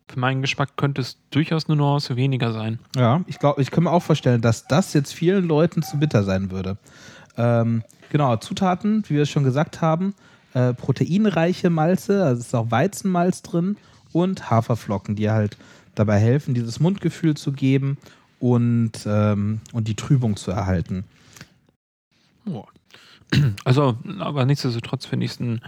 für 0.08 0.18
meinen 0.18 0.42
Geschmack 0.42 0.76
könnte 0.76 1.00
es 1.00 1.16
durchaus 1.30 1.68
eine 1.68 1.76
Nuance 1.76 2.16
weniger 2.16 2.52
sein. 2.52 2.80
Ja, 2.96 3.22
ich 3.28 3.38
glaube, 3.38 3.62
ich 3.62 3.70
kann 3.70 3.84
mir 3.84 3.92
auch 3.92 4.02
vorstellen, 4.02 4.40
dass 4.40 4.66
das 4.66 4.92
jetzt 4.94 5.14
vielen 5.14 5.46
Leuten 5.46 5.82
zu 5.82 5.98
bitter 5.98 6.24
sein 6.24 6.50
würde. 6.50 6.76
Ähm, 7.36 7.84
genau, 8.10 8.36
Zutaten, 8.36 9.04
wie 9.08 9.14
wir 9.14 9.22
es 9.22 9.30
schon 9.30 9.44
gesagt 9.44 9.80
haben, 9.80 10.14
äh, 10.56 10.72
proteinreiche 10.72 11.68
Malze, 11.68 12.24
also 12.24 12.40
es 12.40 12.46
ist 12.46 12.54
auch 12.54 12.70
Weizenmalz 12.70 13.42
drin 13.42 13.76
und 14.12 14.50
Haferflocken, 14.50 15.14
die 15.14 15.30
halt 15.30 15.58
dabei 15.94 16.18
helfen, 16.18 16.54
dieses 16.54 16.80
Mundgefühl 16.80 17.36
zu 17.36 17.52
geben 17.52 17.98
und, 18.40 18.92
ähm, 19.04 19.60
und 19.74 19.86
die 19.86 19.96
Trübung 19.96 20.36
zu 20.36 20.50
erhalten. 20.50 21.04
Also, 23.64 23.98
aber 24.20 24.46
nichtsdestotrotz 24.46 25.04
finde 25.04 25.26
ich 25.26 25.32
es 25.32 25.40
ein 25.40 25.60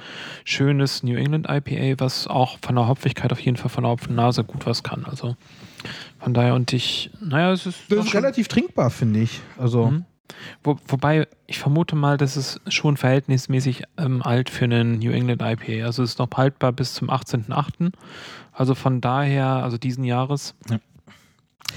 schönes 0.44 1.02
New 1.02 1.16
England 1.16 1.48
IPA, 1.50 2.00
was 2.00 2.28
auch 2.28 2.56
von 2.62 2.76
der 2.76 2.86
Hopfigkeit 2.86 3.32
auf 3.32 3.40
jeden 3.40 3.56
Fall 3.56 3.68
von 3.68 3.82
der 3.82 3.90
Hopfennase 3.90 4.44
gut 4.44 4.64
was 4.64 4.84
kann. 4.84 5.04
Also 5.04 5.36
von 6.20 6.34
daher 6.34 6.54
und 6.54 6.72
ich, 6.72 7.10
naja, 7.20 7.52
es 7.52 7.66
ist. 7.66 7.78
Das 7.88 8.06
ist 8.06 8.14
relativ 8.14 8.46
trinkbar, 8.46 8.90
finde 8.90 9.20
ich. 9.20 9.40
Also, 9.58 9.90
Mhm. 9.90 10.04
Wo, 10.62 10.76
wobei, 10.86 11.26
ich 11.46 11.58
vermute 11.58 11.96
mal, 11.96 12.16
das 12.16 12.36
ist 12.36 12.60
schon 12.68 12.96
verhältnismäßig 12.96 13.84
ähm, 13.96 14.22
alt 14.22 14.50
für 14.50 14.64
einen 14.64 14.98
New 14.98 15.10
England 15.10 15.42
IPA. 15.42 15.86
Also 15.86 16.02
es 16.02 16.10
ist 16.10 16.18
noch 16.18 16.30
haltbar 16.36 16.72
bis 16.72 16.94
zum 16.94 17.10
18.8. 17.10 17.92
Also 18.52 18.74
von 18.74 19.00
daher, 19.00 19.46
also 19.46 19.78
diesen 19.78 20.04
Jahres. 20.04 20.54
Ja. 20.68 20.78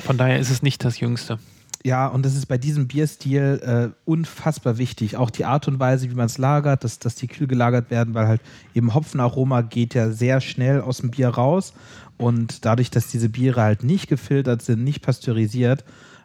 Von 0.04 0.18
daher 0.18 0.40
ist 0.40 0.50
es 0.50 0.62
nicht 0.62 0.84
das 0.84 1.00
Jüngste. 1.00 1.40
Ja, 1.84 2.08
und 2.08 2.24
das 2.26 2.36
ist 2.36 2.46
bei 2.46 2.60
diesem 2.60 2.88
Bierstil 2.88 3.60
äh, 3.64 3.96
unfassbar 4.06 4.78
wichtig. 4.78 5.18
Auch 5.18 5.32
die 5.32 5.46
Art 5.46 5.68
und 5.68 5.80
Weise, 5.80 6.10
wie 6.12 6.16
man 6.16 6.28
es 6.28 6.38
lagert, 6.38 6.84
dass, 6.84 7.00
dass 7.00 7.16
die 7.16 7.28
kühl 7.28 7.48
gelagert 7.48 7.90
werden, 7.90 8.14
weil 8.14 8.28
halt 8.28 8.42
eben 8.76 8.94
Hopfenaroma 8.94 9.62
geht 9.62 9.96
ja 9.96 10.12
sehr 10.12 10.42
schnell 10.42 10.82
aus 10.82 10.98
dem 10.98 11.10
Bier 11.10 11.30
raus. 11.30 11.74
Und 12.18 12.66
dadurch, 12.66 12.92
dass 12.92 13.08
diese 13.08 13.30
Biere 13.30 13.62
halt 13.62 13.84
nicht 13.84 14.08
gefiltert 14.08 14.62
sind, 14.62 14.84
nicht 14.84 15.02
pasteurisiert, 15.02 15.84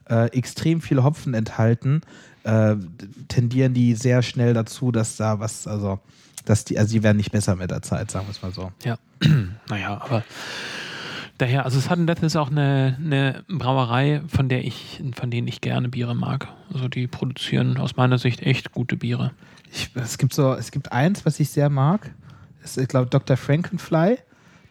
äh, 0.08 0.26
extrem 0.26 0.80
viel 0.80 1.02
Hopfen 1.02 1.34
enthalten, 1.34 2.02
äh, 2.44 2.76
tendieren 3.28 3.74
die 3.74 3.94
sehr 3.94 4.22
schnell 4.22 4.54
dazu, 4.54 4.92
dass 4.92 5.16
da 5.16 5.40
was, 5.40 5.66
also, 5.66 5.98
dass 6.44 6.64
die, 6.64 6.78
also 6.78 6.92
die 6.92 7.02
werden 7.02 7.16
nicht 7.16 7.32
besser 7.32 7.56
mit 7.56 7.70
der 7.70 7.82
Zeit, 7.82 8.10
sagen 8.10 8.26
wir 8.26 8.30
es 8.30 8.42
mal 8.42 8.52
so. 8.52 8.72
Ja, 8.84 8.98
naja, 9.68 10.00
aber 10.00 10.22
daher, 11.38 11.64
also 11.64 11.80
Sudden 11.80 12.06
Death 12.06 12.22
ist 12.22 12.36
auch 12.36 12.50
eine, 12.50 12.96
eine 13.02 13.44
Brauerei, 13.48 14.22
von 14.28 14.48
der 14.48 14.64
ich, 14.64 15.02
von 15.14 15.30
denen 15.30 15.48
ich 15.48 15.60
gerne 15.60 15.88
Biere 15.88 16.14
mag. 16.14 16.48
Also 16.72 16.88
die 16.88 17.06
produzieren 17.06 17.78
aus 17.78 17.96
meiner 17.96 18.18
Sicht 18.18 18.42
echt 18.42 18.72
gute 18.72 18.96
Biere. 18.96 19.32
Ich, 19.72 19.90
es 19.94 20.18
gibt 20.18 20.32
so, 20.32 20.54
es 20.54 20.70
gibt 20.70 20.92
eins, 20.92 21.26
was 21.26 21.40
ich 21.40 21.50
sehr 21.50 21.68
mag. 21.68 22.10
Ist, 22.62 22.78
ich 22.78 22.88
glaube, 22.88 23.10
Dr. 23.10 23.36
Frankenfly. 23.36 24.18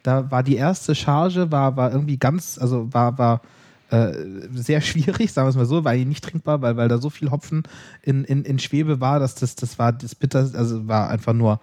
Da 0.02 0.30
war 0.30 0.42
die 0.42 0.56
erste 0.56 0.94
Charge, 0.94 1.50
war, 1.50 1.76
war 1.76 1.90
irgendwie 1.90 2.16
ganz, 2.16 2.58
also 2.58 2.92
war, 2.92 3.18
war 3.18 3.42
äh, 3.90 4.12
sehr 4.52 4.80
schwierig, 4.80 5.32
sagen 5.32 5.46
wir 5.46 5.50
es 5.50 5.56
mal 5.56 5.66
so, 5.66 5.84
war 5.84 5.92
eigentlich 5.92 6.06
nicht 6.06 6.24
trinkbar, 6.24 6.62
weil, 6.62 6.76
weil 6.76 6.88
da 6.88 6.98
so 6.98 7.10
viel 7.10 7.30
Hopfen 7.30 7.62
in, 8.02 8.24
in, 8.24 8.44
in 8.44 8.58
Schwebe 8.58 9.00
war, 9.00 9.20
dass 9.20 9.34
das, 9.34 9.54
das 9.54 9.78
war 9.78 9.92
das 9.92 10.14
Bitter, 10.14 10.50
also 10.54 10.88
war 10.88 11.08
einfach 11.10 11.32
nur, 11.32 11.60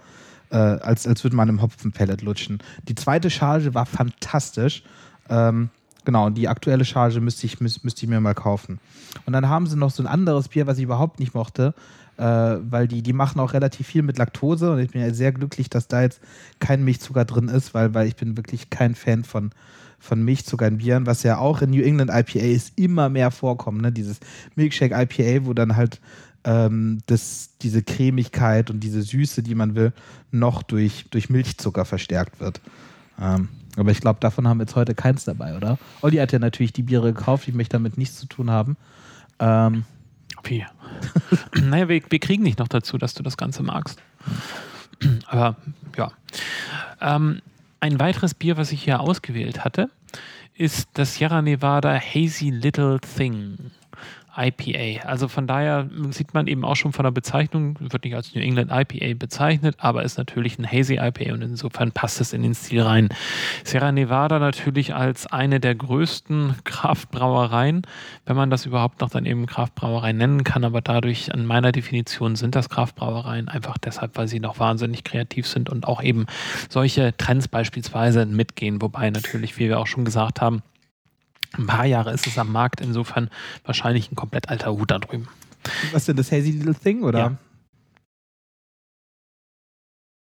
äh, 0.50 0.56
als, 0.56 1.08
als 1.08 1.24
würde 1.24 1.36
man 1.36 1.50
im 1.50 1.62
Hopfenpellet 1.62 2.22
lutschen. 2.22 2.60
Die 2.88 2.96
zweite 2.96 3.30
Charge 3.30 3.74
war 3.74 3.86
fantastisch. 3.86 4.84
Ähm, 5.30 5.70
genau, 6.06 6.30
die 6.30 6.48
aktuelle 6.48 6.86
Charge 6.86 7.20
müsste 7.20 7.46
ich, 7.46 7.60
müß, 7.60 7.84
müsste 7.84 8.06
ich 8.06 8.10
mir 8.10 8.22
mal 8.22 8.36
kaufen. 8.36 8.80
Und 9.26 9.34
dann 9.34 9.50
haben 9.50 9.68
sie 9.68 9.78
noch 9.78 9.92
so 9.92 10.04
ein 10.04 10.08
anderes 10.08 10.48
Bier, 10.48 10.68
was 10.68 10.78
ich 10.78 10.84
überhaupt 10.84 11.20
nicht 11.20 11.34
mochte, 11.34 11.74
äh, 12.18 12.24
weil 12.24 12.88
die, 12.88 13.02
die 13.02 13.14
machen 13.14 13.40
auch 13.40 13.54
relativ 13.54 13.88
viel 13.88 14.04
mit 14.04 14.18
Laktose 14.18 14.72
und 14.72 14.80
ich 14.80 14.92
bin 14.92 15.02
ja 15.02 15.14
sehr 15.14 15.32
glücklich, 15.32 15.70
dass 15.70 15.88
da 15.88 16.02
jetzt 16.04 16.22
kein 16.60 16.84
Milchzucker 16.84 17.26
drin 17.26 17.50
ist, 17.50 17.74
weil, 17.74 17.94
weil 17.94 18.08
ich 18.08 18.16
bin 18.16 18.38
wirklich 18.38 18.70
kein 18.70 18.96
Fan 18.96 19.24
von, 19.24 19.52
von 20.04 20.22
Milchzucker 20.24 20.68
in 20.68 20.80
Bieren, 20.80 21.06
was 21.06 21.24
ja 21.24 21.38
auch 21.38 21.62
in 21.62 21.70
New 21.70 21.82
England 21.82 22.12
IPAs 22.14 22.74
immer 22.76 23.08
mehr 23.08 23.32
vorkommt, 23.32 23.82
ne? 23.82 23.92
dieses 23.92 24.20
Milkshake 24.56 24.94
IPA, 24.94 25.46
wo 25.46 25.54
dann 25.54 25.78
halt 25.78 26.02
ähm, 26.44 27.00
das, 27.06 27.52
diese 27.62 27.84
Cremigkeit 27.84 28.70
und 28.70 28.82
diese 28.82 29.02
Süße, 29.02 29.44
die 29.44 29.56
man 29.56 29.76
will, 29.76 29.94
noch 30.30 30.62
durch, 30.62 31.06
durch 31.10 31.30
Milchzucker 31.30 31.86
verstärkt 31.86 32.42
wird. 32.42 32.60
Ähm, 33.20 33.48
aber 33.78 33.92
ich 33.92 34.02
glaube, 34.02 34.20
davon 34.20 34.46
haben 34.46 34.58
wir 34.58 34.66
jetzt 34.66 34.76
heute 34.76 34.94
keins 34.94 35.24
dabei, 35.24 35.56
oder? 35.56 35.80
Olli 36.02 36.18
hat 36.18 36.34
ja 36.34 36.40
natürlich 36.40 36.74
die 36.74 36.84
Biere 36.84 37.14
gekauft, 37.14 37.48
ich 37.48 37.54
möchte 37.54 37.78
damit 37.78 37.98
nichts 37.98 38.18
zu 38.20 38.26
tun 38.26 38.52
haben. 38.52 38.76
Ähm, 39.40 39.86
Wie? 40.44 40.66
naja, 41.62 41.88
wir, 41.88 42.02
wir 42.10 42.20
kriegen 42.20 42.44
dich 42.44 42.58
noch 42.58 42.68
dazu, 42.68 42.98
dass 42.98 43.14
du 43.14 43.24
das 43.24 43.38
Ganze 43.38 43.64
magst. 43.64 44.00
Aber 45.28 45.56
ja. 45.96 46.12
Ähm, 47.00 47.42
ein 47.84 48.00
weiteres 48.00 48.34
Bier, 48.34 48.56
was 48.56 48.72
ich 48.72 48.86
hier 48.86 49.02
ausgewählt 49.02 49.66
hatte, 49.66 49.90
ist 50.56 50.88
das 50.94 51.16
Sierra 51.16 51.42
Nevada 51.42 52.00
Hazy 52.00 52.50
Little 52.50 52.98
Thing. 53.02 53.72
IPA. 54.36 55.06
Also 55.08 55.28
von 55.28 55.48
daher 55.48 55.90
sieht 56.10 56.34
man 56.34 56.48
eben 56.48 56.66
auch 56.66 56.76
schon 56.76 56.94
von 56.94 57.04
der 57.04 57.12
Bezeichnung, 57.12 57.78
wird 57.80 58.04
nicht 58.04 58.16
als 58.16 58.34
New 58.34 58.42
England 58.42 58.72
IPA 58.72 59.16
bezeichnet, 59.18 59.76
aber 59.78 60.04
ist 60.04 60.18
natürlich 60.18 60.58
ein 60.58 60.70
Hazy 60.70 60.96
IPA 60.96 61.34
und 61.34 61.42
insofern 61.42 61.92
passt 61.92 62.20
es 62.22 62.34
in 62.34 62.42
den 62.42 62.56
Stil 62.56 62.82
rein. 62.82 63.10
Sierra 63.64 63.92
Nevada 63.92 64.40
natürlich 64.40 64.96
als 64.96 65.28
eine 65.28 65.60
der 65.60 65.76
größten 65.76 66.56
Kraftbrauereien, 66.64 67.84
wenn 68.26 68.36
man 68.36 68.50
das 68.50 68.66
überhaupt 68.66 69.02
noch 69.02 69.10
dann 69.10 69.26
eben 69.26 69.46
Kraftbrauerei 69.46 70.14
nennen 70.14 70.44
kann, 70.44 70.64
aber 70.64 70.82
dadurch 70.82 71.34
an 71.34 71.46
meiner 71.46 71.72
Definition 71.72 72.36
sind 72.36 72.56
das 72.56 72.70
Kraftbrauereien 72.70 73.50
einfach 73.50 73.78
deshalb, 73.78 74.18
weil 74.18 74.28
sie 74.28 74.40
noch 74.40 74.60
wahnsinnig 74.60 75.04
kreativ 75.04 75.48
sind 75.48 75.70
und 75.70 75.88
auch 75.88 76.02
eben 76.02 76.26
solche 76.70 77.16
Trends 77.18 77.48
beispielsweise 77.48 78.26
mitgehen, 78.26 78.82
wobei 78.82 79.10
natürlich, 79.10 79.58
wie 79.60 79.70
wir 79.70 79.80
auch 79.80 79.88
schon 79.88 80.06
gesagt 80.06 80.42
haben, 80.42 80.62
ein 81.58 81.68
paar 81.68 81.86
Jahre 81.86 82.12
ist 82.12 82.28
es 82.28 82.38
am 82.38 82.52
Markt, 82.52 82.82
insofern 82.82 83.30
wahrscheinlich 83.66 84.12
ein 84.12 84.16
komplett 84.16 84.50
alter 84.50 84.72
Hut 84.74 84.92
da 84.92 85.00
drüben. 85.00 85.28
was 85.92 86.06
denn 86.06 86.16
das 86.18 86.32
Hazy 86.32 86.52
Little 86.52 86.76
Thing, 86.76 87.04
oder? 87.04 87.20
Ja. 87.20 87.38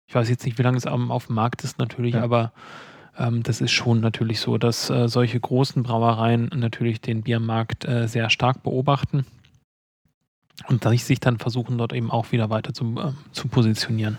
Ich 0.08 0.14
weiß 0.14 0.28
jetzt 0.28 0.44
nicht, 0.44 0.56
wie 0.58 0.62
lange 0.62 0.76
es 0.78 0.86
auf 0.86 1.26
dem 1.26 1.34
Markt 1.34 1.64
ist 1.64 1.78
natürlich, 1.78 2.14
Ja. 2.14 2.22
aber 2.22 2.52
ähm, 3.18 3.42
das 3.42 3.60
ist 3.60 3.72
schon 3.72 4.00
natürlich 4.00 4.40
so, 4.40 4.56
dass 4.58 4.88
äh, 4.90 5.08
solche 5.08 5.40
großen 5.40 5.82
Brauereien 5.82 6.50
natürlich 6.54 7.00
den 7.00 7.22
Biermarkt 7.22 7.84
äh, 7.86 8.06
sehr 8.06 8.30
stark 8.30 8.62
beobachten 8.62 9.26
und 10.68 10.84
sich 10.84 11.20
dann 11.20 11.38
versuchen, 11.38 11.76
dort 11.76 11.92
eben 11.92 12.10
auch 12.10 12.32
wieder 12.32 12.50
weiter 12.50 12.72
zu, 12.72 12.94
äh, 12.98 13.12
zu 13.32 13.48
positionieren. 13.48 14.18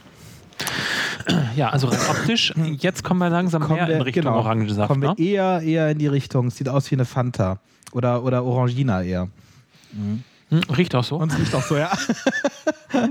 Ja, 1.56 1.70
also 1.70 1.88
rein 1.88 2.00
optisch, 2.10 2.54
jetzt 2.80 3.04
kommen 3.04 3.20
wir 3.20 3.30
langsam 3.30 3.62
Kommen 3.64 3.76
mehr 3.80 3.88
wir- 3.88 3.96
in 3.96 4.02
Richtung 4.02 4.24
genau, 4.24 4.38
Orangensaft. 4.38 4.88
Kommen 4.88 5.02
wir 5.02 5.10
Ne? 5.10 5.16
eher, 5.20 5.62
eher 5.62 5.90
in 5.92 5.98
die 6.00 6.08
Richtung. 6.08 6.50
Sieht 6.52 6.70
aus 6.70 6.90
wie 6.92 6.96
eine 6.96 7.06
Fanta. 7.06 7.60
Oder, 7.92 8.24
oder 8.24 8.44
Orangina 8.44 9.02
eher. 9.02 9.28
Hm, 9.94 10.24
riecht 10.78 10.94
auch 10.96 11.04
so. 11.04 11.18
Und 11.18 11.38
riecht 11.38 11.54
auch 11.56 11.64
so, 11.64 11.78
ja. 11.78 11.92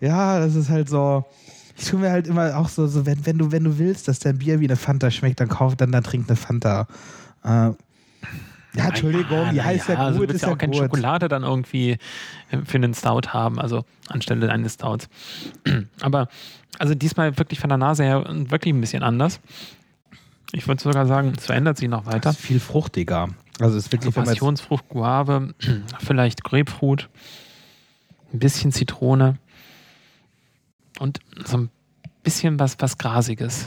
ja, 0.00 0.38
das 0.40 0.54
ist 0.54 0.68
halt 0.68 0.88
so. 0.88 1.24
Ich 1.76 1.86
tue 1.88 2.00
mir 2.00 2.10
halt 2.10 2.26
immer 2.26 2.56
auch 2.56 2.68
so, 2.68 2.86
so 2.86 3.06
wenn, 3.06 3.24
wenn, 3.26 3.38
du, 3.38 3.50
wenn 3.50 3.64
du 3.64 3.78
willst, 3.78 4.06
dass 4.08 4.18
dein 4.18 4.38
Bier 4.38 4.60
wie 4.60 4.66
eine 4.66 4.76
Fanta 4.76 5.10
schmeckt, 5.10 5.40
dann 5.40 5.48
kauf, 5.48 5.74
dann, 5.76 5.90
dann 5.90 6.04
trink 6.04 6.28
eine 6.28 6.36
Fanta. 6.36 6.86
Äh, 7.44 7.70
ja, 8.74 8.88
Entschuldigung, 8.88 9.50
die 9.50 9.56
na 9.56 9.64
heißt 9.64 9.88
ja, 9.88 9.96
also 9.96 10.20
gut, 10.20 10.28
du 10.28 10.32
willst 10.32 10.34
ist 10.36 10.42
ja 10.42 10.48
ja 10.48 10.54
auch 10.54 10.58
keine. 10.58 10.74
Schokolade 10.74 11.28
dann 11.28 11.42
irgendwie 11.42 11.98
äh, 12.50 12.58
für 12.64 12.76
einen 12.76 12.94
Stout 12.94 13.28
haben, 13.28 13.58
also 13.58 13.84
anstelle 14.08 14.50
eines 14.50 14.74
Stouts. 14.74 15.08
Aber 16.00 16.28
also 16.78 16.94
diesmal 16.94 17.36
wirklich 17.38 17.60
von 17.60 17.68
der 17.68 17.78
Nase 17.78 18.04
her 18.04 18.24
wirklich 18.28 18.72
ein 18.74 18.80
bisschen 18.80 19.02
anders. 19.02 19.40
Ich 20.52 20.66
würde 20.68 20.82
sogar 20.82 21.06
sagen, 21.06 21.32
es 21.36 21.46
verändert 21.46 21.78
sich 21.78 21.88
noch 21.88 22.06
weiter. 22.06 22.30
ist 22.30 22.40
viel 22.40 22.60
fruchtiger. 22.60 23.28
Also 23.58 23.76
es 23.76 23.86
ist 23.86 23.92
wirklich, 23.92 24.16
Also 24.16 24.30
Passionsfrucht, 24.30 24.88
Guave, 24.88 25.54
vielleicht 26.00 26.44
Grapefruit, 26.44 27.08
ein 28.32 28.38
bisschen 28.38 28.72
Zitrone 28.72 29.36
und 30.98 31.20
so 31.44 31.58
ein 31.58 31.70
bisschen 32.22 32.58
was, 32.58 32.76
was 32.78 32.98
Grasiges. 32.98 33.66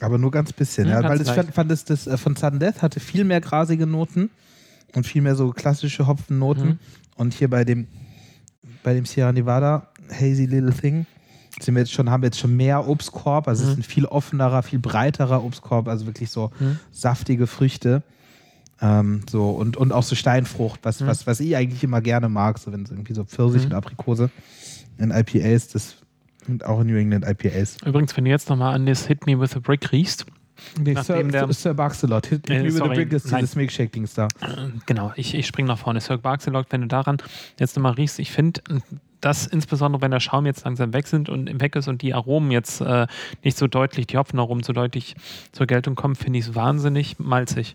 Aber 0.00 0.18
nur 0.18 0.30
ganz 0.30 0.52
bisschen. 0.52 0.86
Ja, 0.88 0.94
Ja, 0.94 1.00
ganz 1.02 1.12
weil 1.12 1.20
ich 1.20 1.26
leicht. 1.28 1.38
fand, 1.40 1.54
fand 1.54 1.72
es, 1.72 1.84
das 1.84 2.06
äh, 2.06 2.16
von 2.16 2.36
Sudden 2.36 2.58
Death 2.58 2.82
hatte 2.82 3.00
viel 3.00 3.24
mehr 3.24 3.40
grasige 3.40 3.86
Noten 3.86 4.30
und 4.94 5.06
viel 5.06 5.22
mehr 5.22 5.36
so 5.36 5.50
klassische 5.50 6.06
Hopfennoten. 6.06 6.66
Mhm. 6.68 6.78
Und 7.16 7.34
hier 7.34 7.48
bei 7.48 7.64
dem, 7.64 7.86
bei 8.82 8.94
dem 8.94 9.04
Sierra 9.04 9.32
Nevada 9.32 9.88
Hazy 10.12 10.46
Little 10.46 10.72
Thing 10.72 11.06
sind 11.60 11.74
wir 11.74 11.80
jetzt 11.82 11.92
schon, 11.92 12.10
haben 12.10 12.22
wir 12.22 12.26
jetzt 12.26 12.38
schon 12.40 12.56
mehr 12.56 12.86
Obstkorb. 12.88 13.46
Also 13.46 13.62
es 13.62 13.70
ist 13.70 13.76
Mhm. 13.76 13.80
ein 13.80 13.84
viel 13.84 14.04
offenerer, 14.06 14.62
viel 14.64 14.80
breiterer 14.80 15.44
Obstkorb, 15.44 15.86
also 15.88 16.06
wirklich 16.06 16.30
so 16.30 16.50
Mhm. 16.58 16.78
saftige 16.90 17.46
Früchte. 17.46 18.02
Ähm, 18.80 19.20
so 19.30 19.50
und, 19.50 19.76
und 19.76 19.92
auch 19.92 20.02
so 20.02 20.16
Steinfrucht, 20.16 20.80
was, 20.82 21.00
Mhm. 21.00 21.06
was, 21.06 21.26
was 21.28 21.38
ich 21.38 21.54
eigentlich 21.56 21.84
immer 21.84 22.00
gerne 22.00 22.28
mag, 22.28 22.58
so 22.58 22.72
wenn 22.72 22.82
es 22.82 22.90
irgendwie 22.90 23.14
so 23.14 23.22
Pfirsich 23.24 23.62
Mhm. 23.62 23.66
und 23.70 23.74
Aprikose 23.74 24.30
in 24.98 25.12
IPAs, 25.12 25.68
das 25.68 25.94
und 26.48 26.64
auch 26.64 26.80
in 26.80 26.86
New 26.88 26.96
England 26.96 27.24
IPAs. 27.26 27.76
Übrigens, 27.84 28.16
wenn 28.16 28.24
du 28.24 28.30
jetzt 28.30 28.48
nochmal 28.50 28.74
an 28.74 28.86
das 28.86 29.06
Hit 29.06 29.26
Me 29.26 29.38
With 29.40 29.56
a 29.56 29.60
Brick 29.60 29.90
riechst, 29.92 30.26
Nee, 30.80 30.92
Nachdem 30.94 31.30
Sir, 31.32 31.46
der- 31.46 31.52
Sir 31.52 31.74
Barcelot, 31.74 32.26
Hit 32.26 32.48
Äh, 32.48 32.60
Me 32.62 32.66
With 32.66 32.80
a 32.80 32.86
Brick 32.86 33.12
ist 33.12 33.24
dieses 33.30 33.56
Milkshake-Dings 33.56 34.14
da. 34.14 34.28
Äh, 34.40 34.68
Genau, 34.86 35.12
ich, 35.16 35.34
ich 35.34 35.46
springe 35.48 35.66
nach 35.66 35.78
vorne. 35.78 36.00
Sir 36.00 36.16
Barcelog, 36.16 36.66
wenn 36.70 36.82
du 36.82 36.86
daran 36.86 37.16
jetzt 37.58 37.74
nochmal 37.76 37.94
riechst, 37.94 38.20
ich 38.20 38.30
finde, 38.30 38.60
dass 39.20 39.46
insbesondere 39.48 40.00
wenn 40.00 40.12
der 40.12 40.20
Schaum 40.20 40.46
jetzt 40.46 40.64
langsam 40.64 40.92
weg 40.92 41.08
sind 41.08 41.28
und 41.28 41.60
weg 41.60 41.74
ist 41.74 41.88
und 41.88 42.02
die 42.02 42.14
Aromen 42.14 42.52
jetzt 42.52 42.80
äh, 42.82 43.06
nicht 43.42 43.56
so 43.58 43.66
deutlich, 43.66 44.06
die 44.06 44.16
Hopfenaromen 44.16 44.62
so 44.62 44.72
deutlich 44.72 45.16
zur 45.50 45.66
Geltung 45.66 45.96
kommen, 45.96 46.14
finde 46.14 46.38
ich 46.38 46.46
es 46.46 46.54
wahnsinnig 46.54 47.18
malzig. 47.18 47.74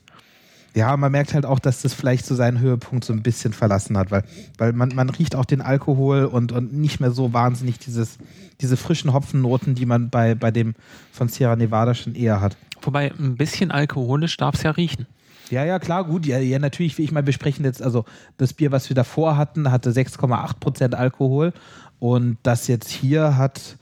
Ja, 0.75 0.95
man 0.97 1.11
merkt 1.11 1.33
halt 1.33 1.45
auch, 1.45 1.59
dass 1.59 1.81
das 1.81 1.93
vielleicht 1.93 2.25
so 2.25 2.35
seinen 2.35 2.59
Höhepunkt 2.59 3.03
so 3.03 3.11
ein 3.11 3.23
bisschen 3.23 3.53
verlassen 3.53 3.97
hat, 3.97 4.11
weil, 4.11 4.23
weil 4.57 4.73
man, 4.73 4.89
man 4.89 5.09
riecht 5.09 5.35
auch 5.35 5.45
den 5.45 5.61
Alkohol 5.61 6.25
und, 6.25 6.51
und 6.51 6.73
nicht 6.73 6.99
mehr 6.99 7.11
so 7.11 7.33
wahnsinnig 7.33 7.79
dieses, 7.79 8.17
diese 8.61 8.77
frischen 8.77 9.11
Hopfennoten, 9.13 9.73
die 9.73 9.85
man 9.85 10.09
bei, 10.09 10.35
bei 10.35 10.51
dem 10.51 10.75
von 11.11 11.27
Sierra 11.27 11.55
Nevada 11.55 11.95
schon 11.95 12.13
eher 12.13 12.39
hat. 12.39 12.55
Wobei 12.81 13.11
ein 13.11 13.35
bisschen 13.35 13.71
alkoholisch 13.71 14.37
darf 14.37 14.55
es 14.55 14.63
ja 14.63 14.71
riechen. 14.71 15.07
Ja, 15.49 15.65
ja, 15.65 15.79
klar, 15.79 16.03
gut. 16.03 16.25
Ja, 16.25 16.37
ja, 16.37 16.59
natürlich, 16.59 16.97
wie 16.97 17.03
ich 17.03 17.11
mal 17.11 17.23
besprechen 17.23 17.65
jetzt, 17.65 17.81
also 17.81 18.05
das 18.37 18.53
Bier, 18.53 18.71
was 18.71 18.89
wir 18.89 18.95
davor 18.95 19.35
hatten, 19.35 19.71
hatte 19.71 19.91
6,8% 19.91 20.93
Alkohol 20.93 21.53
und 21.99 22.37
das 22.43 22.67
jetzt 22.67 22.89
hier 22.89 23.35
hat, 23.35 23.77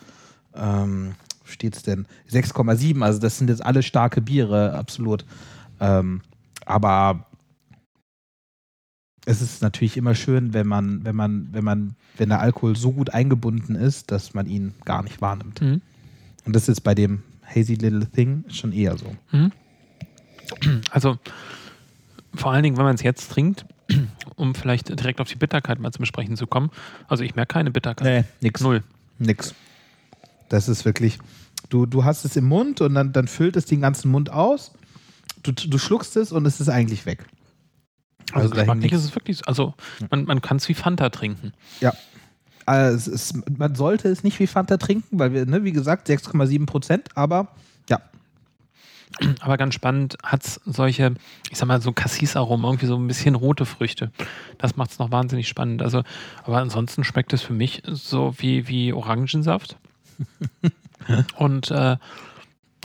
ähm, 0.56 1.16
wo 1.42 1.52
steht's 1.52 1.84
denn? 1.84 2.06
6,7, 2.32 3.02
also 3.02 3.20
das 3.20 3.38
sind 3.38 3.50
jetzt 3.50 3.66
alle 3.66 3.84
starke 3.84 4.22
Biere, 4.22 4.74
absolut. 4.74 5.26
Ähm, 5.82 6.22
aber 6.68 7.26
es 9.26 9.42
ist 9.42 9.62
natürlich 9.62 9.98
immer 9.98 10.16
schön, 10.16 10.54
wenn 10.54 10.68
man, 10.68 11.04
wenn 11.04 11.16
man, 11.16 11.50
wenn 11.52 11.64
man, 11.64 11.96
wenn 12.18 12.30
der 12.30 12.40
Alkohol 12.40 12.76
so 12.76 12.92
gut 12.92 13.14
eingebunden 13.14 13.76
ist, 13.76 14.12
dass 14.12 14.34
man 14.34 14.48
ihn 14.48 14.74
gar 14.86 15.04
nicht 15.04 15.22
wahrnimmt. 15.22 15.62
Mhm. 15.62 15.82
Und 16.46 16.56
das 16.56 16.70
ist 16.70 16.82
bei 16.82 16.96
dem 16.96 17.24
Hazy 17.44 17.76
Little 17.76 18.06
Thing 18.06 18.46
schon 18.50 18.72
eher 18.72 18.98
so. 18.98 19.16
Mhm. 19.32 19.52
Also 20.92 21.18
vor 22.34 22.52
allen 22.52 22.64
Dingen, 22.64 22.78
wenn 22.78 22.86
man 22.86 22.96
es 22.96 23.02
jetzt 23.02 23.32
trinkt, 23.32 23.66
um 24.36 24.56
vielleicht 24.56 24.90
direkt 24.90 25.20
auf 25.20 25.28
die 25.28 25.36
Bitterkeit 25.36 25.80
mal 25.80 25.92
zu 25.92 26.00
besprechen 26.00 26.38
zu 26.38 26.48
kommen. 26.48 26.70
Also 27.08 27.24
ich 27.24 27.36
merke 27.36 27.54
keine 27.54 27.72
Bitterkeit. 27.72 28.26
nix. 28.42 28.62
Null. 28.62 28.84
Nix. 29.20 29.54
Das 30.50 30.70
ist 30.70 30.86
wirklich, 30.86 31.20
du, 31.70 31.86
du 31.86 32.06
hast 32.06 32.24
es 32.24 32.36
im 32.36 32.46
Mund 32.46 32.82
und 32.82 32.94
dann, 32.94 33.12
dann 33.12 33.28
füllt 33.28 33.58
es 33.58 33.66
den 33.66 33.82
ganzen 33.82 34.12
Mund 34.12 34.30
aus. 34.32 34.72
Du, 35.52 35.68
du 35.68 35.78
schluckst 35.78 36.18
es 36.18 36.32
und 36.32 36.46
es 36.46 36.60
ist 36.60 36.70
eigentlich 36.70 37.06
weg. 37.06 37.26
Also, 38.34 38.50
Also 38.50 38.56
geschmacklich 38.56 38.92
ist 38.92 39.06
es 39.06 39.16
wirklich, 39.16 39.48
also 39.48 39.74
man, 40.10 40.26
man 40.26 40.42
kann 40.42 40.58
es 40.58 40.68
wie 40.68 40.74
Fanta 40.74 41.10
trinken. 41.10 41.54
Also 42.66 43.12
es 43.12 43.34
man 43.58 43.76
sollte 43.76 44.10
es 44.10 44.24
nicht 44.26 44.40
wie 44.40 44.48
Fanta 44.48 44.76
trinken, 44.76 45.18
weil 45.20 45.32
wir, 45.34 45.46
ne, 45.46 45.64
wie 45.64 45.72
gesagt, 45.72 46.10
6,7 46.10 46.66
Prozent, 46.66 47.10
aber 47.16 47.48
ja, 47.90 48.02
Aber 49.40 49.58
ganz 49.58 49.74
spannend 49.74 50.18
hat 50.22 50.46
es 50.46 50.60
solche, 50.66 51.14
ich 51.50 51.58
sag 51.58 51.68
mal, 51.68 51.82
so 51.82 51.94
Cassis-Aromen, 51.94 52.66
irgendwie 52.66 52.86
so 52.86 52.98
ein 52.98 53.08
bisschen 53.08 53.36
rote 53.36 53.66
Früchte. 53.66 54.12
Das 54.58 54.76
macht 54.76 54.92
es 54.92 55.00
noch 55.00 55.12
wahnsinnig 55.12 55.48
spannend. 55.48 55.82
Also, 55.82 56.04
aber 56.44 56.58
ansonsten 56.58 57.04
schmeckt 57.06 57.32
es 57.34 57.42
für 57.42 57.54
mich 57.54 57.82
so 57.86 58.34
wie, 58.38 58.68
wie 58.68 58.92
Orangensaft. 58.94 59.78
Und 61.38 61.72
äh, 61.72 61.98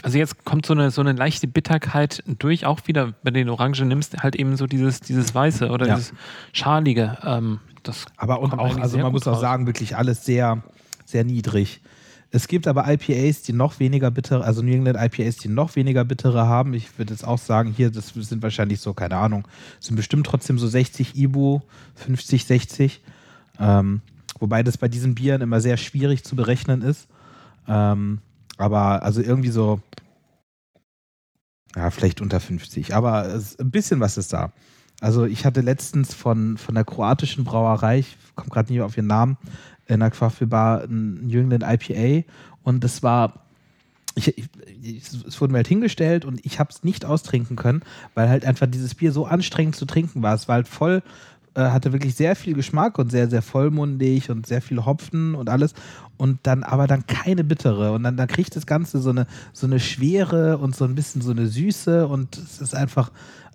also 0.02 0.18
jetzt 0.18 0.44
kommt 0.44 0.66
so 0.66 0.74
eine, 0.74 0.90
so 0.90 1.00
eine 1.00 1.12
leichte 1.12 1.46
Bitterkeit 1.48 2.22
durch, 2.26 2.66
auch 2.66 2.80
wieder, 2.86 3.14
wenn 3.22 3.34
du 3.34 3.40
den 3.40 3.48
Orangen 3.48 3.88
nimmst, 3.88 4.22
halt 4.22 4.36
eben 4.36 4.56
so 4.56 4.66
dieses, 4.66 5.00
dieses 5.00 5.34
Weiße 5.34 5.70
oder 5.70 5.86
Ja. 5.86 5.94
dieses 5.96 6.12
Schalige. 6.52 7.18
Ähm, 7.24 7.60
das 7.82 8.06
aber 8.16 8.40
und 8.40 8.52
auch, 8.54 8.76
also 8.78 8.98
man 8.98 9.12
muss 9.12 9.26
auch 9.26 9.32
raus. 9.34 9.40
sagen, 9.40 9.66
wirklich 9.66 9.96
alles 9.96 10.24
sehr, 10.24 10.62
sehr 11.04 11.24
niedrig. 11.24 11.80
Es 12.34 12.48
gibt 12.48 12.66
aber 12.66 12.90
IPAs, 12.90 13.42
die 13.42 13.52
noch 13.52 13.78
weniger 13.78 14.10
bittere, 14.10 14.42
also 14.44 14.62
New 14.62 14.72
England 14.72 14.96
IPAs, 14.98 15.36
die 15.36 15.48
noch 15.48 15.76
weniger 15.76 16.04
bittere 16.04 16.46
haben. 16.46 16.72
Ich 16.72 16.98
würde 16.98 17.12
jetzt 17.12 17.26
auch 17.26 17.38
sagen, 17.38 17.74
hier, 17.76 17.90
das 17.90 18.08
sind 18.14 18.42
wahrscheinlich 18.42 18.80
so, 18.80 18.94
keine 18.94 19.16
Ahnung, 19.16 19.46
sind 19.80 19.96
bestimmt 19.96 20.26
trotzdem 20.26 20.58
so 20.58 20.66
60 20.66 21.14
Ibu, 21.16 21.60
50, 21.96 22.46
60. 22.46 23.00
Ähm, 23.60 24.00
wobei 24.38 24.62
das 24.62 24.78
bei 24.78 24.88
diesen 24.88 25.14
Bieren 25.14 25.42
immer 25.42 25.60
sehr 25.60 25.76
schwierig 25.76 26.24
zu 26.24 26.34
berechnen 26.34 26.80
ist. 26.80 27.06
Ähm, 27.68 28.20
aber 28.62 29.02
also 29.02 29.20
irgendwie 29.20 29.50
so, 29.50 29.80
ja, 31.74 31.90
vielleicht 31.90 32.20
unter 32.20 32.38
50. 32.38 32.94
Aber 32.94 33.24
ein 33.24 33.70
bisschen 33.70 34.00
was 34.00 34.16
ist 34.16 34.32
da. 34.32 34.52
Also 35.00 35.24
ich 35.24 35.44
hatte 35.44 35.62
letztens 35.62 36.14
von, 36.14 36.56
von 36.58 36.76
der 36.76 36.84
kroatischen 36.84 37.44
Brauerei, 37.44 37.98
ich 37.98 38.16
komme 38.36 38.50
gerade 38.50 38.72
nicht 38.72 38.82
auf 38.82 38.96
ihren 38.96 39.08
Namen, 39.08 39.36
in 39.86 39.98
der 39.98 40.10
Quaffelbar 40.10 40.84
ein 40.84 41.26
New 41.26 41.40
England 41.40 41.64
IPA 41.66 42.24
und 42.62 42.84
das 42.84 43.02
war, 43.02 43.46
ich, 44.14 44.38
ich, 44.38 45.02
es 45.26 45.40
wurde 45.40 45.52
mir 45.52 45.58
halt 45.58 45.68
hingestellt 45.68 46.24
und 46.24 46.44
ich 46.46 46.60
habe 46.60 46.70
es 46.70 46.84
nicht 46.84 47.04
austrinken 47.04 47.56
können, 47.56 47.82
weil 48.14 48.28
halt 48.28 48.44
einfach 48.44 48.68
dieses 48.68 48.94
Bier 48.94 49.10
so 49.10 49.26
anstrengend 49.26 49.74
zu 49.74 49.86
trinken 49.86 50.22
war. 50.22 50.34
Es 50.34 50.46
war 50.46 50.54
halt 50.54 50.68
voll, 50.68 51.02
äh, 51.54 51.62
hatte 51.62 51.92
wirklich 51.92 52.14
sehr 52.14 52.36
viel 52.36 52.54
Geschmack 52.54 52.98
und 52.98 53.10
sehr, 53.10 53.28
sehr 53.28 53.42
vollmundig 53.42 54.30
und 54.30 54.46
sehr 54.46 54.62
viel 54.62 54.84
Hopfen 54.84 55.34
und 55.34 55.48
alles 55.48 55.74
und 56.16 56.40
dann 56.44 56.62
aber 56.62 56.86
dann 56.86 57.06
keine 57.06 57.44
bittere 57.44 57.92
und 57.92 58.02
dann, 58.02 58.16
dann 58.16 58.28
kriegt 58.28 58.56
das 58.56 58.66
Ganze 58.66 59.00
so 59.00 59.10
eine, 59.10 59.26
so 59.52 59.66
eine 59.66 59.80
Schwere 59.80 60.58
und 60.58 60.74
so 60.76 60.84
ein 60.84 60.94
bisschen 60.94 61.22
so 61.22 61.30
eine 61.30 61.46
Süße 61.46 62.06
und 62.06 62.36
es 62.36 62.60
ist 62.60 62.74
einfach, 62.74 63.10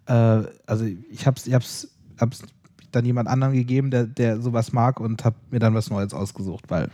äh, 0.08 0.43
also 0.66 0.86
ich 1.12 1.26
habe 1.26 1.38
es 1.38 1.48
ich 1.48 1.54
hab's, 1.54 1.88
hab's 2.20 2.43
dann 2.91 3.06
jemand 3.06 3.30
anderen 3.30 3.54
gegeben, 3.54 3.91
der, 3.91 4.06
der 4.06 4.41
sowas 4.41 4.72
mag 4.74 5.00
und 5.00 5.26
habe 5.26 5.36
mir 5.52 5.60
dann 5.60 5.74
was 5.74 5.89
Neues 5.89 6.14
ausgesucht, 6.14 6.66
weil, 6.70 6.89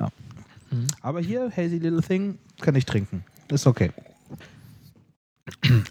ja. 0.00 0.08
Mhm. 0.70 0.86
Aber 1.00 1.20
hier, 1.20 1.50
Hazy 1.50 1.78
Little 1.78 2.02
Thing, 2.02 2.38
kann 2.60 2.74
ich 2.74 2.84
trinken. 2.84 3.24
Ist 3.48 3.66
okay. 3.66 3.92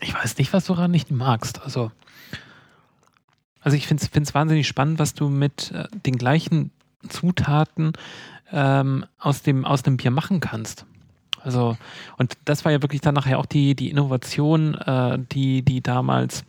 ich 0.02 0.14
weiß 0.14 0.38
nicht, 0.38 0.54
was 0.54 0.66
du 0.66 0.74
daran 0.74 0.92
nicht 0.92 1.12
magst. 1.12 1.62
Also, 1.64 1.92
also 3.64 3.78
ich 3.78 3.88
finde 3.88 4.04
es 4.04 4.34
wahnsinnig 4.34 4.68
spannend, 4.68 5.00
was 5.00 5.14
du 5.14 5.30
mit 5.30 5.72
äh, 5.72 5.86
den 6.06 6.18
gleichen 6.18 6.72
Zutaten 7.08 7.94
ähm, 8.52 9.06
aus, 9.18 9.42
dem, 9.42 9.66
aus 9.66 9.84
dem 9.84 9.98
Bier 9.98 10.12
machen 10.12 10.40
kannst. 10.40 10.86
Also, 11.42 11.78
und 12.18 12.38
das 12.46 12.64
war 12.64 12.72
ja 12.72 12.82
wirklich 12.82 13.02
dann 13.02 13.16
nachher 13.16 13.40
auch 13.40 13.46
die, 13.46 13.76
die 13.76 13.90
Innovation, 13.90 14.76
äh, 14.76 15.20
die, 15.32 15.62
die 15.62 15.82
damals 15.82 16.46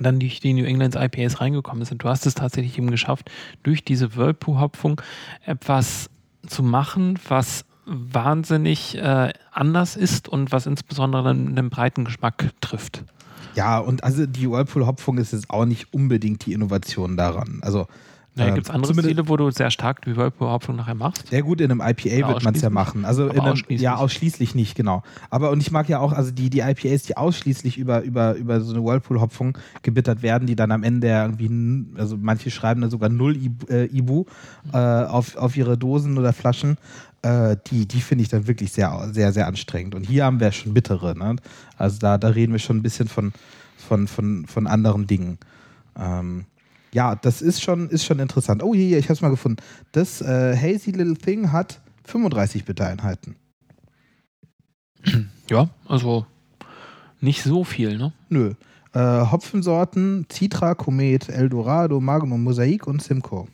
dann 0.00 0.20
durch 0.20 0.40
die 0.40 0.52
New 0.52 0.64
England 0.64 0.94
IPAs 0.94 1.40
reingekommen 1.40 1.84
sind. 1.84 2.02
Du 2.02 2.08
hast 2.08 2.26
es 2.26 2.34
tatsächlich 2.34 2.76
eben 2.78 2.90
geschafft, 2.90 3.30
durch 3.62 3.84
diese 3.84 4.14
Whirlpool-Hopfung 4.14 5.00
etwas 5.44 6.10
zu 6.46 6.62
machen, 6.62 7.18
was 7.26 7.64
wahnsinnig 7.86 8.96
äh, 8.98 9.32
anders 9.50 9.96
ist 9.96 10.28
und 10.28 10.52
was 10.52 10.66
insbesondere 10.66 11.30
einen, 11.30 11.58
einen 11.58 11.70
breiten 11.70 12.04
Geschmack 12.04 12.50
trifft. 12.60 13.04
Ja, 13.54 13.78
und 13.78 14.04
also 14.04 14.26
die 14.26 14.50
Whirlpool-Hopfung 14.50 15.18
ist 15.18 15.32
jetzt 15.32 15.50
auch 15.50 15.64
nicht 15.64 15.92
unbedingt 15.92 16.46
die 16.46 16.52
Innovation 16.52 17.16
daran. 17.16 17.58
Also, 17.62 17.86
Ja, 18.36 18.54
Gibt 18.54 18.68
es 18.68 18.70
andere 18.72 18.94
Stile, 18.94 19.28
wo 19.28 19.36
du 19.36 19.50
sehr 19.50 19.70
stark 19.72 20.02
die 20.02 20.16
Whirlpool-Hopfung 20.16 20.76
nachher 20.76 20.94
machst? 20.94 21.26
Sehr 21.26 21.42
gut, 21.42 21.60
in 21.60 21.72
einem 21.72 21.80
IPA 21.80 22.08
ja, 22.08 22.28
wird 22.28 22.44
man 22.44 22.54
es 22.54 22.62
ja 22.62 22.70
machen. 22.70 23.04
Also 23.04 23.24
in 23.26 23.40
einem, 23.40 23.52
ausschließlich. 23.52 23.80
Ja, 23.80 23.96
ausschließlich 23.96 24.54
nicht, 24.54 24.76
genau. 24.76 25.02
Aber 25.28 25.50
und 25.50 25.60
ich 25.60 25.72
mag 25.72 25.88
ja 25.88 25.98
auch, 25.98 26.12
also 26.12 26.30
die, 26.30 26.48
die 26.48 26.60
IPAs, 26.60 27.02
die 27.02 27.16
ausschließlich 27.16 27.78
über, 27.78 28.02
über, 28.02 28.34
über 28.34 28.60
so 28.60 28.72
eine 28.72 28.84
Whirlpool-Hopfung 28.84 29.58
gebittert 29.82 30.22
werden, 30.22 30.46
die 30.46 30.54
dann 30.54 30.70
am 30.70 30.84
Ende 30.84 31.08
irgendwie, 31.08 31.98
also 31.98 32.16
manche 32.16 32.52
schreiben 32.52 32.80
da 32.80 32.88
sogar 32.88 33.08
null 33.08 33.36
äh, 33.68 33.86
Ibu 33.86 34.26
äh, 34.72 34.76
auf, 34.76 35.36
auf 35.36 35.56
ihre 35.56 35.76
Dosen 35.76 36.16
oder 36.16 36.32
Flaschen. 36.32 36.76
Äh, 37.22 37.56
die, 37.66 37.86
die 37.86 38.00
finde 38.00 38.22
ich 38.22 38.28
dann 38.28 38.46
wirklich 38.46 38.72
sehr, 38.72 39.10
sehr, 39.12 39.32
sehr 39.32 39.46
anstrengend. 39.46 39.94
Und 39.94 40.04
hier 40.04 40.24
haben 40.24 40.40
wir 40.40 40.52
schon 40.52 40.74
bittere. 40.74 41.18
Ne? 41.18 41.36
Also 41.76 41.98
da, 41.98 42.18
da 42.18 42.28
reden 42.28 42.52
wir 42.52 42.60
schon 42.60 42.76
ein 42.76 42.82
bisschen 42.82 43.08
von, 43.08 43.32
von, 43.76 44.06
von, 44.06 44.46
von 44.46 44.66
anderen 44.66 45.06
Dingen. 45.06 45.38
Ähm, 45.98 46.44
ja, 46.92 47.16
das 47.16 47.42
ist 47.42 47.62
schon, 47.62 47.88
ist 47.90 48.04
schon 48.04 48.18
interessant. 48.18 48.62
Oh, 48.62 48.74
hier, 48.74 48.86
hier 48.86 48.98
ich 48.98 49.06
habe 49.06 49.14
es 49.14 49.20
mal 49.20 49.30
gefunden. 49.30 49.62
Das 49.92 50.20
äh, 50.20 50.56
Hazy 50.56 50.92
Little 50.92 51.16
Thing 51.16 51.52
hat 51.52 51.80
35 52.04 52.64
Bittereinheiten. 52.64 53.36
Ja, 55.50 55.70
also 55.86 56.26
nicht 57.22 57.42
so 57.42 57.64
viel, 57.64 57.96
ne? 57.96 58.12
Nö. 58.28 58.52
Äh, 58.92 59.00
Hopfensorten 59.00 60.26
Citra, 60.30 60.74
Komet, 60.74 61.30
Eldorado, 61.30 62.00
Magnum, 62.00 62.44
Mosaik 62.44 62.86
und 62.86 63.02
Simcoe. 63.02 63.46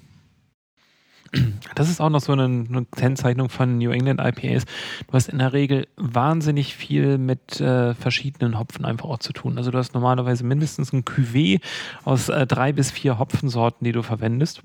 Das 1.75 1.91
ist 1.91 2.01
auch 2.01 2.11
noch 2.11 2.21
so 2.21 2.33
eine, 2.33 2.45
eine, 2.45 2.87
Kennzeichnung 2.97 3.49
von 3.49 3.79
New 3.79 3.91
England 3.91 4.21
IPAs. 4.21 4.65
Du 5.07 5.13
hast 5.13 5.29
in 5.29 5.39
der 5.39 5.53
Regel 5.53 5.89
wahnsinnig 5.97 6.75
viel 6.75 7.19
mit 7.19 7.61
äh, 7.61 7.95
verschiedenen 7.95 8.59
Hopfen 8.59 8.85
einfach 8.85 9.09
auch 9.09 9.19
zu 9.19 9.33
tun. 9.33 9.59
Also 9.59 9.71
du 9.71 9.79
hast 9.79 9.95
normalerweise 9.95 10.45
mindestens 10.45 10.93
ein 10.93 11.05
Cuvée 11.05 11.61
aus 12.05 12.29
äh, 12.29 12.47
drei 12.47 12.73
bis 12.73 12.91
vier 12.91 13.19
Hopfensorten, 13.19 13.85
die 13.85 13.93
du 13.93 14.03
verwendest. 14.03 14.63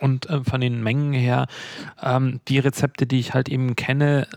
Und 0.00 0.28
äh, 0.28 0.44
von 0.44 0.60
den 0.60 0.82
Mengen 0.82 1.12
her, 1.12 1.46
ähm, 2.02 2.40
die 2.48 2.58
Rezepte, 2.58 3.06
die 3.06 3.18
ich 3.18 3.32
halt 3.34 3.48
eben 3.48 3.74
kenne, 3.74 4.28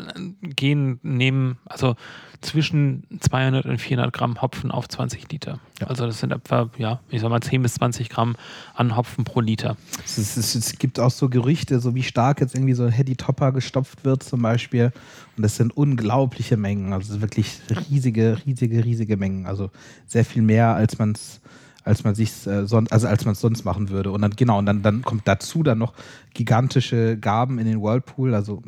gehen, 0.42 1.00
nehmen, 1.04 1.58
also 1.66 1.96
zwischen 2.42 3.04
200 3.20 3.66
und 3.66 3.78
400 3.78 4.12
Gramm 4.12 4.42
Hopfen 4.42 4.72
auf 4.72 4.88
20 4.88 5.32
Liter. 5.32 5.60
Ja. 5.80 5.88
Also 5.88 6.08
das 6.08 6.20
sind 6.20 6.32
etwa, 6.32 6.70
ja, 6.78 7.00
ich 7.10 7.22
sag 7.22 7.30
mal 7.30 7.42
10 7.42 7.62
bis 7.62 7.76
20 7.76 8.10
Gramm 8.10 8.36
an 8.74 8.96
Hopfen 8.96 9.26
pro 9.26 9.42
Liter. 9.42 9.78
Es, 10.04 10.18
ist, 10.18 10.38
es, 10.38 10.80
gibt 10.80 11.00
auch 11.00 11.12
so 11.12 11.30
Gerüchte, 11.30 11.80
so 11.80 11.94
wie 11.94 12.04
stark 12.04 12.42
jetzt 12.42 12.56
irgendwie 12.56 12.74
so 12.74 12.84
ein 12.84 12.92
Heady 12.92 13.16
Topper 13.16 13.52
gestopft 13.52 14.04
wird 14.06 14.24
zum 14.24 14.42
Beispiel. 14.42 14.92
Und 15.38 15.44
das 15.44 15.58
sind 15.58 15.76
unglaubliche 15.76 16.58
Mengen, 16.58 16.94
also 16.94 17.22
wirklich 17.22 17.60
riesige, 17.90 18.38
riesige, 18.46 18.84
riesige 18.84 19.18
Mengen. 19.18 19.46
Also 19.46 19.70
sehr 20.08 20.26
viel 20.26 20.42
mehr, 20.42 20.74
als 20.76 20.98
man 20.98 21.12
es 21.12 21.42
als 21.84 22.04
man 22.04 22.16
sich 22.16 22.46
äh, 22.48 22.66
sonst, 22.66 22.92
also 22.92 23.08
als 23.08 23.26
man 23.26 23.34
es 23.34 23.42
sonst 23.42 23.64
machen 23.64 23.90
würde. 23.90 24.12
Und 24.12 24.22
dann, 24.22 24.32
genau, 24.32 24.60
und 24.60 24.66
dann, 24.66 24.82
dann 24.82 25.02
kommt 25.02 25.28
dazu 25.28 25.64
dann 25.64 25.78
noch 25.78 25.94
gigantische 26.34 27.18
Gaben 27.18 27.60
in 27.60 27.66
den 27.66 27.82
Whirlpool, 27.82 28.34
also 28.34 28.62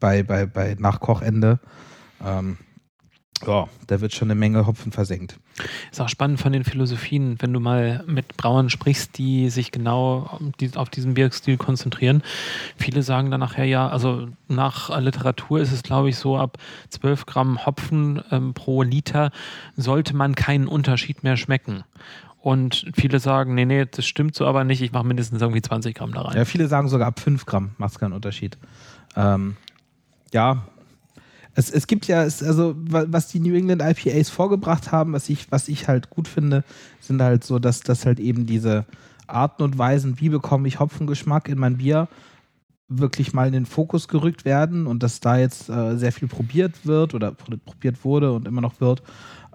bei, 0.00 0.22
bei, 0.22 0.46
bei 0.46 0.76
Nachkochende. 0.78 1.60
Ähm, 2.24 2.58
ja, 3.46 3.68
da 3.86 4.00
wird 4.00 4.14
schon 4.14 4.30
eine 4.30 4.38
Menge 4.38 4.66
Hopfen 4.66 4.92
versenkt. 4.92 5.38
Ist 5.90 6.00
auch 6.00 6.08
spannend 6.08 6.40
von 6.40 6.52
den 6.52 6.64
Philosophien, 6.64 7.36
wenn 7.40 7.52
du 7.52 7.60
mal 7.60 8.04
mit 8.06 8.36
Brauern 8.36 8.70
sprichst, 8.70 9.18
die 9.18 9.50
sich 9.50 9.70
genau 9.70 10.40
auf 10.74 10.90
diesen 10.90 11.14
Bierstil 11.14 11.56
konzentrieren. 11.56 12.22
Viele 12.76 13.02
sagen 13.02 13.30
dann 13.30 13.40
nachher 13.40 13.64
ja, 13.64 13.88
also 13.88 14.28
nach 14.48 14.98
Literatur 15.00 15.60
ist 15.60 15.72
es, 15.72 15.82
glaube 15.82 16.08
ich, 16.08 16.16
so, 16.16 16.38
ab 16.38 16.58
12 16.90 17.26
Gramm 17.26 17.66
Hopfen 17.66 18.22
ähm, 18.30 18.54
pro 18.54 18.82
Liter 18.82 19.30
sollte 19.76 20.16
man 20.16 20.34
keinen 20.34 20.66
Unterschied 20.66 21.22
mehr 21.22 21.36
schmecken. 21.36 21.84
Und 22.44 22.84
viele 22.94 23.20
sagen, 23.20 23.54
nee, 23.54 23.64
nee, 23.64 23.86
das 23.90 24.04
stimmt 24.04 24.34
so 24.34 24.44
aber 24.44 24.64
nicht, 24.64 24.82
ich 24.82 24.92
mache 24.92 25.06
mindestens 25.06 25.40
irgendwie 25.40 25.62
20 25.62 25.94
Gramm 25.94 26.12
da 26.12 26.20
rein. 26.20 26.36
Ja, 26.36 26.44
viele 26.44 26.68
sagen 26.68 26.90
sogar 26.90 27.08
ab 27.08 27.18
5 27.18 27.46
Gramm 27.46 27.70
macht 27.78 27.92
es 27.92 27.98
keinen 27.98 28.12
Unterschied. 28.12 28.58
Ähm, 29.16 29.56
ja, 30.30 30.66
es, 31.54 31.70
es 31.70 31.86
gibt 31.86 32.06
ja, 32.06 32.22
es, 32.22 32.42
also 32.42 32.74
was 32.76 33.28
die 33.28 33.40
New 33.40 33.54
England 33.54 33.80
IPAs 33.80 34.28
vorgebracht 34.28 34.92
haben, 34.92 35.14
was 35.14 35.30
ich, 35.30 35.50
was 35.52 35.68
ich 35.68 35.88
halt 35.88 36.10
gut 36.10 36.28
finde, 36.28 36.64
sind 37.00 37.22
halt 37.22 37.44
so, 37.44 37.58
dass, 37.58 37.80
dass 37.80 38.04
halt 38.04 38.20
eben 38.20 38.44
diese 38.44 38.84
Arten 39.26 39.62
und 39.62 39.78
Weisen, 39.78 40.20
wie 40.20 40.28
bekomme 40.28 40.68
ich 40.68 40.80
Hopfengeschmack 40.80 41.48
in 41.48 41.58
mein 41.58 41.78
Bier, 41.78 42.08
wirklich 42.88 43.32
mal 43.32 43.46
in 43.46 43.54
den 43.54 43.64
Fokus 43.64 44.06
gerückt 44.06 44.44
werden 44.44 44.86
und 44.86 45.02
dass 45.02 45.20
da 45.20 45.38
jetzt 45.38 45.70
äh, 45.70 45.96
sehr 45.96 46.12
viel 46.12 46.28
probiert 46.28 46.84
wird 46.84 47.14
oder 47.14 47.32
probiert 47.32 48.04
wurde 48.04 48.32
und 48.32 48.46
immer 48.46 48.60
noch 48.60 48.82
wird 48.82 49.02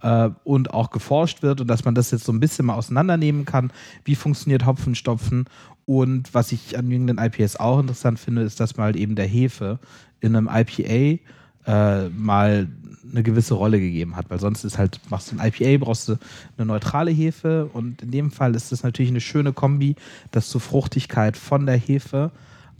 äh, 0.02 0.30
und 0.44 0.74
auch 0.74 0.92
geforscht 0.92 1.42
wird 1.42 1.62
und 1.62 1.68
dass 1.68 1.86
man 1.86 1.96
das 1.96 2.12
jetzt 2.12 2.26
so 2.26 2.32
ein 2.32 2.40
bisschen 2.40 2.66
mal 2.66 2.76
auseinandernehmen 2.76 3.46
kann. 3.46 3.72
Wie 4.06 4.16
funktioniert 4.16 4.66
Hopfenstopfen? 4.66 5.46
Und 5.86 6.34
was 6.34 6.52
ich 6.52 6.78
an 6.78 6.92
jüngeren 6.92 7.18
IPAs 7.18 7.60
auch 7.60 7.80
interessant 7.80 8.20
finde, 8.20 8.44
ist, 8.44 8.60
dass 8.60 8.78
mal 8.78 8.86
halt 8.86 8.96
eben 8.96 9.16
der 9.16 9.26
Hefe 9.26 9.80
in 10.20 10.36
einem 10.36 10.50
IPA 10.52 11.20
äh, 11.66 12.10
mal 12.10 12.68
eine 13.12 13.24
gewisse 13.24 13.56
Rolle 13.56 13.80
gegeben 13.80 14.16
hat, 14.16 14.30
weil 14.30 14.40
sonst 14.40 14.64
ist 14.64 14.78
halt, 14.78 15.00
machst 15.10 15.32
du 15.32 15.38
ein 15.38 15.48
IPA, 15.48 15.84
brauchst 15.84 16.08
du 16.10 16.18
eine 16.58 16.66
neutrale 16.68 17.12
Hefe 17.12 17.70
und 17.74 18.02
in 18.04 18.12
dem 18.12 18.32
Fall 18.32 18.56
ist 18.56 18.72
das 18.72 18.84
natürlich 18.84 19.10
eine 19.10 19.22
schöne 19.22 19.54
Kombi, 19.54 19.96
dass 20.32 20.52
du 20.52 20.60
Fruchtigkeit 20.60 21.38
von 21.38 21.66
der 21.66 21.78
Hefe 21.78 22.32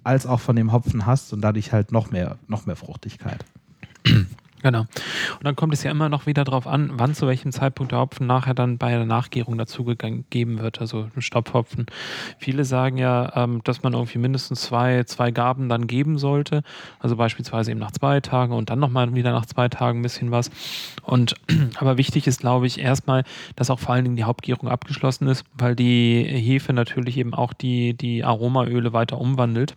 als 0.04 0.26
auch 0.26 0.40
von 0.40 0.56
dem 0.56 0.72
Hopfen 0.72 1.06
hast 1.06 1.34
und 1.34 1.42
dadurch 1.42 1.72
halt 1.72 1.92
noch 1.92 2.12
mehr, 2.12 2.38
noch 2.48 2.66
mehr 2.66 2.76
Fruchtigkeit. 2.76 3.44
Genau. 4.62 4.82
Und 4.82 5.44
dann 5.44 5.56
kommt 5.56 5.74
es 5.74 5.84
ja 5.84 5.92
immer 5.92 6.10
noch 6.10 6.26
wieder 6.26 6.44
darauf 6.44 6.68
an, 6.68 6.92
wann 6.94 7.16
zu 7.16 7.28
welchem 7.28 7.52
Zeitpunkt 7.52 7.94
der 7.94 8.00
Hopfen 8.00 8.28
nachher 8.28 8.54
dann 8.54 8.78
bei 8.78 8.90
der 8.90 9.06
Nachgärung 9.06 9.58
dazugegeben 9.58 10.60
wird, 10.60 10.82
also 10.82 11.08
ein 11.16 11.22
Stopphopfen. 11.22 11.86
Viele 12.40 12.66
sagen 12.66 12.98
ja, 12.98 13.32
ähm, 13.36 13.62
dass 13.64 13.84
man 13.84 13.94
irgendwie 13.94 14.18
mindestens 14.18 14.64
zwei, 14.64 15.04
zwei 15.06 15.32
Gaben 15.32 15.70
dann 15.70 15.88
geben 15.88 16.18
sollte, 16.18 16.64
also 17.00 17.16
beispielsweise 17.16 17.72
eben 17.72 17.80
nach 17.80 17.92
zwei 17.92 18.20
Tagen 18.20 18.54
und 18.54 18.70
dann 18.70 18.80
nochmal 18.80 19.14
wieder 19.16 19.32
nach 19.32 19.46
zwei 19.46 19.70
Tagen 19.70 20.00
ein 20.00 20.04
bisschen 20.04 20.32
was. 20.32 20.52
Und 21.04 21.36
aber 21.78 21.98
wichtig 21.98 22.28
ist, 22.28 22.42
glaube 22.42 22.68
ich, 22.68 22.80
erstmal, 22.80 23.24
dass 23.56 23.70
auch 23.70 23.80
vor 23.80 23.96
allen 23.96 24.04
Dingen 24.04 24.18
die 24.18 24.26
Hauptgärung 24.26 24.68
abgeschlossen 24.68 25.28
ist, 25.28 25.46
weil 25.54 25.76
die 25.76 26.24
Hefe 26.24 26.74
natürlich 26.74 27.18
eben 27.18 27.34
auch 27.34 27.54
die, 27.54 27.94
die 27.94 28.26
Aromaöle 28.26 28.92
weiter 28.92 29.20
umwandelt. 29.20 29.76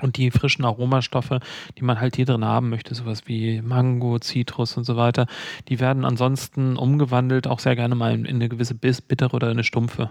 Und 0.00 0.16
die 0.16 0.30
frischen 0.30 0.64
Aromastoffe, 0.64 1.40
die 1.78 1.82
man 1.82 2.00
halt 2.00 2.16
hier 2.16 2.24
drin 2.24 2.44
haben 2.44 2.70
möchte, 2.70 2.94
sowas 2.94 3.22
wie 3.26 3.60
Mango, 3.60 4.18
Zitrus 4.18 4.76
und 4.76 4.84
so 4.84 4.96
weiter, 4.96 5.26
die 5.68 5.80
werden 5.80 6.04
ansonsten 6.04 6.76
umgewandelt, 6.76 7.46
auch 7.46 7.58
sehr 7.58 7.76
gerne 7.76 7.94
mal 7.94 8.14
in, 8.14 8.26
eine 8.26 8.48
gewisse 8.48 8.74
Biss, 8.74 9.02
bittere 9.02 9.34
oder 9.34 9.48
eine 9.48 9.64
stumpfe. 9.64 10.10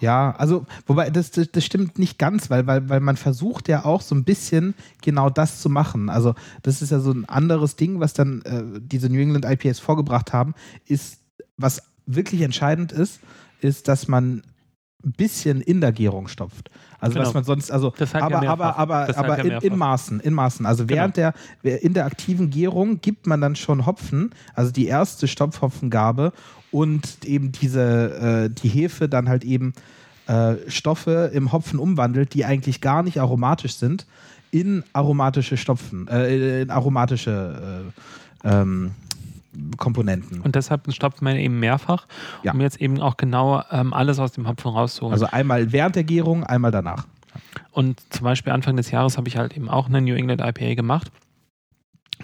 Ja, 0.00 0.34
also, 0.36 0.66
wobei 0.86 1.08
das, 1.10 1.30
das, 1.30 1.50
das, 1.50 1.64
stimmt 1.64 1.98
nicht 1.98 2.18
ganz, 2.18 2.50
weil, 2.50 2.66
weil, 2.66 2.88
weil 2.88 3.00
man 3.00 3.16
versucht 3.16 3.66
ja 3.68 3.84
auch 3.84 4.02
so 4.02 4.14
ein 4.14 4.24
bisschen 4.24 4.74
genau 5.02 5.30
das 5.30 5.62
zu 5.62 5.70
machen. 5.70 6.10
Also, 6.10 6.34
das 6.62 6.82
ist 6.82 6.90
ja 6.90 7.00
so 7.00 7.12
ein 7.12 7.26
anderes 7.26 7.76
Ding, 7.76 7.98
was 7.98 8.12
dann 8.12 8.42
äh, 8.42 8.62
diese 8.78 9.08
New 9.08 9.20
England 9.20 9.46
IPAs 9.46 9.78
vorgebracht 9.78 10.34
haben, 10.34 10.54
ist, 10.84 11.20
was 11.56 11.82
wirklich 12.04 12.42
entscheidend 12.42 12.92
ist, 12.92 13.20
ist, 13.60 13.88
dass 13.88 14.06
man 14.06 14.42
ein 15.06 15.12
bisschen 15.12 15.60
in 15.60 15.80
der 15.80 15.92
Gärung 15.92 16.28
stopft. 16.28 16.70
Also 16.98 17.14
genau. 17.14 17.26
was 17.26 17.34
man 17.34 17.44
sonst, 17.44 17.70
also 17.70 17.92
aber, 18.12 18.48
aber, 18.48 18.76
aber, 18.76 19.16
aber 19.16 19.38
in, 19.38 19.52
in, 19.72 19.78
Maßen, 19.78 20.20
in 20.20 20.34
Maßen. 20.34 20.66
Also 20.66 20.84
genau. 20.84 20.98
während 20.98 21.16
der, 21.16 21.34
in 21.62 21.94
der 21.94 22.06
aktiven 22.06 22.50
Gärung 22.50 23.00
gibt 23.00 23.26
man 23.26 23.40
dann 23.40 23.54
schon 23.54 23.86
Hopfen, 23.86 24.30
also 24.54 24.72
die 24.72 24.86
erste 24.86 25.28
Stopfhopfengabe 25.28 26.32
und 26.70 27.24
eben 27.24 27.52
diese, 27.52 28.48
äh, 28.48 28.50
die 28.50 28.68
Hefe 28.68 29.08
dann 29.08 29.28
halt 29.28 29.44
eben 29.44 29.74
äh, 30.26 30.54
Stoffe 30.68 31.30
im 31.32 31.52
Hopfen 31.52 31.78
umwandelt, 31.78 32.34
die 32.34 32.44
eigentlich 32.44 32.80
gar 32.80 33.02
nicht 33.02 33.20
aromatisch 33.20 33.76
sind, 33.76 34.06
in 34.50 34.82
aromatische 34.92 35.56
Stopfen, 35.56 36.08
äh, 36.08 36.62
in 36.62 36.70
aromatische 36.70 37.92
äh, 38.42 38.50
ähm, 38.50 38.92
Komponenten. 39.76 40.40
Und 40.40 40.54
deshalb 40.54 40.92
stopft 40.92 41.22
man 41.22 41.36
eben 41.36 41.60
mehrfach, 41.60 42.06
ja. 42.42 42.52
um 42.52 42.60
jetzt 42.60 42.80
eben 42.80 43.00
auch 43.00 43.16
genau 43.16 43.62
ähm, 43.70 43.92
alles 43.92 44.18
aus 44.18 44.32
dem 44.32 44.48
Hopfen 44.48 44.70
rauszuholen. 44.70 45.12
Also 45.12 45.26
einmal 45.26 45.72
während 45.72 45.96
der 45.96 46.04
Gärung, 46.04 46.44
einmal 46.44 46.70
danach. 46.70 47.06
Und 47.72 48.00
zum 48.10 48.24
Beispiel 48.24 48.52
Anfang 48.52 48.76
des 48.76 48.90
Jahres 48.90 49.16
habe 49.16 49.28
ich 49.28 49.36
halt 49.36 49.56
eben 49.56 49.68
auch 49.68 49.88
eine 49.88 50.00
New 50.00 50.14
England 50.14 50.40
IPA 50.40 50.74
gemacht. 50.74 51.10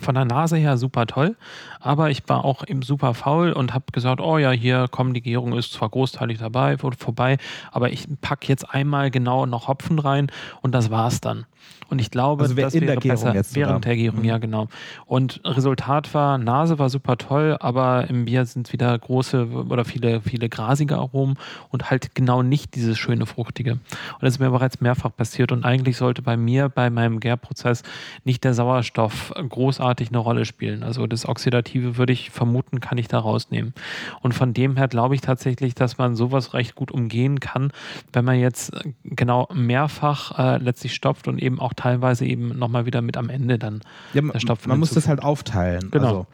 Von 0.00 0.14
der 0.14 0.24
Nase 0.24 0.56
her 0.56 0.78
super 0.78 1.06
toll, 1.06 1.36
aber 1.82 2.10
ich 2.10 2.22
war 2.28 2.44
auch 2.44 2.66
eben 2.66 2.82
super 2.82 3.14
faul 3.14 3.52
und 3.52 3.74
habe 3.74 3.86
gesagt, 3.92 4.20
oh 4.20 4.38
ja, 4.38 4.50
hier 4.50 4.86
kommen 4.88 5.14
die 5.14 5.22
Gärung 5.22 5.52
ist 5.52 5.72
zwar 5.72 5.88
großteilig 5.88 6.38
dabei, 6.38 6.78
vorbei, 6.78 7.38
aber 7.70 7.90
ich 7.90 8.06
packe 8.20 8.46
jetzt 8.48 8.72
einmal 8.72 9.10
genau 9.10 9.46
noch 9.46 9.68
Hopfen 9.68 9.98
rein 9.98 10.30
und 10.60 10.72
das 10.72 10.90
war's 10.90 11.20
dann. 11.20 11.46
Und 11.88 12.00
ich 12.00 12.10
glaube, 12.10 12.44
also 12.44 12.54
das 12.54 12.72
wäre 12.72 12.96
besser 12.96 13.34
jetzt 13.34 13.54
während 13.54 13.84
der 13.84 13.96
Gärung, 13.96 14.20
mhm. 14.20 14.24
ja 14.24 14.38
genau. 14.38 14.68
Und 15.04 15.40
Resultat 15.44 16.12
war, 16.14 16.38
Nase 16.38 16.78
war 16.78 16.88
super 16.88 17.18
toll, 17.18 17.56
aber 17.60 18.08
im 18.08 18.24
Bier 18.24 18.46
sind 18.46 18.72
wieder 18.72 18.98
große 18.98 19.46
oder 19.68 19.84
viele, 19.84 20.22
viele 20.22 20.48
grasige 20.48 20.96
Aromen 20.96 21.36
und 21.68 21.90
halt 21.90 22.14
genau 22.14 22.42
nicht 22.42 22.74
dieses 22.74 22.98
schöne 22.98 23.26
Fruchtige. 23.26 23.72
Und 23.72 24.22
das 24.22 24.34
ist 24.34 24.38
mir 24.40 24.50
bereits 24.50 24.80
mehrfach 24.80 25.14
passiert 25.14 25.52
und 25.52 25.64
eigentlich 25.64 25.98
sollte 25.98 26.22
bei 26.22 26.36
mir, 26.36 26.70
bei 26.70 26.88
meinem 26.88 27.20
Gärprozess, 27.20 27.82
nicht 28.24 28.42
der 28.42 28.54
Sauerstoff 28.54 29.32
groß 29.48 29.72
großartig 29.72 30.08
eine 30.10 30.18
Rolle 30.18 30.44
spielen. 30.44 30.82
Also 30.82 31.06
das 31.06 31.26
Oxidative 31.26 31.71
würde 31.74 32.12
ich 32.12 32.30
vermuten, 32.30 32.80
kann 32.80 32.98
ich 32.98 33.08
da 33.08 33.18
rausnehmen. 33.18 33.74
Und 34.20 34.34
von 34.34 34.54
dem 34.54 34.76
her 34.76 34.88
glaube 34.88 35.14
ich 35.14 35.20
tatsächlich, 35.20 35.74
dass 35.74 35.98
man 35.98 36.14
sowas 36.14 36.54
recht 36.54 36.74
gut 36.74 36.90
umgehen 36.90 37.40
kann, 37.40 37.72
wenn 38.12 38.24
man 38.24 38.38
jetzt 38.38 38.74
äh, 38.74 38.92
genau 39.04 39.48
mehrfach 39.54 40.38
äh, 40.38 40.58
letztlich 40.58 40.94
stopft 40.94 41.28
und 41.28 41.38
eben 41.40 41.60
auch 41.60 41.74
teilweise 41.74 42.26
eben 42.26 42.58
nochmal 42.58 42.86
wieder 42.86 43.02
mit 43.02 43.16
am 43.16 43.28
Ende 43.28 43.58
dann 43.58 43.80
ja, 44.14 44.22
man, 44.22 44.34
man 44.66 44.78
muss 44.78 44.90
das 44.90 45.08
halt 45.08 45.22
aufteilen. 45.22 45.90
Genau. 45.90 46.06
Also, 46.06 46.26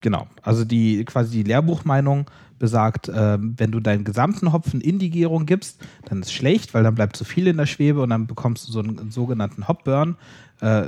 genau. 0.00 0.26
Also 0.42 0.64
die 0.64 1.04
quasi 1.04 1.38
die 1.38 1.42
Lehrbuchmeinung 1.44 2.26
besagt, 2.62 3.08
äh, 3.08 3.38
wenn 3.40 3.72
du 3.72 3.80
deinen 3.80 4.04
gesamten 4.04 4.52
Hopfen 4.52 4.80
in 4.80 5.00
die 5.00 5.10
Gärung 5.10 5.46
gibst, 5.46 5.80
dann 6.04 6.20
ist 6.20 6.28
es 6.28 6.32
schlecht, 6.32 6.74
weil 6.74 6.84
dann 6.84 6.94
bleibt 6.94 7.16
zu 7.16 7.24
viel 7.24 7.48
in 7.48 7.56
der 7.56 7.66
Schwebe 7.66 8.00
und 8.00 8.10
dann 8.10 8.28
bekommst 8.28 8.68
du 8.68 8.72
so 8.72 8.78
einen, 8.78 9.00
einen 9.00 9.10
sogenannten 9.10 9.66
Hopburn. 9.66 10.16
Äh, 10.60 10.84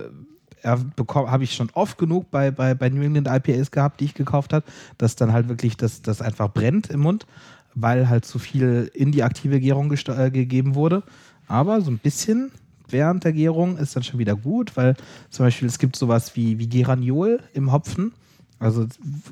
habe 0.64 1.44
ich 1.44 1.54
schon 1.54 1.70
oft 1.74 1.98
genug 1.98 2.30
bei, 2.30 2.50
bei, 2.50 2.74
bei 2.74 2.88
New 2.88 3.02
England 3.02 3.28
IPAs 3.28 3.70
gehabt, 3.70 4.00
die 4.00 4.06
ich 4.06 4.14
gekauft 4.14 4.52
habe, 4.52 4.64
dass 4.98 5.16
dann 5.16 5.32
halt 5.32 5.48
wirklich 5.48 5.76
das, 5.76 6.02
das 6.02 6.22
einfach 6.22 6.52
brennt 6.52 6.90
im 6.90 7.00
Mund, 7.00 7.26
weil 7.74 8.08
halt 8.08 8.24
zu 8.24 8.38
viel 8.38 8.90
in 8.94 9.12
die 9.12 9.22
aktive 9.22 9.60
Gärung 9.60 9.92
äh, 9.92 10.30
gegeben 10.30 10.74
wurde. 10.74 11.02
Aber 11.46 11.80
so 11.80 11.90
ein 11.90 11.98
bisschen 11.98 12.50
während 12.88 13.24
der 13.24 13.32
Gärung 13.32 13.76
ist 13.76 13.96
dann 13.96 14.02
schon 14.02 14.18
wieder 14.18 14.36
gut, 14.36 14.76
weil 14.76 14.96
zum 15.30 15.46
Beispiel 15.46 15.68
es 15.68 15.78
gibt 15.78 15.96
sowas 15.96 16.36
wie, 16.36 16.58
wie 16.58 16.68
Geraniol 16.68 17.40
im 17.52 17.72
Hopfen. 17.72 18.12
Also 18.58 18.86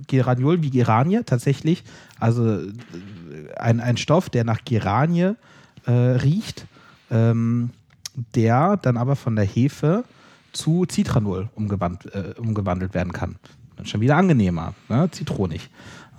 Geraniol 0.09 0.63
wie 0.63 0.71
Geranie 0.71 1.21
tatsächlich. 1.25 1.85
Also 2.19 2.61
ein, 3.57 3.81
ein 3.81 3.97
Stoff, 3.97 4.29
der 4.31 4.45
nach 4.45 4.65
Geranie 4.65 5.35
äh, 5.87 5.91
riecht, 5.91 6.67
ähm, 7.11 7.71
der 8.35 8.77
dann 8.77 8.97
aber 8.97 9.17
von 9.17 9.37
der 9.37 9.45
Hefe 9.45 10.05
zu 10.53 10.87
Citranol 10.91 11.49
umgewandelt, 11.55 12.15
äh, 12.15 12.35
umgewandelt 12.39 12.95
werden 12.95 13.13
kann. 13.13 13.37
Dann 13.77 13.87
schon 13.87 14.01
wieder 14.01 14.17
angenehmer, 14.17 14.75
ne? 14.89 15.09
zitronig. 15.11 15.71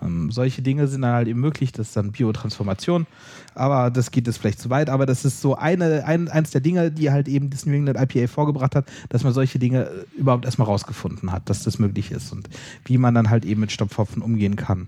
Ähm, 0.04 0.32
solche 0.32 0.62
Dinge 0.62 0.88
sind 0.88 1.02
dann 1.04 1.14
halt 1.14 1.28
eben 1.28 1.40
möglich, 1.40 1.72
das 1.72 1.90
ist 1.90 1.96
dann 1.96 2.12
Biotransformation, 2.12 3.08
aber 3.56 3.92
das 3.92 4.12
geht 4.12 4.28
jetzt 4.28 4.38
vielleicht 4.38 4.60
zu 4.60 4.70
weit, 4.70 4.90
aber 4.90 5.06
das 5.06 5.24
ist 5.26 5.42
so 5.42 5.56
eine, 5.56 6.06
ein, 6.06 6.28
eins 6.28 6.52
der 6.52 6.62
Dinge, 6.62 6.92
die 6.92 7.12
halt 7.12 7.28
eben 7.28 7.50
das 7.50 7.66
New 7.66 7.74
England 7.74 8.00
IPA 8.00 8.28
vorgebracht 8.28 8.76
hat, 8.76 8.86
dass 9.10 9.24
man 9.24 9.34
solche 9.34 9.60
Dinge 9.60 9.86
äh, 9.86 10.20
überhaupt 10.20 10.46
erstmal 10.46 10.68
rausgefunden 10.68 11.32
hat, 11.32 11.50
dass 11.50 11.64
das 11.64 11.80
möglich 11.80 12.12
ist 12.12 12.32
und 12.32 12.50
wie 12.86 12.98
man 12.98 13.14
dann 13.14 13.30
halt 13.30 13.46
eben 13.46 13.62
mit 13.62 13.72
Stopfhopfen 13.72 14.22
umgehen 14.22 14.56
kann. 14.56 14.88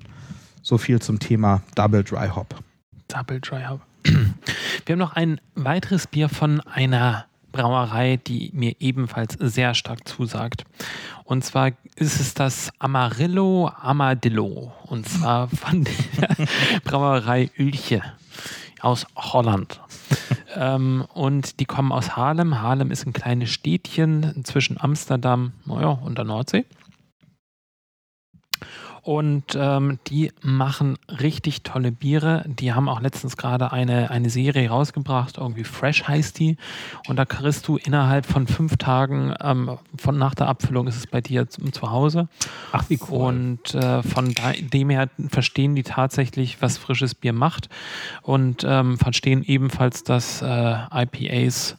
So 0.61 0.77
viel 0.77 0.99
zum 0.99 1.19
Thema 1.19 1.61
Double 1.75 2.03
Dry 2.03 2.29
Hop. 2.29 2.55
Double 3.07 3.39
Dry 3.39 3.63
Hop. 3.69 3.81
Wir 4.85 4.93
haben 4.93 4.99
noch 4.99 5.13
ein 5.13 5.39
weiteres 5.55 6.07
Bier 6.07 6.29
von 6.29 6.59
einer 6.61 7.25
Brauerei, 7.55 8.17
die 8.17 8.51
mir 8.53 8.75
ebenfalls 8.79 9.37
sehr 9.39 9.73
stark 9.75 10.05
zusagt. 10.05 10.65
Und 11.23 11.45
zwar 11.45 11.71
ist 11.95 12.19
es 12.19 12.33
das 12.33 12.69
Amarillo 12.79 13.71
Amadillo. 13.81 14.73
Und 14.87 15.07
zwar 15.07 15.47
von 15.63 15.85
der 15.85 16.35
Brauerei 16.83 17.49
Ülche 17.57 18.01
aus 18.81 19.07
Holland. 19.15 19.79
ähm, 20.55 21.05
und 21.13 21.61
die 21.61 21.65
kommen 21.65 21.93
aus 21.93 22.17
Haarlem. 22.17 22.61
Haarlem 22.61 22.91
ist 22.91 23.07
ein 23.07 23.13
kleines 23.13 23.51
Städtchen 23.51 24.43
zwischen 24.43 24.77
Amsterdam 24.79 25.53
naja, 25.65 25.87
und 25.89 26.17
der 26.17 26.25
Nordsee. 26.25 26.65
Und 29.05 29.55
ähm, 29.55 29.99
die 30.07 30.31
machen 30.41 30.97
richtig 31.21 31.61
tolle 31.61 31.91
Biere. 31.91 32.43
Die 32.47 32.73
haben 32.73 32.89
auch 32.89 33.01
letztens 33.01 33.37
gerade 33.37 33.71
eine, 33.71 34.09
eine 34.09 34.31
Serie 34.31 34.67
rausgebracht, 34.67 35.37
irgendwie 35.37 35.63
Fresh 35.63 36.07
heißt 36.07 36.39
die. 36.39 36.57
Und 37.07 37.17
da 37.17 37.25
kriegst 37.25 37.67
du 37.67 37.77
innerhalb 37.77 38.25
von 38.25 38.47
fünf 38.47 38.77
Tagen, 38.77 39.35
ähm, 39.41 39.77
von 39.95 40.17
nach 40.17 40.33
der 40.33 40.47
Abfüllung 40.47 40.87
ist 40.87 40.95
es 40.95 41.05
bei 41.05 41.21
dir 41.21 41.47
zu, 41.47 41.61
zu 41.69 41.91
Hause. 41.91 42.29
Ach, 42.71 42.89
wie 42.89 42.97
cool. 43.07 43.27
Und 43.27 43.75
äh, 43.75 44.01
von 44.01 44.33
dem 44.73 44.89
her 44.89 45.07
verstehen 45.27 45.75
die 45.75 45.83
tatsächlich, 45.83 46.59
was 46.63 46.79
frisches 46.79 47.13
Bier 47.13 47.33
macht. 47.33 47.69
Und 48.23 48.65
ähm, 48.67 48.97
verstehen 48.97 49.43
ebenfalls, 49.43 50.03
dass 50.03 50.41
äh, 50.41 50.77
IPAs 50.91 51.77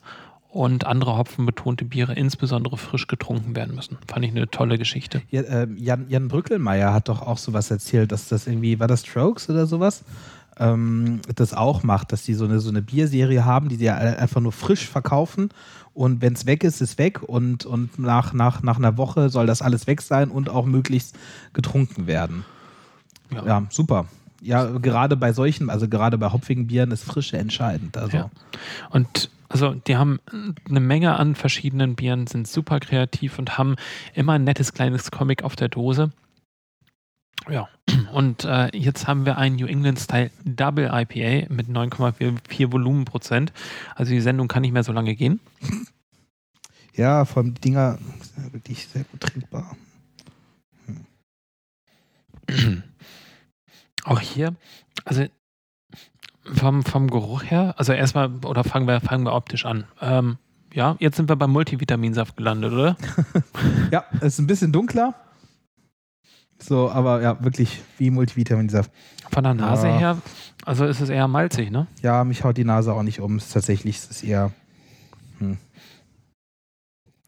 und 0.56 0.86
andere 0.86 1.18
hopfenbetonte 1.18 1.84
Biere 1.84 2.14
insbesondere 2.14 2.78
frisch 2.78 3.06
getrunken 3.06 3.54
werden 3.54 3.74
müssen. 3.74 3.98
Fand 4.08 4.24
ich 4.24 4.30
eine 4.30 4.48
tolle 4.48 4.78
Geschichte. 4.78 5.20
Ja, 5.30 5.42
äh, 5.42 5.68
Jan, 5.76 6.06
Jan 6.08 6.28
Brückelmeier 6.28 6.94
hat 6.94 7.10
doch 7.10 7.20
auch 7.20 7.36
sowas 7.36 7.70
erzählt, 7.70 8.10
dass 8.10 8.28
das 8.28 8.46
irgendwie, 8.46 8.80
war 8.80 8.88
das 8.88 9.02
Strokes 9.04 9.50
oder 9.50 9.66
sowas? 9.66 10.02
Ähm, 10.58 11.20
das 11.34 11.52
auch 11.52 11.82
macht, 11.82 12.12
dass 12.12 12.22
die 12.22 12.32
so 12.32 12.46
eine, 12.46 12.60
so 12.60 12.70
eine 12.70 12.80
Bierserie 12.80 13.44
haben, 13.44 13.68
die 13.68 13.76
sie 13.76 13.90
einfach 13.90 14.40
nur 14.40 14.52
frisch 14.52 14.88
verkaufen 14.88 15.50
und 15.92 16.22
wenn 16.22 16.32
es 16.32 16.46
weg 16.46 16.64
ist, 16.64 16.80
ist 16.80 16.96
weg 16.96 17.22
und, 17.22 17.66
und 17.66 17.98
nach, 17.98 18.32
nach, 18.32 18.62
nach 18.62 18.78
einer 18.78 18.96
Woche 18.96 19.28
soll 19.28 19.46
das 19.46 19.60
alles 19.60 19.86
weg 19.86 20.00
sein 20.00 20.30
und 20.30 20.48
auch 20.48 20.64
möglichst 20.64 21.16
getrunken 21.52 22.06
werden. 22.06 22.46
Ja, 23.30 23.46
ja 23.46 23.62
super. 23.68 24.06
Ja, 24.40 24.64
gerade 24.78 25.16
bei 25.16 25.32
solchen, 25.34 25.68
also 25.68 25.88
gerade 25.88 26.16
bei 26.16 26.32
hopfigen 26.32 26.66
Bieren 26.66 26.92
ist 26.92 27.04
Frische 27.04 27.36
entscheidend. 27.36 27.96
Also. 27.98 28.16
Ja. 28.16 28.30
Und 28.90 29.30
also 29.48 29.74
die 29.74 29.96
haben 29.96 30.20
eine 30.68 30.80
Menge 30.80 31.16
an 31.18 31.34
verschiedenen 31.34 31.94
Bieren, 31.94 32.26
sind 32.26 32.48
super 32.48 32.80
kreativ 32.80 33.38
und 33.38 33.58
haben 33.58 33.76
immer 34.14 34.34
ein 34.34 34.44
nettes 34.44 34.72
kleines 34.72 35.10
Comic 35.10 35.42
auf 35.42 35.56
der 35.56 35.68
Dose. 35.68 36.12
Ja, 37.48 37.68
und 38.12 38.44
äh, 38.44 38.76
jetzt 38.76 39.06
haben 39.06 39.24
wir 39.24 39.38
ein 39.38 39.56
New 39.56 39.66
England 39.66 40.00
Style 40.00 40.30
Double 40.44 40.90
IPA 40.92 41.52
mit 41.52 41.68
9,4 41.68 42.72
Volumenprozent. 42.72 43.52
Also 43.94 44.10
die 44.12 44.20
Sendung 44.20 44.48
kann 44.48 44.62
nicht 44.62 44.72
mehr 44.72 44.82
so 44.82 44.92
lange 44.92 45.14
gehen. 45.14 45.40
Ja, 46.94 47.24
vor 47.24 47.42
allem 47.42 47.54
die 47.54 47.60
Dinger 47.60 47.98
sind 48.22 48.52
wirklich 48.54 48.88
sehr 48.88 49.04
gut 49.04 49.20
trinkbar. 49.20 49.76
Hm. 52.50 52.82
Auch 54.04 54.20
hier, 54.20 54.54
also 55.04 55.26
vom, 56.54 56.84
vom 56.84 57.10
Geruch 57.10 57.44
her, 57.44 57.74
also 57.76 57.92
erstmal, 57.92 58.30
oder 58.44 58.64
fangen 58.64 58.86
wir, 58.86 59.00
fangen 59.00 59.24
wir 59.24 59.34
optisch 59.34 59.64
an. 59.64 59.84
Ähm, 60.00 60.38
ja, 60.72 60.96
jetzt 60.98 61.16
sind 61.16 61.28
wir 61.28 61.36
beim 61.36 61.52
Multivitaminsaft 61.52 62.36
gelandet, 62.36 62.72
oder? 62.72 62.96
ja, 63.90 64.04
es 64.20 64.34
ist 64.34 64.38
ein 64.38 64.46
bisschen 64.46 64.72
dunkler. 64.72 65.14
So, 66.58 66.90
aber 66.90 67.22
ja, 67.22 67.42
wirklich 67.42 67.82
wie 67.98 68.10
Multivitaminsaft. 68.10 68.90
Von 69.30 69.44
der 69.44 69.54
Nase 69.54 69.88
ja. 69.88 69.98
her, 69.98 70.18
also 70.64 70.86
ist 70.86 71.00
es 71.00 71.08
eher 71.08 71.28
malzig, 71.28 71.70
ne? 71.70 71.86
Ja, 72.02 72.24
mich 72.24 72.44
haut 72.44 72.56
die 72.56 72.64
Nase 72.64 72.92
auch 72.92 73.02
nicht 73.02 73.20
um. 73.20 73.36
Es 73.36 73.46
ist 73.46 73.52
tatsächlich 73.52 73.96
es 73.96 74.10
ist 74.10 74.24
eher 74.24 74.52
hm, 75.38 75.58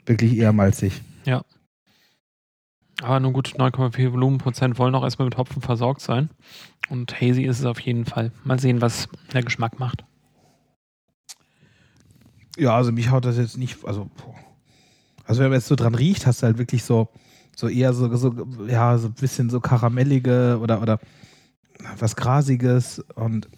wirklich 0.07 0.37
eher 0.37 0.53
malzig. 0.53 1.03
Ja. 1.25 1.43
Aber 3.03 3.21
nur 3.21 3.33
gut, 3.33 3.55
9,4 3.57 4.13
Volumenprozent 4.13 4.79
wollen 4.79 4.95
auch 4.95 5.05
erstmal 5.05 5.27
mit 5.27 5.39
Hopfen 5.39 5.63
versorgt 5.63 6.01
sein. 6.01 6.31
Und 6.89 7.21
hazy 7.21 7.43
ist 7.43 7.61
es 7.61 7.65
auf 7.65 7.79
jeden 7.81 8.05
Fall. 8.05 8.33
Mal 8.45 8.59
sehen, 8.59 8.81
was 8.81 9.09
der 9.33 9.43
Geschmack 9.43 9.79
macht. 9.79 10.05
Ja, 12.57 12.75
also 12.75 12.91
mich 12.91 13.11
haut 13.11 13.25
das 13.25 13.37
jetzt 13.37 13.57
nicht, 13.57 13.85
also, 13.85 14.11
also 15.25 15.41
wenn 15.41 15.51
man 15.51 15.61
jetzt 15.61 15.69
so 15.69 15.77
dran 15.77 15.95
riecht, 15.95 16.27
hast 16.27 16.43
du 16.43 16.47
halt 16.47 16.59
wirklich 16.59 16.83
so, 16.83 17.09
so 17.55 17.69
eher 17.69 17.93
so, 17.93 18.15
so, 18.17 18.35
ja, 18.67 18.99
so 18.99 19.09
ein 19.09 19.15
bisschen 19.15 19.49
so 19.49 19.61
karamellige 19.61 20.59
oder, 20.61 20.83
oder 20.83 20.99
was 21.99 22.17
Grasiges 22.17 22.99
und, 23.15 23.49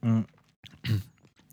mm. 0.00 0.20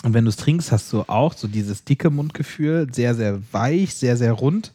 und 0.04 0.14
wenn 0.14 0.24
du 0.24 0.30
es 0.30 0.38
trinkst, 0.38 0.72
hast 0.72 0.94
du 0.94 1.02
auch 1.02 1.34
so 1.34 1.50
dieses 1.50 1.84
dicke 1.84 2.10
Mundgefühl, 2.10 2.88
sehr, 2.94 3.14
sehr 3.14 3.42
weich, 3.52 3.94
sehr, 3.96 4.16
sehr 4.16 4.32
rund 4.32 4.72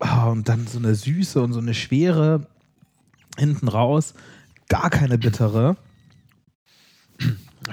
Oh, 0.00 0.30
und 0.30 0.48
dann 0.48 0.66
so 0.66 0.78
eine 0.78 0.94
Süße 0.94 1.40
und 1.42 1.52
so 1.52 1.60
eine 1.60 1.74
Schwere 1.74 2.46
hinten 3.36 3.68
raus. 3.68 4.14
Gar 4.68 4.90
keine 4.90 5.18
bittere. 5.18 5.76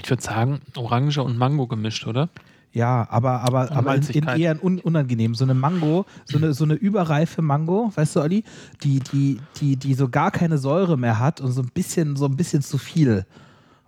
Ich 0.02 0.10
würde 0.10 0.22
sagen, 0.22 0.62
Orange 0.76 1.20
und 1.24 1.38
Mango 1.38 1.68
gemischt, 1.68 2.06
oder? 2.06 2.30
Ja, 2.74 3.08
aber, 3.10 3.42
aber, 3.42 3.72
aber 3.72 3.96
in, 3.96 4.04
in 4.04 4.28
eher 4.28 4.64
un, 4.64 4.80
unangenehm. 4.80 5.34
So 5.36 5.46
eine 5.46 5.54
Mango, 5.54 6.06
so 6.26 6.38
eine, 6.38 6.54
so 6.54 6.66
eine 6.66 6.74
überreife 6.74 7.42
Mango, 7.42 7.92
weißt 7.96 8.18
du, 8.18 8.22
Olli, 8.22 8.44
die, 8.84 9.00
die, 9.00 9.40
die, 9.60 9.78
die 9.78 9.94
so 9.94 10.10
gar 10.10 10.32
keine 10.32 10.58
Säure 10.58 10.98
mehr 10.98 11.18
hat 11.18 11.40
und 11.40 11.54
so 11.54 11.62
ein 11.62 11.70
bisschen, 11.74 12.16
so 12.18 12.26
ein 12.26 12.36
bisschen 12.36 12.62
zu 12.62 12.78
viel. 12.78 13.26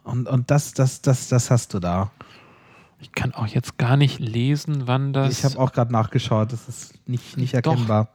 Und, 0.03 0.27
und 0.27 0.49
das, 0.49 0.73
das, 0.73 1.01
das, 1.01 1.27
das 1.27 1.51
hast 1.51 1.73
du 1.73 1.79
da. 1.79 2.11
Ich 3.01 3.11
kann 3.11 3.33
auch 3.33 3.47
jetzt 3.47 3.77
gar 3.77 3.95
nicht 3.95 4.19
lesen, 4.19 4.87
wann 4.87 5.13
das. 5.13 5.37
Ich 5.37 5.45
habe 5.45 5.59
auch 5.59 5.71
gerade 5.71 5.91
nachgeschaut, 5.91 6.51
das 6.51 6.67
ist 6.67 7.07
nicht, 7.07 7.37
nicht 7.37 7.53
erkennbar. 7.53 8.09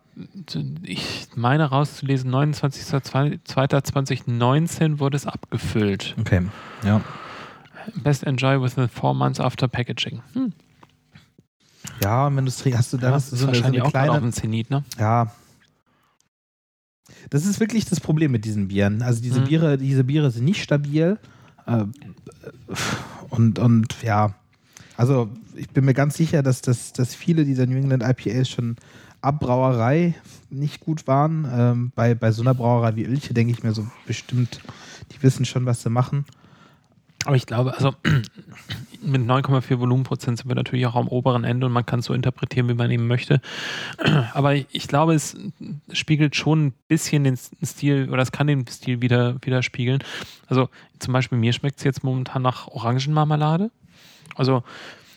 Ich 0.82 1.26
meine 1.34 1.64
rauszulesen, 1.64 2.32
29.02.2019 2.32 5.00
wurde 5.00 5.16
es 5.16 5.26
abgefüllt. 5.26 6.14
Okay, 6.18 6.46
ja. 6.84 7.00
Best 8.02 8.24
enjoy 8.24 8.62
within 8.62 8.88
four 8.88 9.14
months 9.14 9.40
after 9.40 9.68
packaging. 9.68 10.22
Hm. 10.32 10.52
Ja, 12.02 12.26
und 12.26 12.36
wenn 12.36 12.44
du 12.44 12.48
es 12.48 12.58
trinkst, 12.58 12.78
hast 12.78 12.92
du 12.92 12.96
da 12.96 13.10
ja, 13.10 13.20
so, 13.20 13.46
eine, 13.46 13.56
so 13.56 13.64
eine 13.64 13.80
kleine... 13.80 14.12
Auch 14.12 14.22
auf 14.22 14.30
Zenit, 14.32 14.70
ne? 14.70 14.84
Ja. 14.98 15.32
Das 17.30 17.46
ist 17.46 17.60
wirklich 17.60 17.84
das 17.84 18.00
Problem 18.00 18.32
mit 18.32 18.44
diesen 18.44 18.68
Bieren. 18.68 19.02
Also 19.02 19.22
diese 19.22 19.40
mhm. 19.40 19.44
Biere, 19.44 19.78
diese 19.78 20.04
Biere 20.04 20.30
sind 20.30 20.44
nicht 20.44 20.62
stabil. 20.62 21.18
Äh, 21.66 21.84
und, 23.30 23.58
und 23.58 24.02
ja, 24.02 24.34
Also 24.96 25.30
ich 25.54 25.68
bin 25.70 25.84
mir 25.84 25.94
ganz 25.94 26.16
sicher, 26.16 26.42
dass, 26.42 26.62
dass, 26.62 26.92
dass 26.92 27.14
viele 27.14 27.44
dieser 27.44 27.66
New 27.66 27.76
England 27.76 28.02
IPAs 28.02 28.48
schon 28.48 28.76
ab 29.24 29.40
Brauerei 29.40 30.14
nicht 30.50 30.80
gut 30.80 31.06
waren. 31.06 31.48
Ähm, 31.50 31.92
bei, 31.94 32.14
bei 32.14 32.30
so 32.32 32.42
einer 32.42 32.54
Brauerei 32.54 32.96
wie 32.96 33.04
Ilche 33.04 33.34
denke 33.34 33.52
ich 33.52 33.62
mir 33.62 33.72
so 33.72 33.86
bestimmt, 34.06 34.60
die 35.12 35.22
wissen 35.22 35.44
schon, 35.44 35.66
was 35.66 35.82
sie 35.82 35.90
machen. 35.90 36.24
Aber 37.24 37.36
ich 37.36 37.46
glaube, 37.46 37.74
also 37.74 37.94
mit 39.02 39.22
9,4 39.22 39.78
Volumenprozent 39.78 40.38
sind 40.38 40.48
wir 40.48 40.54
natürlich 40.54 40.86
auch 40.86 40.94
am 40.94 41.08
oberen 41.08 41.44
Ende 41.44 41.66
und 41.66 41.72
man 41.72 41.86
kann 41.86 42.00
es 42.00 42.06
so 42.06 42.14
interpretieren, 42.14 42.68
wie 42.68 42.74
man 42.74 42.90
eben 42.90 43.06
möchte. 43.06 43.40
Aber 44.34 44.54
ich 44.54 44.88
glaube, 44.88 45.14
es 45.14 45.36
spiegelt 45.92 46.36
schon 46.36 46.66
ein 46.66 46.74
bisschen 46.86 47.24
den 47.24 47.36
Stil 47.36 48.10
oder 48.10 48.22
es 48.22 48.32
kann 48.32 48.46
den 48.46 48.66
Stil 48.66 49.00
wieder 49.00 49.36
widerspiegeln. 49.40 50.04
Also 50.48 50.68
zum 50.98 51.14
Beispiel 51.14 51.38
mir 51.38 51.54
schmeckt 51.54 51.78
es 51.78 51.84
jetzt 51.84 52.04
momentan 52.04 52.42
nach 52.42 52.68
Orangenmarmelade. 52.68 53.70
Also 54.36 54.62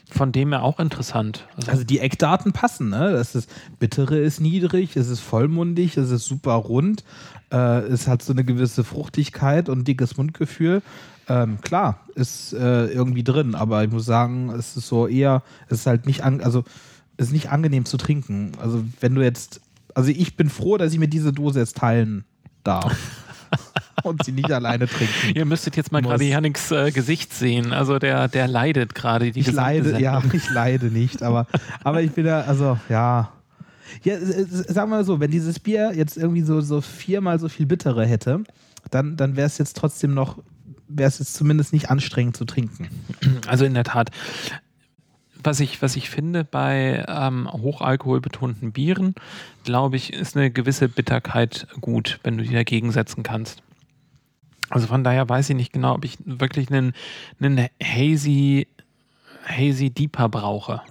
von 0.09 0.31
dem 0.31 0.53
her 0.53 0.63
auch 0.63 0.79
interessant. 0.79 1.47
Also, 1.55 1.71
also, 1.71 1.83
die 1.83 1.99
Eckdaten 1.99 2.53
passen, 2.53 2.89
ne? 2.89 3.11
Das 3.11 3.35
ist, 3.35 3.49
Bittere 3.79 4.17
ist 4.17 4.39
niedrig, 4.39 4.95
es 4.95 5.09
ist 5.09 5.19
vollmundig, 5.19 5.97
es 5.97 6.11
ist 6.11 6.25
super 6.25 6.53
rund, 6.53 7.03
äh, 7.51 7.79
es 7.81 8.07
hat 8.07 8.21
so 8.21 8.33
eine 8.33 8.43
gewisse 8.43 8.83
Fruchtigkeit 8.83 9.69
und 9.69 9.87
dickes 9.87 10.17
Mundgefühl. 10.17 10.81
Ähm, 11.29 11.59
klar, 11.61 12.05
ist 12.15 12.53
äh, 12.53 12.87
irgendwie 12.87 13.23
drin, 13.23 13.53
aber 13.53 13.83
ich 13.83 13.91
muss 13.91 14.05
sagen, 14.05 14.49
es 14.51 14.77
ist 14.77 14.87
so 14.87 15.07
eher, 15.07 15.43
es 15.67 15.79
ist 15.79 15.85
halt 15.85 16.05
nicht, 16.05 16.23
an, 16.23 16.41
also 16.41 16.63
ist 17.17 17.33
nicht 17.33 17.49
angenehm 17.49 17.83
zu 17.83 17.97
trinken. 17.97 18.53
Also 18.61 18.85
wenn 19.01 19.13
du 19.13 19.21
jetzt, 19.21 19.59
also 19.93 20.09
ich 20.09 20.37
bin 20.37 20.49
froh, 20.49 20.77
dass 20.77 20.93
ich 20.93 20.99
mir 20.99 21.09
diese 21.09 21.33
Dose 21.33 21.59
jetzt 21.59 21.77
teilen 21.77 22.23
darf. 22.63 22.95
und 24.03 24.23
sie 24.23 24.31
nicht 24.31 24.51
alleine 24.51 24.87
trinken. 24.87 25.13
Ihr 25.35 25.45
müsstet 25.45 25.75
jetzt 25.75 25.91
mal 25.91 26.01
gerade 26.01 26.23
Janiks 26.23 26.71
äh, 26.71 26.91
Gesicht 26.91 27.33
sehen. 27.33 27.73
Also 27.73 27.99
der, 27.99 28.27
der 28.27 28.47
leidet 28.47 28.95
gerade. 28.95 29.27
Ich 29.27 29.51
leide, 29.51 29.85
Sendung. 29.85 30.01
ja, 30.01 30.21
ich 30.33 30.49
leide 30.49 30.87
nicht, 30.87 31.23
aber, 31.23 31.47
aber 31.83 32.01
ich 32.01 32.11
bin 32.11 32.25
ja, 32.25 32.41
also 32.41 32.79
ja. 32.89 33.31
Ja, 34.03 34.17
sagen 34.19 34.91
wir 34.91 34.97
mal 34.97 35.05
so, 35.05 35.19
wenn 35.19 35.31
dieses 35.31 35.59
Bier 35.59 35.93
jetzt 35.95 36.17
irgendwie 36.17 36.41
so, 36.41 36.61
so 36.61 36.81
viermal 36.81 37.39
so 37.39 37.47
viel 37.47 37.65
bittere 37.65 38.05
hätte, 38.05 38.43
dann, 38.91 39.15
dann 39.15 39.35
wäre 39.35 39.47
es 39.47 39.57
jetzt 39.57 39.77
trotzdem 39.77 40.13
noch, 40.13 40.37
wäre 40.87 41.07
es 41.07 41.19
jetzt 41.19 41.35
zumindest 41.35 41.73
nicht 41.73 41.89
anstrengend 41.89 42.35
zu 42.37 42.45
trinken. 42.45 42.89
Also 43.47 43.65
in 43.65 43.73
der 43.73 43.83
Tat. 43.83 44.11
Was 45.43 45.59
ich, 45.59 45.81
was 45.81 45.95
ich 45.95 46.09
finde 46.09 46.43
bei 46.43 47.05
ähm, 47.07 47.47
hochalkoholbetonten 47.49 48.71
Bieren, 48.73 49.15
glaube 49.63 49.95
ich, 49.95 50.11
ist 50.11 50.35
eine 50.35 50.51
gewisse 50.51 50.89
Bitterkeit 50.89 51.67
gut, 51.79 52.19
wenn 52.23 52.37
du 52.37 52.43
die 52.43 52.53
dagegen 52.53 52.91
setzen 52.91 53.23
kannst. 53.23 53.61
Also 54.69 54.87
von 54.87 55.03
daher 55.03 55.27
weiß 55.27 55.49
ich 55.49 55.55
nicht 55.55 55.73
genau, 55.73 55.95
ob 55.95 56.05
ich 56.05 56.17
wirklich 56.25 56.69
einen, 56.71 56.93
einen 57.39 57.67
hazy, 57.81 58.67
hazy 59.45 59.89
Deeper 59.89 60.29
brauche. 60.29 60.81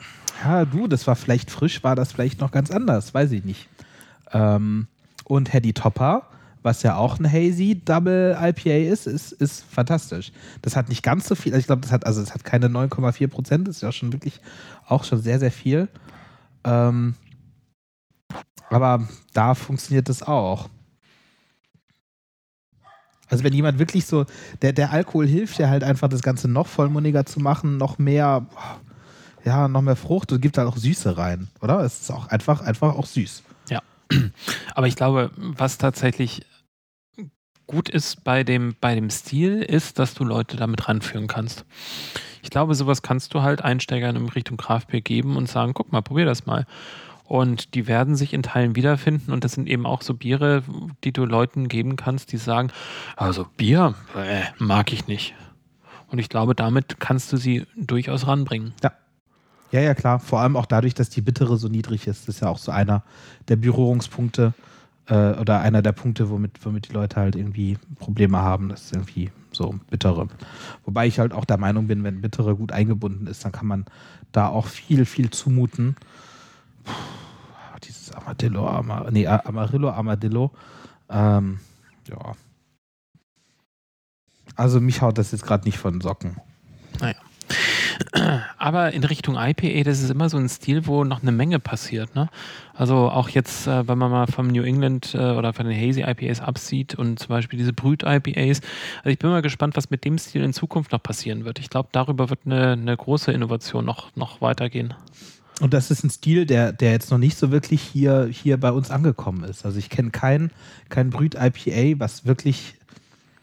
Ja, 0.45 0.65
du, 0.65 0.87
das 0.87 1.07
war 1.07 1.17
vielleicht 1.17 1.51
frisch, 1.51 1.83
war 1.83 1.97
das 1.97 2.13
vielleicht 2.13 2.41
noch 2.41 2.51
ganz 2.51 2.71
anders, 2.71 3.15
weiß 3.15 3.33
ich 3.33 3.45
nicht. 3.45 3.69
Ähm, 4.33 4.87
und 5.25 5.53
Hedy 5.53 5.73
Topper, 5.73 6.23
was 6.63 6.83
ja 6.83 6.97
auch 6.97 7.19
ein 7.19 7.31
Hazy 7.31 7.81
Double 7.85 8.37
IPA 8.41 8.93
ist, 8.93 9.07
ist, 9.07 9.33
ist 9.33 9.65
fantastisch. 9.65 10.33
Das 10.63 10.77
hat 10.77 10.89
nicht 10.89 11.03
ganz 11.03 11.27
so 11.27 11.35
viel, 11.35 11.53
also 11.53 11.61
ich 11.61 11.67
glaube, 11.67 11.83
das 11.83 11.93
hat, 11.93 12.07
also 12.07 12.21
es 12.21 12.35
hat 12.35 12.45
keine 12.45 12.67
9,4 12.69 13.29
Prozent, 13.29 13.69
das 13.69 13.77
ist 13.77 13.83
ja 13.83 13.93
schon 13.93 14.13
wirklich 14.13 14.41
auch 14.87 15.05
schon 15.05 15.21
sehr, 15.21 15.39
sehr 15.39 15.53
viel. 15.53 15.89
Ähm, 16.65 17.15
aber 18.69 19.09
da 19.33 19.55
funktioniert 19.55 20.09
das 20.09 20.23
auch. 20.23 20.69
Also 23.29 23.45
wenn 23.45 23.53
jemand 23.53 23.79
wirklich 23.79 24.07
so, 24.07 24.25
der, 24.63 24.73
der 24.73 24.93
Alkohol 24.93 25.27
hilft 25.27 25.59
ja 25.59 25.69
halt 25.69 25.85
einfach 25.85 26.09
das 26.09 26.23
Ganze 26.23 26.49
noch 26.49 26.67
vollmundiger 26.67 27.27
zu 27.27 27.41
machen, 27.41 27.77
noch 27.77 27.99
mehr, 27.99 28.47
ja, 29.45 29.69
noch 29.69 29.83
mehr 29.83 29.97
Frucht 29.97 30.33
und 30.33 30.41
gibt 30.41 30.59
halt 30.59 30.69
auch 30.69 30.77
Süße 30.77 31.17
rein, 31.17 31.49
oder? 31.61 31.81
Es 31.81 32.03
ist 32.03 32.11
auch 32.11 32.29
einfach, 32.29 32.61
einfach 32.63 32.95
auch 32.95 33.07
süß. 33.07 33.43
Ja. 33.69 33.83
Aber 34.75 34.87
ich 34.87 34.97
glaube, 34.97 35.31
was 35.37 35.79
tatsächlich 35.79 36.47
gut 37.67 37.89
ist 37.89 38.23
bei 38.23 38.45
dem, 38.45 38.77
bei 38.81 38.95
dem 38.95 39.11
Stil, 39.11 39.63
ist, 39.63 39.99
dass 39.99 40.15
du 40.15 40.25
Leute 40.25 40.57
damit 40.57 40.89
ranführen 40.89 41.27
kannst. 41.27 41.65
Ich 42.43 42.51
glaube, 42.51 42.77
sowas 42.77 43.03
kannst 43.03 43.35
du 43.35 43.43
halt 43.43 43.63
Einsteigern 43.63 44.15
in 44.15 44.29
Richtung 44.29 44.57
Kraftbier 44.57 45.01
geben 45.01 45.37
und 45.37 45.49
sagen, 45.49 45.75
guck 45.75 45.91
mal, 45.91 46.03
probier 46.03 46.27
das 46.27 46.47
mal. 46.47 46.65
Und 47.27 47.75
die 47.75 47.87
werden 47.87 48.15
sich 48.15 48.33
in 48.33 48.43
Teilen 48.43 48.77
wiederfinden. 48.77 49.33
Und 49.33 49.43
das 49.43 49.53
sind 49.53 49.69
eben 49.69 49.85
auch 49.85 50.03
so 50.03 50.15
Biere, 50.15 50.63
die 51.03 51.13
du 51.13 51.25
Leuten 51.25 51.69
geben 51.69 51.97
kannst, 51.97 52.33
die 52.33 52.37
sagen, 52.37 52.71
also 53.17 53.47
Bier 53.57 53.95
äh, 54.17 54.43
mag 54.59 54.93
ich 54.93 55.09
nicht. 55.09 55.35
Und 56.09 56.21
ich 56.21 56.29
glaube, 56.29 56.55
damit 56.55 57.01
kannst 57.01 57.33
du 57.33 57.37
sie 57.37 57.67
durchaus 57.77 58.27
ranbringen. 58.27 58.75
Ja. 58.83 58.93
Ja, 59.73 59.81
ja, 59.81 59.95
klar. 59.95 60.21
Vor 60.21 60.41
allem 60.41 60.57
auch 60.57 60.67
dadurch, 60.67 60.95
dass 60.95 61.11
die 61.11 61.21
Bittere 61.21 61.57
so 61.57 61.67
niedrig 61.67 62.07
ist. 62.07 62.29
Das 62.29 62.37
ist 62.37 62.41
ja 62.41 62.49
auch 62.49 62.59
so 62.59 62.71
einer 62.71 63.03
der 63.49 63.57
Berührungspunkte 63.57 64.55
äh, 65.07 65.33
oder 65.33 65.61
einer 65.61 65.83
der 65.83 65.91
Punkte, 65.91 66.31
womit, 66.31 66.65
womit 66.65 66.89
die 66.89 66.93
Leute 66.93 67.17
halt 67.17 67.35
irgendwie 67.35 67.77
Probleme 67.99 68.39
haben. 68.39 68.69
Das 68.69 68.85
ist 68.85 68.93
irgendwie 68.93 69.33
so 69.51 69.75
Bittere. 69.91 70.29
Wobei 70.85 71.09
ich 71.09 71.19
halt 71.19 71.33
auch 71.33 71.45
der 71.45 71.59
Meinung 71.59 71.89
bin, 71.89 72.05
wenn 72.05 72.21
Bittere 72.21 72.55
gut 72.55 72.71
eingebunden 72.71 73.27
ist, 73.27 73.45
dann 73.45 73.51
kann 73.51 73.67
man 73.67 73.87
da 74.31 74.47
auch 74.47 74.67
viel, 74.67 75.05
viel 75.05 75.31
zumuten. 75.31 75.97
Puh 76.85 77.16
dieses 77.87 78.13
Amadillo, 78.13 78.69
Amar, 78.69 79.11
nee, 79.11 79.27
Amarillo, 79.27 79.91
Amadillo. 79.91 80.53
Ähm, 81.09 81.61
ja. 82.09 82.35
Also 84.55 84.81
mich 84.81 85.03
haut 85.03 85.19
das 85.19 85.33
jetzt 85.33 85.45
gerade 85.45 85.65
nicht 85.65 85.79
von 85.79 86.01
Socken. 86.01 86.37
Naja. 87.01 87.17
Aber 88.59 88.93
in 88.93 89.05
Richtung 89.05 89.37
IPA, 89.37 89.85
das 89.85 90.03
ist 90.03 90.11
immer 90.11 90.29
so 90.29 90.37
ein 90.37 90.49
Stil, 90.49 90.87
wo 90.87 91.05
noch 91.05 91.23
eine 91.23 91.33
Menge 91.33 91.59
passiert. 91.59 92.15
Ne? 92.15 92.29
Also 92.75 93.11
auch 93.11 93.29
jetzt, 93.29 93.67
äh, 93.67 93.87
wenn 93.89 93.99
man 93.99 94.11
mal 94.11 94.27
vom 94.27 94.49
New 94.49 94.63
England 94.63 95.15
äh, 95.15 95.19
oder 95.19 95.53
von 95.53 95.67
den 95.67 95.77
Hazy 95.77 96.03
IPAs 96.03 96.41
absieht 96.41 96.95
und 96.95 97.19
zum 97.19 97.29
Beispiel 97.29 97.59
diese 97.59 97.73
Brüt-IPAs. 97.73 98.61
Also 98.99 99.11
ich 99.11 99.19
bin 99.19 99.31
mal 99.31 99.43
gespannt, 99.43 99.77
was 99.77 99.91
mit 99.91 100.05
dem 100.05 100.19
Stil 100.19 100.43
in 100.43 100.53
Zukunft 100.53 100.93
noch 100.93 101.03
passieren 101.03 101.45
wird. 101.45 101.59
Ich 101.59 101.71
glaube, 101.71 101.89
darüber 101.93 102.31
wird 102.31 102.41
eine, 102.45 102.73
eine 102.73 102.97
große 102.97 103.33
Innovation 103.33 103.85
noch, 103.85 104.15
noch 104.17 104.41
weitergehen. 104.41 104.95
Und 105.61 105.73
das 105.73 105.91
ist 105.91 106.05
ein 106.05 106.11
Stil, 106.11 106.45
der, 106.45 106.73
der 106.73 106.93
jetzt 106.93 107.11
noch 107.11 107.19
nicht 107.19 107.39
so 107.39 107.51
wirklich 107.51 107.81
hier, 107.81 108.29
hier 108.31 108.59
bei 108.59 108.71
uns 108.71 108.91
angekommen 108.91 109.43
ist. 109.45 109.65
Also 109.65 109.79
ich 109.79 109.89
kenne 109.89 110.11
kein, 110.11 110.51
kein 110.91 111.09
Brüt-IPA, 111.09 111.99
was 111.99 112.27
wirklich, 112.27 112.75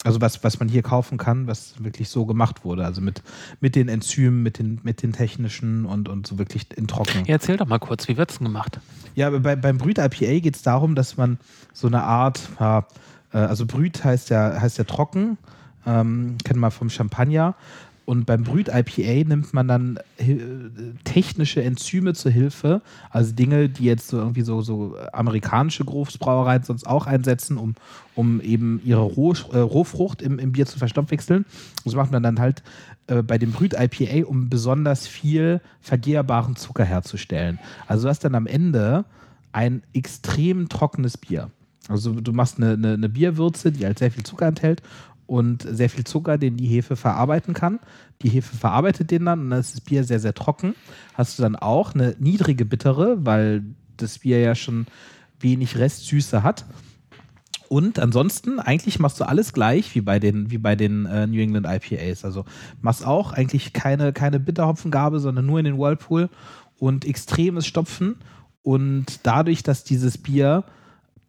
also 0.03 0.22
was, 0.22 0.43
was 0.43 0.59
man 0.59 0.70
hier 0.70 0.84
kaufen 0.84 1.18
kann, 1.18 1.47
was 1.47 1.84
wirklich 1.84 2.09
so 2.09 2.28
gemacht 2.28 2.64
wurde. 2.64 2.86
Also 2.86 3.01
mit, 3.01 3.24
mit 3.61 3.76
den 3.76 3.89
Enzymen, 3.89 4.43
mit 4.43 4.59
den, 4.59 4.80
mit 4.84 5.01
den 5.01 5.11
technischen 5.11 5.86
und, 5.86 6.07
und 6.07 6.28
so 6.28 6.38
wirklich 6.38 6.68
in 6.78 6.88
Trocken. 6.88 7.26
Ja, 7.26 7.34
erzähl 7.34 7.57
doch 7.57 7.68
mal 7.68 7.80
kurz, 7.80 8.07
wie 8.07 8.16
wird 8.16 8.30
es 8.30 8.38
denn 8.38 8.45
gemacht? 8.45 8.80
Ja, 9.16 9.32
bei, 9.32 9.55
beim 9.55 9.80
Brüt-IPA 9.80 10.39
geht 10.39 10.55
es 10.55 10.61
darum, 10.61 10.93
dass 10.93 11.18
man 11.18 11.39
so 11.74 11.88
eine 11.88 12.03
Art, 12.03 12.41
äh, 12.59 12.84
also 13.32 13.66
Brüt 13.66 14.03
heißt 14.03 14.30
ja, 14.30 14.61
heißt 14.61 14.78
ja 14.78 14.84
trocken, 14.84 15.39
ähm, 15.88 16.38
kennen 16.43 16.59
wir 16.59 16.70
vom 16.70 16.91
Champagner. 16.91 17.55
Und 18.06 18.26
beim 18.26 18.43
Brüt-IPA 18.43 19.30
nimmt 19.30 19.54
man 19.54 19.68
dann 19.68 19.99
äh, 20.18 20.38
technische 21.06 21.64
Enzyme 21.64 22.14
zur 22.14 22.32
Hilfe, 22.32 22.82
also 23.10 23.32
Dinge, 23.32 23.70
die 23.70 23.86
jetzt 23.86 24.10
so 24.10 24.18
irgendwie 24.18 24.41
so, 24.41 24.62
so 24.62 24.97
amerikanische 25.14 25.86
Großbrauereien 25.86 26.64
sonst 26.64 26.86
auch 26.86 27.08
einsetzen, 27.08 27.58
um, 27.58 27.76
um 28.16 28.41
eben 28.41 28.82
ihre 28.84 29.01
Roh, 29.01 29.34
äh, 29.54 29.58
Rohfrucht 29.58 30.22
im, 30.22 30.38
im 30.38 30.51
Bier 30.51 30.66
zu 30.66 30.80
verstoffwechseln. 30.80 31.45
Das 31.86 31.95
macht 31.95 32.12
man 32.12 32.24
dann 32.24 32.39
halt 32.39 32.62
äh, 33.08 33.22
bei 33.22 33.38
dem 33.38 33.51
Brüt-IPA, 33.51 34.28
um 34.28 34.49
besonders 34.49 35.08
viel 35.08 35.62
vergehrbaren 35.80 36.58
Zucker 36.58 36.84
herzustellen. 36.84 37.58
Also 37.88 38.04
du 38.04 38.10
hast 38.10 38.26
dann 38.26 38.36
am 38.36 38.47
Ende 38.47 39.06
ein 39.54 39.82
extrem 39.93 40.68
trockenes 40.68 41.18
Bier. 41.18 41.51
Also 41.88 42.14
du 42.14 42.34
machst 42.34 42.58
eine, 42.58 42.74
eine, 42.74 42.93
eine 42.93 43.10
Bierwürze, 43.10 43.72
die 43.72 43.86
halt 43.86 43.99
sehr 43.99 44.12
viel 44.12 44.24
Zucker 44.24 44.47
enthält 44.47 44.82
und 45.34 45.66
sehr 45.68 45.90
viel 45.90 46.04
Zucker, 46.04 46.38
den 46.38 46.58
die 46.58 46.68
Hefe 46.68 46.96
verarbeiten 46.96 47.56
kann. 47.56 47.80
Die 48.22 48.30
Hefe 48.30 48.56
verarbeitet 48.56 49.10
den 49.10 49.26
dann 49.26 49.40
und 49.40 49.50
dann 49.50 49.62
ist 49.62 49.74
das 49.74 49.82
Bier 49.82 50.04
sehr, 50.04 50.20
sehr 50.20 50.36
trocken. 50.36 50.76
Hast 51.16 51.40
du 51.40 51.42
dann 51.42 51.56
auch 51.56 51.96
eine 51.96 52.16
niedrige 52.20 52.66
Bittere, 52.66 53.26
weil 53.26 53.64
das 53.98 54.20
Bier 54.20 54.40
ja 54.42 54.54
schon 54.54 54.86
wenig 55.40 55.76
Restsüße 55.80 56.44
hat. 56.44 56.66
Und 57.68 57.98
ansonsten, 57.98 58.60
eigentlich 58.60 59.00
machst 59.00 59.20
du 59.20 59.24
alles 59.24 59.54
gleich 59.54 59.96
wie 59.96 60.02
bei 60.02 60.20
den, 60.20 60.52
wie 60.52 60.60
bei 60.60 60.76
den 60.76 61.08
äh, 61.08 61.26
New 61.26 61.42
England 61.42 61.66
IPAs. 61.68 62.26
Also 62.26 62.46
machst 62.82 63.04
auch 63.04 63.34
eigentlich 63.34 63.74
keine, 63.74 64.14
keine 64.14 64.40
Bitterhopfengabe, 64.40 65.20
sondern 65.20 65.48
nur 65.48 65.58
in 65.58 65.66
den 65.66 65.80
Whirlpool 65.80 66.30
und 66.78 67.06
extremes 67.06 67.66
Stopfen. 67.66 68.18
Und 68.62 69.22
dadurch, 69.24 69.64
dass 69.64 69.84
dieses 69.84 70.20
Bier 70.20 70.64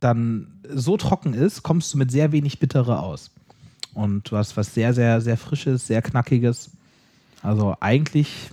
dann 0.00 0.60
so 0.68 0.98
trocken 0.98 1.32
ist, 1.32 1.62
kommst 1.62 1.94
du 1.94 1.96
mit 1.96 2.10
sehr 2.10 2.32
wenig 2.32 2.58
Bittere 2.58 3.00
aus. 3.00 3.30
Und 3.94 4.30
du 4.30 4.36
hast 4.36 4.56
was 4.56 4.74
sehr, 4.74 4.92
sehr, 4.92 5.20
sehr 5.20 5.36
Frisches, 5.36 5.86
sehr 5.86 6.02
Knackiges. 6.02 6.70
Also 7.42 7.76
eigentlich 7.80 8.50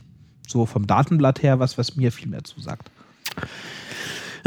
so 0.48 0.66
vom 0.66 0.86
Datenblatt 0.88 1.42
her 1.44 1.60
was, 1.60 1.78
was 1.78 1.96
mir 1.96 2.12
viel 2.12 2.30
mehr 2.30 2.44
zusagt. 2.44 2.90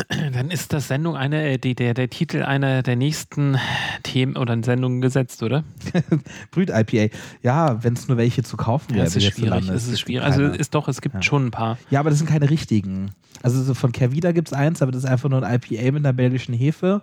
Dann 0.09 0.51
ist 0.51 0.73
das 0.73 0.89
Sendung 0.89 1.17
eine, 1.17 1.51
äh, 1.53 1.59
die, 1.59 1.77
der, 1.77 1.95
der 1.95 2.11
Titel 2.11 2.43
einer 2.43 2.83
der 2.83 2.97
nächsten 2.97 3.57
Themen 4.03 4.37
oder 4.37 4.61
Sendungen 4.65 5.01
gesetzt, 5.01 5.43
oder? 5.45 5.63
Brüt-IPA. 6.51 7.15
Ja, 7.43 7.83
wenn 7.85 7.95
es 7.95 8.09
nur 8.09 8.17
welche 8.17 8.43
zu 8.43 8.57
kaufen 8.57 8.91
ja, 8.91 8.97
wäre. 8.97 9.07
es 9.07 9.17
ist 9.17 9.25
schwierig. 9.25 9.69
Es 9.69 9.87
ist 9.87 10.01
schwierig. 10.01 10.25
Also 10.27 10.47
ist 10.47 10.75
doch, 10.75 10.89
es 10.89 11.01
gibt 11.01 11.15
Ja. 11.15 11.23
schon 11.23 11.47
ein 11.47 11.51
paar. 11.53 11.79
Ja, 11.91 12.01
aber 12.01 12.11
das 12.11 12.19
sind 12.19 12.29
keine 12.29 12.51
richtigen. 12.51 13.13
Also 13.43 13.63
so 13.63 13.75
von 13.75 13.93
Kervida 13.93 14.33
gibt 14.33 14.49
es 14.49 14.53
eins, 14.55 14.83
aber 14.83 14.91
das 14.91 15.05
ist 15.05 15.11
einfach 15.11 15.29
nur 15.29 15.45
ein 15.45 15.61
IPA 15.63 15.93
mit 15.93 16.05
einer 16.05 16.13
belgischen 16.13 16.55
Hefe. 16.55 17.03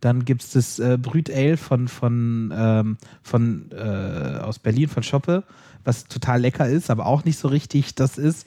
Dann 0.00 0.24
gibt 0.24 0.42
es 0.42 0.50
das 0.52 0.78
äh, 0.78 0.96
Brüt 1.00 1.30
Ale 1.30 1.56
von, 1.56 1.88
von, 1.88 2.52
ähm, 2.56 2.98
von 3.22 3.70
äh, 3.72 4.38
aus 4.38 4.58
Berlin, 4.58 4.88
von 4.88 5.02
Schoppe, 5.02 5.42
was 5.84 6.04
total 6.04 6.40
lecker 6.40 6.68
ist, 6.68 6.90
aber 6.90 7.06
auch 7.06 7.24
nicht 7.24 7.38
so 7.38 7.48
richtig 7.48 7.94
das 7.94 8.18
ist. 8.18 8.46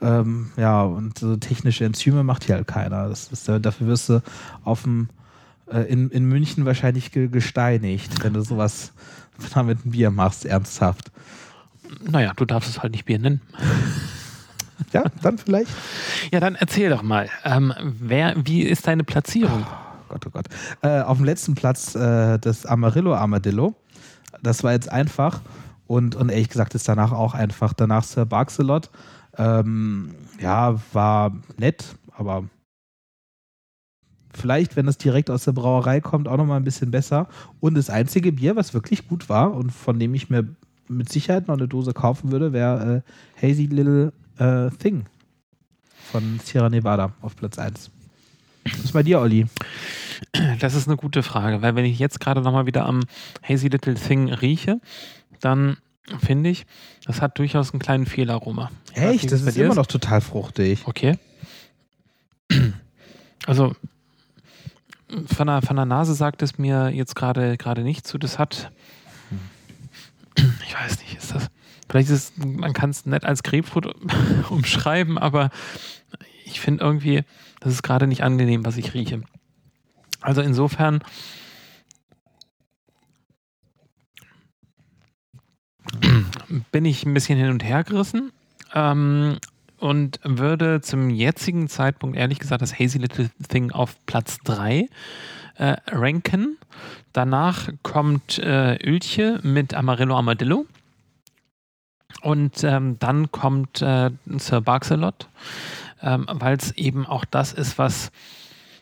Ähm, 0.00 0.52
ja, 0.56 0.82
und 0.82 1.18
so 1.18 1.36
technische 1.36 1.84
Enzyme 1.84 2.22
macht 2.22 2.44
hier 2.44 2.56
halt 2.56 2.68
keiner. 2.68 3.08
Das 3.08 3.32
ist, 3.32 3.48
äh, 3.48 3.60
dafür 3.60 3.88
wirst 3.88 4.08
du 4.08 4.22
auf 4.64 4.82
dem 4.82 5.08
äh, 5.70 5.80
in, 5.82 6.10
in 6.10 6.24
München 6.24 6.66
wahrscheinlich 6.66 7.10
ge 7.12 7.28
gesteinigt, 7.28 8.22
wenn 8.22 8.34
du 8.34 8.42
sowas 8.42 8.92
mit 9.38 9.56
einem 9.56 9.92
Bier 9.92 10.10
machst, 10.10 10.44
ernsthaft. 10.44 11.10
Naja, 12.08 12.32
du 12.36 12.44
darfst 12.44 12.70
es 12.70 12.82
halt 12.82 12.92
nicht 12.92 13.06
Bier 13.06 13.18
nennen. 13.18 13.40
Ja, 14.92 15.04
dann 15.22 15.38
vielleicht. 15.38 15.70
Ja, 16.32 16.40
dann 16.40 16.54
erzähl 16.54 16.90
doch 16.90 17.02
mal. 17.02 17.28
Ähm, 17.44 17.72
wer, 18.00 18.34
wie 18.44 18.62
ist 18.62 18.86
deine 18.86 19.04
Platzierung? 19.04 19.66
Gott, 20.12 20.26
oh 20.26 20.30
Gott. 20.30 20.46
Äh, 20.82 21.00
auf 21.00 21.16
dem 21.16 21.24
letzten 21.24 21.54
Platz 21.54 21.94
äh, 21.94 22.38
das 22.38 22.66
Amarillo 22.66 23.14
Armadillo. 23.14 23.74
Das 24.42 24.62
war 24.62 24.72
jetzt 24.72 24.90
einfach 24.90 25.40
und, 25.86 26.14
und 26.14 26.28
ehrlich 26.28 26.50
gesagt 26.50 26.74
ist 26.74 26.86
danach 26.86 27.12
auch 27.12 27.34
einfach. 27.34 27.72
Danach 27.72 28.04
Sir 28.04 28.26
Barcelot. 28.26 28.90
Ähm, 29.38 30.14
ja, 30.38 30.76
war 30.92 31.32
nett, 31.56 31.96
aber 32.14 32.44
vielleicht, 34.34 34.76
wenn 34.76 34.86
es 34.86 34.98
direkt 34.98 35.30
aus 35.30 35.44
der 35.44 35.52
Brauerei 35.52 36.02
kommt, 36.02 36.28
auch 36.28 36.36
nochmal 36.36 36.58
ein 36.58 36.64
bisschen 36.64 36.90
besser. 36.90 37.26
Und 37.60 37.74
das 37.74 37.88
einzige 37.88 38.32
Bier, 38.32 38.54
was 38.54 38.74
wirklich 38.74 39.08
gut 39.08 39.30
war 39.30 39.54
und 39.54 39.70
von 39.70 39.98
dem 39.98 40.12
ich 40.14 40.28
mir 40.28 40.46
mit 40.88 41.10
Sicherheit 41.10 41.48
noch 41.48 41.56
eine 41.56 41.68
Dose 41.68 41.94
kaufen 41.94 42.32
würde, 42.32 42.52
wäre 42.52 43.02
äh, 43.40 43.46
Hazy 43.46 43.64
Little 43.64 44.12
äh, 44.36 44.68
Thing 44.76 45.06
von 46.10 46.38
Sierra 46.44 46.68
Nevada 46.68 47.12
auf 47.22 47.34
Platz 47.34 47.58
1. 47.58 47.90
Was 48.64 48.84
ist 48.84 48.92
bei 48.92 49.02
dir, 49.02 49.20
Olli? 49.20 49.46
Das 50.60 50.74
ist 50.74 50.86
eine 50.86 50.96
gute 50.96 51.22
Frage, 51.22 51.62
weil 51.62 51.74
wenn 51.74 51.84
ich 51.84 51.98
jetzt 51.98 52.20
gerade 52.20 52.40
nochmal 52.40 52.66
wieder 52.66 52.86
am 52.86 53.00
Hazy 53.42 53.68
Little 53.68 53.94
Thing 53.94 54.32
rieche, 54.32 54.80
dann 55.40 55.78
finde 56.24 56.50
ich, 56.50 56.64
das 57.04 57.20
hat 57.20 57.38
durchaus 57.38 57.72
einen 57.72 57.80
kleinen 57.80 58.06
Fehlaroma. 58.06 58.70
Nicht, 58.94 59.02
Echt? 59.02 59.32
Das 59.32 59.42
ist 59.42 59.56
immer 59.56 59.74
noch 59.74 59.86
total 59.86 60.20
fruchtig. 60.20 60.80
Okay. 60.84 61.18
Also 63.44 63.74
von 65.26 65.48
der, 65.48 65.62
von 65.62 65.74
der 65.74 65.84
Nase 65.84 66.14
sagt 66.14 66.42
es 66.42 66.58
mir 66.58 66.90
jetzt 66.90 67.16
gerade 67.16 67.56
gerade 67.56 67.82
nicht 67.82 68.06
zu. 68.06 68.18
Das 68.18 68.38
hat, 68.38 68.70
ich 70.36 70.74
weiß 70.74 71.00
nicht, 71.00 71.18
ist 71.18 71.34
das, 71.34 71.48
vielleicht 71.88 72.08
ist 72.10 72.38
es, 72.38 72.46
man 72.46 72.72
kann 72.72 72.90
es 72.90 73.04
nicht 73.04 73.24
als 73.24 73.42
Grapefruit 73.42 73.92
umschreiben, 74.50 75.18
aber 75.18 75.50
ich 76.44 76.60
finde 76.60 76.84
irgendwie, 76.84 77.24
das 77.62 77.72
ist 77.72 77.82
gerade 77.82 78.06
nicht 78.06 78.22
angenehm, 78.22 78.64
was 78.64 78.76
ich 78.76 78.94
rieche. 78.94 79.22
Also 80.20 80.40
insofern, 80.40 81.02
bin 86.70 86.84
ich 86.84 87.04
ein 87.04 87.14
bisschen 87.14 87.38
hin 87.38 87.50
und 87.50 87.64
her 87.64 87.84
gerissen. 87.84 88.32
Ähm, 88.74 89.38
und 89.78 90.20
würde 90.22 90.80
zum 90.80 91.10
jetzigen 91.10 91.66
Zeitpunkt 91.68 92.16
ehrlich 92.16 92.38
gesagt 92.38 92.62
das 92.62 92.78
Hazy 92.78 92.98
Little 92.98 93.30
Thing 93.48 93.72
auf 93.72 93.96
Platz 94.06 94.38
3 94.44 94.88
äh, 95.56 95.76
ranken. 95.88 96.56
Danach 97.12 97.68
kommt 97.82 98.38
äh, 98.38 98.76
Ölche 98.76 99.40
mit 99.42 99.74
Amarillo 99.74 100.16
Armadillo. 100.16 100.66
Und 102.20 102.62
ähm, 102.62 102.96
dann 103.00 103.32
kommt 103.32 103.82
äh, 103.82 104.10
Sir 104.36 104.60
Barcelot, 104.60 105.28
ähm, 106.02 106.26
weil 106.28 106.56
es 106.56 106.72
eben 106.72 107.06
auch 107.06 107.24
das 107.24 107.52
ist, 107.52 107.78
was 107.78 108.10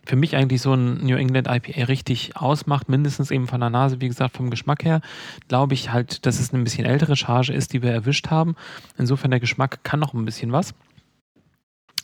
für 0.06 0.16
mich 0.16 0.34
eigentlich 0.34 0.62
so 0.62 0.74
ein 0.74 1.04
New 1.04 1.16
England 1.16 1.46
IPA 1.48 1.84
richtig 1.84 2.36
ausmacht, 2.36 2.88
mindestens 2.88 3.30
eben 3.30 3.46
von 3.46 3.60
der 3.60 3.70
Nase, 3.70 4.00
wie 4.00 4.08
gesagt, 4.08 4.36
vom 4.36 4.50
Geschmack 4.50 4.84
her, 4.84 5.00
glaube 5.48 5.74
ich 5.74 5.92
halt, 5.92 6.26
dass 6.26 6.40
es 6.40 6.52
eine 6.52 6.64
bisschen 6.64 6.84
ältere 6.84 7.16
Charge 7.16 7.52
ist, 7.52 7.72
die 7.72 7.82
wir 7.82 7.92
erwischt 7.92 8.28
haben. 8.28 8.56
Insofern 8.96 9.30
der 9.30 9.40
Geschmack 9.40 9.84
kann 9.84 10.00
noch 10.00 10.14
ein 10.14 10.24
bisschen 10.24 10.52
was. 10.52 10.74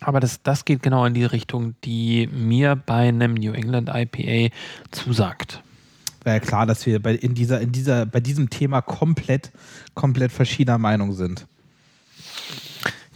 Aber 0.00 0.20
das, 0.20 0.42
das 0.42 0.64
geht 0.66 0.82
genau 0.82 1.06
in 1.06 1.14
die 1.14 1.24
Richtung, 1.24 1.74
die 1.84 2.26
mir 2.26 2.76
bei 2.76 3.08
einem 3.08 3.34
New 3.34 3.52
England 3.52 3.90
IPA 3.92 4.54
zusagt. 4.90 5.62
War 6.22 6.34
ja 6.34 6.40
klar, 6.40 6.66
dass 6.66 6.84
wir 6.86 7.00
bei, 7.00 7.14
in 7.14 7.34
dieser, 7.34 7.60
in 7.60 7.72
dieser, 7.72 8.04
bei 8.04 8.20
diesem 8.20 8.50
Thema 8.50 8.82
komplett, 8.82 9.52
komplett 9.94 10.32
verschiedener 10.32 10.78
Meinung 10.78 11.12
sind. 11.12 11.46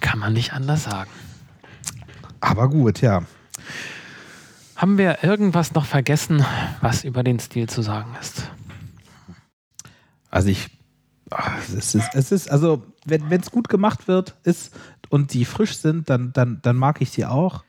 Kann 0.00 0.18
man 0.18 0.32
nicht 0.32 0.54
anders 0.54 0.84
sagen. 0.84 1.10
Aber 2.40 2.68
gut, 2.68 3.00
ja. 3.00 3.22
Haben 4.76 4.98
wir 4.98 5.22
irgendwas 5.22 5.74
noch 5.74 5.84
vergessen, 5.84 6.44
was 6.80 7.04
über 7.04 7.22
den 7.22 7.38
Stil 7.38 7.68
zu 7.68 7.82
sagen 7.82 8.16
ist? 8.20 8.50
Also 10.30 10.48
ich, 10.48 10.70
ah, 11.30 11.52
es 11.58 11.94
ist, 11.94 12.14
es 12.14 12.32
ist, 12.32 12.50
also 12.50 12.82
wenn 13.04 13.30
es 13.30 13.50
gut 13.50 13.68
gemacht 13.68 14.08
wird, 14.08 14.36
ist 14.42 14.74
und 15.10 15.34
die 15.34 15.44
frisch 15.44 15.76
sind, 15.76 16.08
dann, 16.08 16.32
dann, 16.32 16.60
dann 16.62 16.76
mag 16.76 17.00
ich 17.02 17.10
sie 17.10 17.26
auch. 17.26 17.64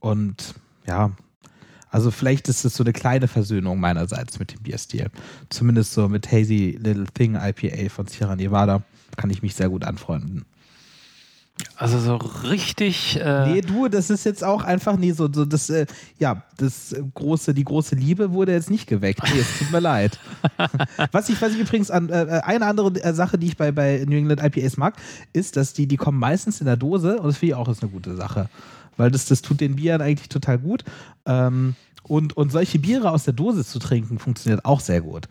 Und 0.00 0.54
ja, 0.86 1.10
also 1.90 2.10
vielleicht 2.10 2.48
ist 2.48 2.64
es 2.64 2.74
so 2.74 2.84
eine 2.84 2.92
kleine 2.92 3.28
Versöhnung 3.28 3.80
meinerseits 3.80 4.38
mit 4.38 4.52
dem 4.52 4.62
Bierstil. 4.62 5.10
Zumindest 5.48 5.92
so 5.92 6.08
mit 6.08 6.30
Hazy 6.30 6.78
Little 6.80 7.06
Thing 7.12 7.34
IPA 7.34 7.88
von 7.90 8.06
Sierra 8.06 8.36
Nevada 8.36 8.82
kann 9.16 9.30
ich 9.30 9.42
mich 9.42 9.54
sehr 9.54 9.68
gut 9.68 9.84
anfreunden. 9.84 10.44
Also 11.76 11.98
so 11.98 12.16
richtig. 12.16 13.18
Äh, 13.20 13.46
Nee, 13.46 13.60
du, 13.60 13.88
das 13.88 14.10
ist 14.10 14.24
jetzt 14.24 14.44
auch 14.44 14.62
einfach 14.62 14.96
nie 14.96 15.12
so, 15.12 15.30
so 15.32 15.44
das, 15.44 15.70
äh, 15.70 15.86
ja, 16.18 16.42
das 16.56 16.92
äh, 16.92 17.02
große, 17.14 17.54
die 17.54 17.64
große 17.64 17.94
Liebe 17.94 18.32
wurde 18.32 18.52
jetzt 18.52 18.70
nicht 18.70 18.86
geweckt. 18.86 19.22
Nee, 19.24 19.40
es 19.40 19.58
tut 19.58 19.70
mir 19.70 19.80
leid. 19.80 20.18
Was 21.12 21.28
ich, 21.28 21.40
was 21.40 21.52
ich 21.52 21.60
übrigens 21.60 21.90
an, 21.90 22.08
äh, 22.08 22.40
eine 22.44 22.66
andere 22.66 22.88
äh, 23.02 23.12
Sache, 23.14 23.38
die 23.38 23.46
ich 23.48 23.56
bei, 23.56 23.72
bei 23.72 24.04
New 24.06 24.16
England 24.16 24.42
IPAs 24.42 24.76
mag, 24.76 24.94
ist, 25.32 25.56
dass 25.56 25.72
die, 25.72 25.86
die 25.86 25.96
kommen 25.96 26.18
meistens 26.18 26.60
in 26.60 26.66
der 26.66 26.76
Dose 26.76 27.18
und 27.18 27.26
das 27.26 27.38
finde 27.38 27.52
ich 27.52 27.54
auch 27.54 27.68
ist 27.68 27.82
eine 27.82 27.90
gute 27.90 28.16
Sache. 28.16 28.48
Weil 28.96 29.10
das, 29.10 29.26
das 29.26 29.42
tut 29.42 29.60
den 29.60 29.76
Bieren 29.76 30.00
eigentlich 30.00 30.28
total 30.28 30.58
gut. 30.58 30.84
Ähm, 31.26 31.74
und, 32.02 32.36
und 32.36 32.52
solche 32.52 32.78
Biere 32.78 33.10
aus 33.10 33.24
der 33.24 33.34
Dose 33.34 33.64
zu 33.64 33.78
trinken, 33.78 34.18
funktioniert 34.18 34.64
auch 34.64 34.80
sehr 34.80 35.00
gut. 35.00 35.28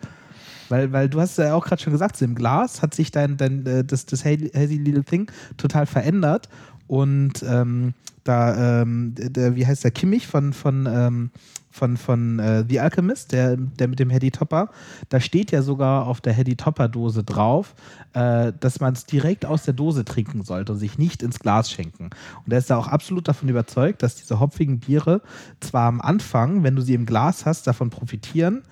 Weil, 0.68 0.92
weil 0.92 1.08
du 1.08 1.20
hast 1.20 1.38
ja 1.38 1.54
auch 1.54 1.64
gerade 1.64 1.82
schon 1.82 1.92
gesagt, 1.92 2.16
so 2.16 2.24
im 2.24 2.34
Glas 2.34 2.82
hat 2.82 2.94
sich 2.94 3.10
dein, 3.10 3.36
dein 3.36 3.66
äh, 3.66 3.84
das, 3.84 4.06
das 4.06 4.24
Hazy 4.24 4.76
Little 4.76 5.04
Thing 5.04 5.30
total 5.56 5.86
verändert. 5.86 6.48
Und 6.86 7.44
ähm, 7.46 7.94
da, 8.24 8.82
ähm, 8.82 9.14
der, 9.16 9.56
wie 9.56 9.66
heißt 9.66 9.84
der, 9.84 9.90
Kimmich 9.90 10.26
von, 10.26 10.52
von, 10.52 10.86
ähm, 10.86 11.30
von, 11.70 11.96
von 11.96 12.38
äh, 12.38 12.64
The 12.68 12.80
Alchemist, 12.80 13.32
der, 13.32 13.56
der 13.56 13.88
mit 13.88 13.98
dem 13.98 14.10
Hedy 14.10 14.30
Topper, 14.30 14.70
da 15.08 15.20
steht 15.20 15.52
ja 15.52 15.62
sogar 15.62 16.06
auf 16.06 16.20
der 16.20 16.32
Hedy 16.32 16.56
Topper 16.56 16.88
Dose 16.88 17.22
drauf, 17.22 17.74
äh, 18.14 18.52
dass 18.58 18.80
man 18.80 18.94
es 18.94 19.06
direkt 19.06 19.44
aus 19.44 19.64
der 19.64 19.74
Dose 19.74 20.04
trinken 20.04 20.42
sollte 20.42 20.72
und 20.72 20.78
sich 20.78 20.98
nicht 20.98 21.22
ins 21.22 21.38
Glas 21.38 21.70
schenken. 21.70 22.10
Und 22.44 22.52
er 22.52 22.58
ist 22.58 22.70
da 22.70 22.76
auch 22.76 22.88
absolut 22.88 23.28
davon 23.28 23.48
überzeugt, 23.48 24.02
dass 24.02 24.16
diese 24.16 24.40
hopfigen 24.40 24.80
Biere 24.80 25.22
zwar 25.60 25.86
am 25.86 26.00
Anfang, 26.00 26.62
wenn 26.62 26.76
du 26.76 26.82
sie 26.82 26.94
im 26.94 27.06
Glas 27.06 27.46
hast, 27.46 27.66
davon 27.66 27.90
profitieren, 27.90 28.62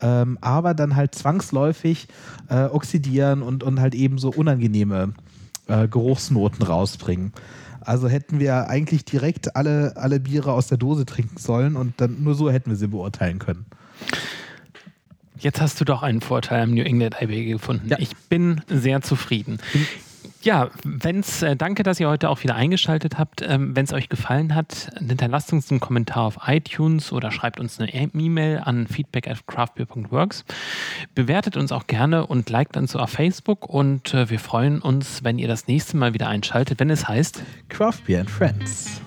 ähm, 0.00 0.38
aber 0.40 0.74
dann 0.74 0.96
halt 0.96 1.14
zwangsläufig 1.14 2.08
äh, 2.48 2.64
oxidieren 2.64 3.42
und, 3.42 3.62
und 3.62 3.80
halt 3.80 3.94
eben 3.94 4.18
so 4.18 4.30
unangenehme 4.30 5.14
äh, 5.66 5.88
Geruchsnoten 5.88 6.64
rausbringen. 6.64 7.32
Also 7.80 8.08
hätten 8.08 8.40
wir 8.40 8.68
eigentlich 8.68 9.04
direkt 9.04 9.56
alle, 9.56 9.96
alle 9.96 10.20
Biere 10.20 10.52
aus 10.52 10.68
der 10.68 10.78
Dose 10.78 11.04
trinken 11.04 11.36
sollen 11.36 11.76
und 11.76 12.00
dann 12.00 12.22
nur 12.22 12.34
so 12.34 12.50
hätten 12.50 12.70
wir 12.70 12.76
sie 12.76 12.88
beurteilen 12.88 13.38
können. 13.38 13.66
Jetzt 15.38 15.60
hast 15.60 15.80
du 15.80 15.84
doch 15.84 16.02
einen 16.02 16.20
Vorteil 16.20 16.62
am 16.62 16.70
New 16.70 16.82
England 16.82 17.16
IPA 17.20 17.52
gefunden. 17.52 17.88
Ja. 17.88 17.98
Ich 17.98 18.16
bin 18.28 18.62
sehr 18.68 19.02
zufrieden. 19.02 19.58
Ja, 20.44 20.68
wenn's, 20.84 21.40
äh, 21.40 21.56
danke, 21.56 21.84
dass 21.84 21.98
ihr 21.98 22.08
heute 22.08 22.28
auch 22.28 22.42
wieder 22.42 22.54
eingeschaltet 22.54 23.18
habt. 23.18 23.40
Ähm, 23.40 23.74
Wenn 23.74 23.86
es 23.86 23.94
euch 23.94 24.10
gefallen 24.10 24.54
hat, 24.54 24.90
hinterlasst 24.98 25.54
uns 25.54 25.70
einen 25.70 25.80
Kommentar 25.80 26.24
auf 26.24 26.36
iTunes 26.46 27.12
oder 27.12 27.30
schreibt 27.30 27.58
uns 27.58 27.80
eine 27.80 27.90
E-Mail 27.94 28.60
an 28.62 28.86
feedback 28.86 29.26
at 29.26 29.46
craftbeer.works. 29.46 30.44
Bewertet 31.14 31.56
uns 31.56 31.72
auch 31.72 31.86
gerne 31.86 32.26
und 32.26 32.50
liked 32.50 32.76
uns 32.76 32.94
auf 32.94 33.08
Facebook 33.08 33.70
und 33.70 34.12
äh, 34.12 34.28
wir 34.28 34.38
freuen 34.38 34.82
uns, 34.82 35.24
wenn 35.24 35.38
ihr 35.38 35.48
das 35.48 35.66
nächste 35.66 35.96
Mal 35.96 36.12
wieder 36.12 36.28
einschaltet, 36.28 36.78
wenn 36.78 36.90
es 36.90 37.08
heißt 37.08 37.42
Craft 37.70 38.04
Beer 38.06 38.20
and 38.20 38.30
Friends. 38.30 39.00